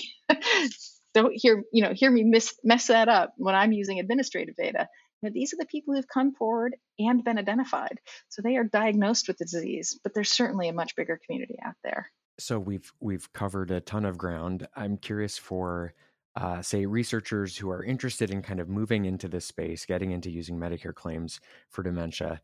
don't 1.13 1.33
hear, 1.35 1.63
you 1.71 1.83
know, 1.83 1.93
hear 1.93 2.11
me 2.11 2.23
miss, 2.23 2.55
mess 2.63 2.87
that 2.87 3.09
up 3.09 3.33
when 3.37 3.55
I'm 3.55 3.71
using 3.71 3.99
administrative 3.99 4.55
data. 4.55 4.87
These 5.21 5.53
are 5.53 5.57
the 5.57 5.65
people 5.65 5.95
who've 5.95 6.07
come 6.07 6.33
forward 6.33 6.75
and 6.99 7.23
been 7.23 7.37
identified. 7.37 7.99
So 8.27 8.41
they 8.41 8.57
are 8.57 8.65
diagnosed 8.65 9.29
with 9.29 9.37
the 9.37 9.45
disease, 9.45 9.97
but 10.03 10.13
there's 10.13 10.29
certainly 10.29 10.67
a 10.67 10.73
much 10.73 10.97
bigger 10.97 11.17
community 11.25 11.57
out 11.65 11.75
there. 11.81 12.11
So 12.39 12.59
we've 12.59 12.91
we've 12.99 13.31
covered 13.31 13.71
a 13.71 13.79
ton 13.79 14.05
of 14.05 14.17
ground. 14.17 14.67
I'm 14.75 14.97
curious 14.97 15.37
for 15.37 15.93
uh, 16.35 16.61
say 16.61 16.85
researchers 16.85 17.57
who 17.57 17.69
are 17.69 17.83
interested 17.83 18.31
in 18.31 18.41
kind 18.41 18.59
of 18.59 18.69
moving 18.69 19.05
into 19.05 19.27
this 19.27 19.45
space, 19.45 19.85
getting 19.85 20.11
into 20.11 20.31
using 20.31 20.57
Medicare 20.57 20.93
claims 20.93 21.39
for 21.69 21.83
dementia, 21.83 22.41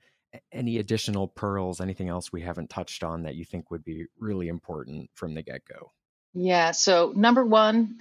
any 0.52 0.78
additional 0.78 1.28
pearls, 1.28 1.82
anything 1.82 2.08
else 2.08 2.32
we 2.32 2.42
haven't 2.42 2.70
touched 2.70 3.04
on 3.04 3.24
that 3.24 3.36
you 3.36 3.46
think 3.46 3.72
would 3.72 3.84
be 3.84 4.06
really 4.20 4.48
important 4.48 5.10
from 5.16 5.34
the 5.34 5.42
get 5.42 5.62
go? 5.66 5.92
Yeah. 6.34 6.72
So 6.72 7.14
number 7.16 7.44
one, 7.44 7.98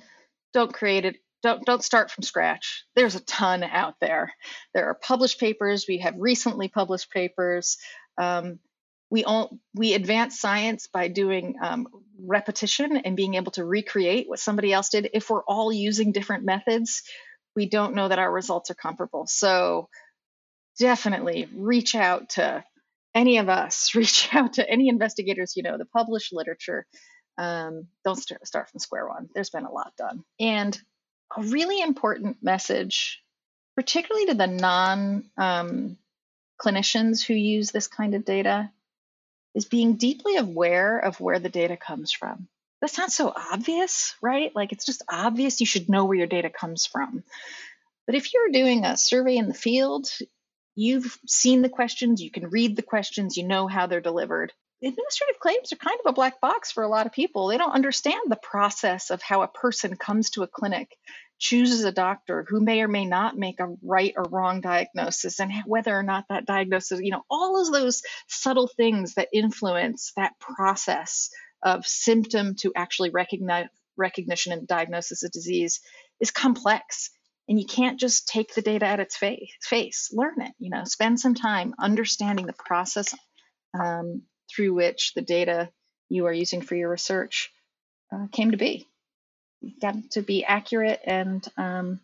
don't 0.52 0.72
create 0.72 1.04
it. 1.04 1.16
Don't 1.42 1.64
don't 1.64 1.84
start 1.84 2.10
from 2.10 2.22
scratch. 2.24 2.84
There's 2.96 3.14
a 3.14 3.24
ton 3.24 3.62
out 3.62 3.94
there. 4.00 4.32
There 4.74 4.86
are 4.86 4.94
published 4.94 5.38
papers. 5.38 5.86
We 5.88 5.98
have 5.98 6.14
recently 6.18 6.68
published 6.68 7.10
papers. 7.12 7.78
Um, 8.20 8.58
we 9.10 9.24
all 9.24 9.58
we 9.74 9.94
advance 9.94 10.38
science 10.38 10.86
by 10.86 11.08
doing 11.08 11.56
um, 11.62 11.86
repetition 12.20 12.96
and 12.96 13.16
being 13.16 13.34
able 13.34 13.52
to 13.52 13.64
recreate 13.64 14.28
what 14.28 14.38
somebody 14.38 14.72
else 14.72 14.90
did. 14.90 15.10
If 15.14 15.30
we're 15.30 15.44
all 15.44 15.72
using 15.72 16.12
different 16.12 16.44
methods 16.44 17.02
we 17.58 17.68
don't 17.68 17.94
know 17.94 18.06
that 18.06 18.20
our 18.20 18.32
results 18.32 18.70
are 18.70 18.74
comparable. 18.74 19.26
So 19.26 19.88
definitely 20.78 21.48
reach 21.52 21.96
out 21.96 22.28
to 22.30 22.62
any 23.14 23.38
of 23.38 23.48
us 23.48 23.94
reach 23.94 24.32
out 24.32 24.54
to 24.54 24.70
any 24.70 24.88
investigators 24.88 25.54
you 25.56 25.62
know 25.62 25.76
the 25.76 25.86
published 25.86 26.32
literature. 26.32 26.86
Um, 27.36 27.86
don't 28.04 28.16
start, 28.16 28.44
start 28.46 28.68
from 28.68 28.80
square 28.80 29.06
one. 29.08 29.28
There's 29.32 29.50
been 29.50 29.64
a 29.64 29.72
lot 29.72 29.92
done. 29.96 30.24
And 30.40 30.76
a 31.36 31.42
really 31.42 31.80
important 31.80 32.38
message 32.42 33.22
particularly 33.76 34.26
to 34.26 34.34
the 34.34 34.46
non 34.48 35.30
um, 35.36 35.96
clinicians 36.60 37.24
who 37.24 37.34
use 37.34 37.70
this 37.70 37.86
kind 37.86 38.14
of 38.14 38.24
data 38.24 38.70
is 39.58 39.64
being 39.64 39.96
deeply 39.96 40.36
aware 40.36 41.00
of 41.00 41.20
where 41.20 41.40
the 41.40 41.48
data 41.48 41.76
comes 41.76 42.12
from. 42.12 42.46
That 42.80 42.90
sounds 42.90 43.16
so 43.16 43.32
obvious, 43.34 44.14
right? 44.22 44.54
Like 44.54 44.70
it's 44.70 44.86
just 44.86 45.02
obvious 45.10 45.58
you 45.58 45.66
should 45.66 45.88
know 45.88 46.04
where 46.04 46.16
your 46.16 46.28
data 46.28 46.48
comes 46.48 46.86
from. 46.86 47.24
But 48.06 48.14
if 48.14 48.32
you're 48.32 48.50
doing 48.52 48.84
a 48.84 48.96
survey 48.96 49.36
in 49.36 49.48
the 49.48 49.54
field, 49.54 50.08
you've 50.76 51.18
seen 51.26 51.62
the 51.62 51.68
questions, 51.68 52.22
you 52.22 52.30
can 52.30 52.50
read 52.50 52.76
the 52.76 52.82
questions, 52.82 53.36
you 53.36 53.48
know 53.48 53.66
how 53.66 53.88
they're 53.88 54.00
delivered. 54.00 54.52
Administrative 54.80 55.40
claims 55.40 55.72
are 55.72 55.76
kind 55.76 55.98
of 56.04 56.08
a 56.08 56.14
black 56.14 56.40
box 56.40 56.70
for 56.70 56.84
a 56.84 56.88
lot 56.88 57.06
of 57.06 57.12
people. 57.12 57.48
They 57.48 57.58
don't 57.58 57.74
understand 57.74 58.20
the 58.28 58.36
process 58.36 59.10
of 59.10 59.22
how 59.22 59.42
a 59.42 59.48
person 59.48 59.96
comes 59.96 60.30
to 60.30 60.44
a 60.44 60.46
clinic 60.46 60.96
chooses 61.38 61.84
a 61.84 61.92
doctor 61.92 62.44
who 62.48 62.60
may 62.60 62.80
or 62.80 62.88
may 62.88 63.04
not 63.04 63.36
make 63.36 63.60
a 63.60 63.74
right 63.82 64.14
or 64.16 64.24
wrong 64.24 64.60
diagnosis 64.60 65.38
and 65.40 65.52
whether 65.66 65.96
or 65.96 66.02
not 66.02 66.24
that 66.28 66.46
diagnosis, 66.46 67.00
you 67.00 67.10
know, 67.10 67.22
all 67.30 67.60
of 67.60 67.72
those 67.72 68.02
subtle 68.26 68.68
things 68.68 69.14
that 69.14 69.28
influence 69.32 70.12
that 70.16 70.38
process 70.38 71.30
of 71.62 71.86
symptom 71.86 72.54
to 72.56 72.72
actually 72.76 73.10
recognize 73.10 73.66
recognition 73.96 74.52
and 74.52 74.66
diagnosis 74.66 75.22
of 75.24 75.30
disease 75.32 75.80
is 76.20 76.30
complex 76.30 77.10
and 77.48 77.58
you 77.58 77.66
can't 77.66 77.98
just 77.98 78.28
take 78.28 78.54
the 78.54 78.62
data 78.62 78.86
at 78.86 79.00
its 79.00 79.16
face, 79.16 79.50
face. 79.62 80.10
learn 80.12 80.40
it 80.40 80.52
you 80.58 80.70
know 80.70 80.84
spend 80.84 81.18
some 81.18 81.34
time 81.34 81.74
understanding 81.80 82.46
the 82.46 82.52
process 82.52 83.12
um, 83.78 84.22
through 84.54 84.72
which 84.72 85.12
the 85.14 85.22
data 85.22 85.68
you 86.08 86.26
are 86.26 86.32
using 86.32 86.62
for 86.62 86.76
your 86.76 86.90
research 86.90 87.50
uh, 88.12 88.26
came 88.32 88.52
to 88.52 88.56
be 88.56 88.86
got 89.80 89.94
to 90.12 90.22
be 90.22 90.44
accurate 90.44 91.00
and 91.04 91.46
um, 91.56 92.00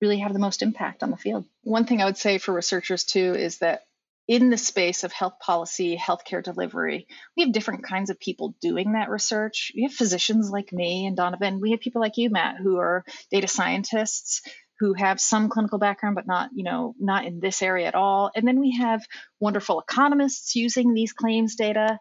really 0.00 0.18
have 0.18 0.32
the 0.32 0.38
most 0.38 0.62
impact 0.62 1.02
on 1.02 1.10
the 1.10 1.16
field. 1.16 1.44
One 1.62 1.84
thing 1.84 2.00
I 2.00 2.04
would 2.04 2.16
say 2.16 2.38
for 2.38 2.52
researchers 2.52 3.04
too 3.04 3.34
is 3.34 3.58
that 3.58 3.82
in 4.26 4.50
the 4.50 4.58
space 4.58 5.04
of 5.04 5.12
health 5.12 5.38
policy, 5.40 5.96
healthcare 5.96 6.42
delivery, 6.42 7.06
we 7.36 7.44
have 7.44 7.52
different 7.52 7.84
kinds 7.84 8.10
of 8.10 8.20
people 8.20 8.54
doing 8.60 8.92
that 8.92 9.08
research. 9.08 9.72
We 9.74 9.84
have 9.84 9.92
physicians 9.92 10.50
like 10.50 10.70
me 10.70 11.06
and 11.06 11.16
Donovan. 11.16 11.60
We 11.60 11.70
have 11.70 11.80
people 11.80 12.02
like 12.02 12.18
you, 12.18 12.28
Matt, 12.28 12.56
who 12.58 12.76
are 12.76 13.04
data 13.30 13.48
scientists 13.48 14.42
who 14.80 14.94
have 14.94 15.20
some 15.20 15.48
clinical 15.48 15.78
background 15.78 16.14
but 16.14 16.26
not 16.26 16.50
you 16.54 16.64
know 16.64 16.94
not 16.98 17.24
in 17.24 17.40
this 17.40 17.62
area 17.62 17.86
at 17.86 17.94
all 17.94 18.30
and 18.34 18.46
then 18.46 18.60
we 18.60 18.76
have 18.76 19.04
wonderful 19.40 19.80
economists 19.80 20.54
using 20.54 20.94
these 20.94 21.12
claims 21.12 21.56
data 21.56 21.98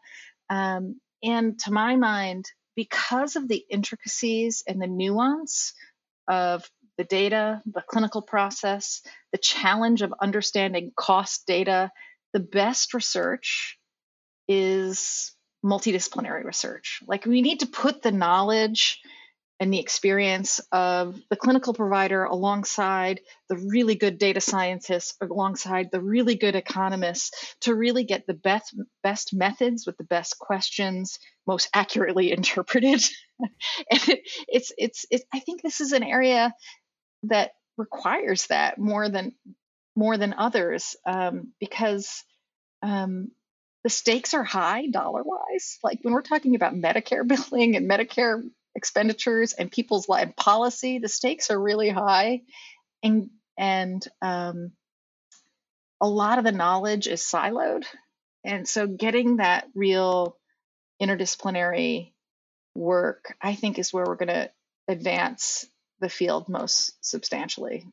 um, 0.49 0.99
and 1.23 1.59
to 1.59 1.71
my 1.71 1.95
mind 1.95 2.45
because 2.77 3.35
of 3.35 3.47
the 3.49 3.65
intricacies 3.69 4.63
and 4.67 4.79
the 4.79 4.87
nuance 4.87 5.73
of 6.29 6.69
the 6.97 7.03
data, 7.03 7.61
the 7.65 7.81
clinical 7.81 8.21
process, 8.21 9.01
the 9.31 9.37
challenge 9.39 10.03
of 10.03 10.13
understanding 10.21 10.91
cost 10.95 11.45
data, 11.47 11.91
the 12.33 12.39
best 12.39 12.93
research 12.93 13.77
is 14.47 15.33
multidisciplinary 15.65 16.43
research. 16.43 17.01
Like 17.07 17.25
we 17.25 17.41
need 17.41 17.61
to 17.61 17.67
put 17.67 18.03
the 18.03 18.11
knowledge 18.11 19.01
and 19.59 19.73
the 19.73 19.79
experience 19.79 20.59
of 20.71 21.19
the 21.29 21.35
clinical 21.35 21.73
provider 21.73 22.23
alongside 22.23 23.21
the 23.49 23.57
really 23.57 23.95
good 23.95 24.17
data 24.17 24.39
scientists 24.39 25.15
alongside 25.21 25.89
the 25.91 26.01
really 26.01 26.35
good 26.35 26.55
economists 26.55 27.55
to 27.61 27.73
really 27.73 28.03
get 28.03 28.27
the 28.27 28.33
best 28.33 28.75
best 29.03 29.33
methods 29.33 29.87
with 29.87 29.97
the 29.97 30.03
best 30.03 30.37
questions 30.37 31.19
most 31.47 31.69
accurately 31.73 32.31
interpreted. 32.37 33.03
And 33.39 34.09
it, 34.09 34.19
it's 34.47 34.71
it's 34.77 35.05
it, 35.11 35.23
i 35.33 35.39
think 35.39 35.61
this 35.61 35.81
is 35.81 35.91
an 35.91 36.03
area 36.03 36.53
that 37.23 37.51
requires 37.77 38.47
that 38.47 38.77
more 38.77 39.09
than 39.09 39.33
more 39.95 40.17
than 40.17 40.33
others 40.33 40.95
um, 41.05 41.53
because 41.59 42.23
um, 42.83 43.31
the 43.83 43.89
stakes 43.89 44.33
are 44.33 44.43
high 44.43 44.87
dollar 44.87 45.23
wise 45.23 45.79
like 45.83 45.99
when 46.01 46.13
we're 46.13 46.21
talking 46.21 46.55
about 46.55 46.73
medicare 46.73 47.27
billing 47.49 47.75
and 47.75 47.89
medicare 47.89 48.41
expenditures 48.77 49.53
and 49.53 49.71
people's 49.71 50.07
life 50.07 50.35
policy, 50.37 50.99
the 50.99 51.09
stakes 51.09 51.51
are 51.51 51.59
really 51.59 51.89
high, 51.89 52.43
and 53.03 53.29
and 53.57 54.07
um, 54.21 54.71
a 55.99 56.07
lot 56.07 56.37
of 56.37 56.45
the 56.45 56.51
knowledge 56.51 57.07
is 57.07 57.21
siloed, 57.21 57.83
and 58.45 58.67
so 58.67 58.87
getting 58.87 59.37
that 59.37 59.67
real 59.75 60.37
interdisciplinary 61.01 62.13
work, 62.75 63.35
I 63.41 63.55
think, 63.55 63.79
is 63.79 63.91
where 63.91 64.05
we're 64.05 64.15
going 64.15 64.27
to 64.29 64.51
advance 64.87 65.65
the 65.99 66.09
field 66.09 66.47
most 66.47 66.93
substantially. 67.01 67.85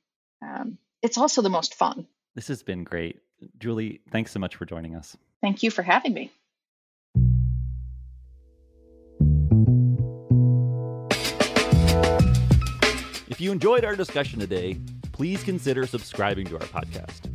Um, 0.43 0.79
it's 1.03 1.19
also 1.19 1.41
the 1.43 1.49
most 1.49 1.75
fun. 1.75 2.07
This 2.35 2.49
has 2.49 2.63
been 2.63 2.85
great. 2.85 3.21
Julie, 3.59 4.01
thanks 4.11 4.33
so 4.33 4.39
much 4.39 4.57
for 4.57 4.67
joining 4.67 4.95
us. 4.95 5.17
Thank 5.41 5.63
you 5.63 5.71
for 5.71 5.83
having 5.83 6.13
me. 6.13 6.31
If 13.35 13.41
you 13.41 13.51
enjoyed 13.51 13.85
our 13.85 13.97
discussion 13.97 14.39
today, 14.39 14.79
please 15.11 15.43
consider 15.43 15.89
subscribing 15.89 16.47
to 16.47 16.55
our 16.55 16.67
podcast. 16.67 17.29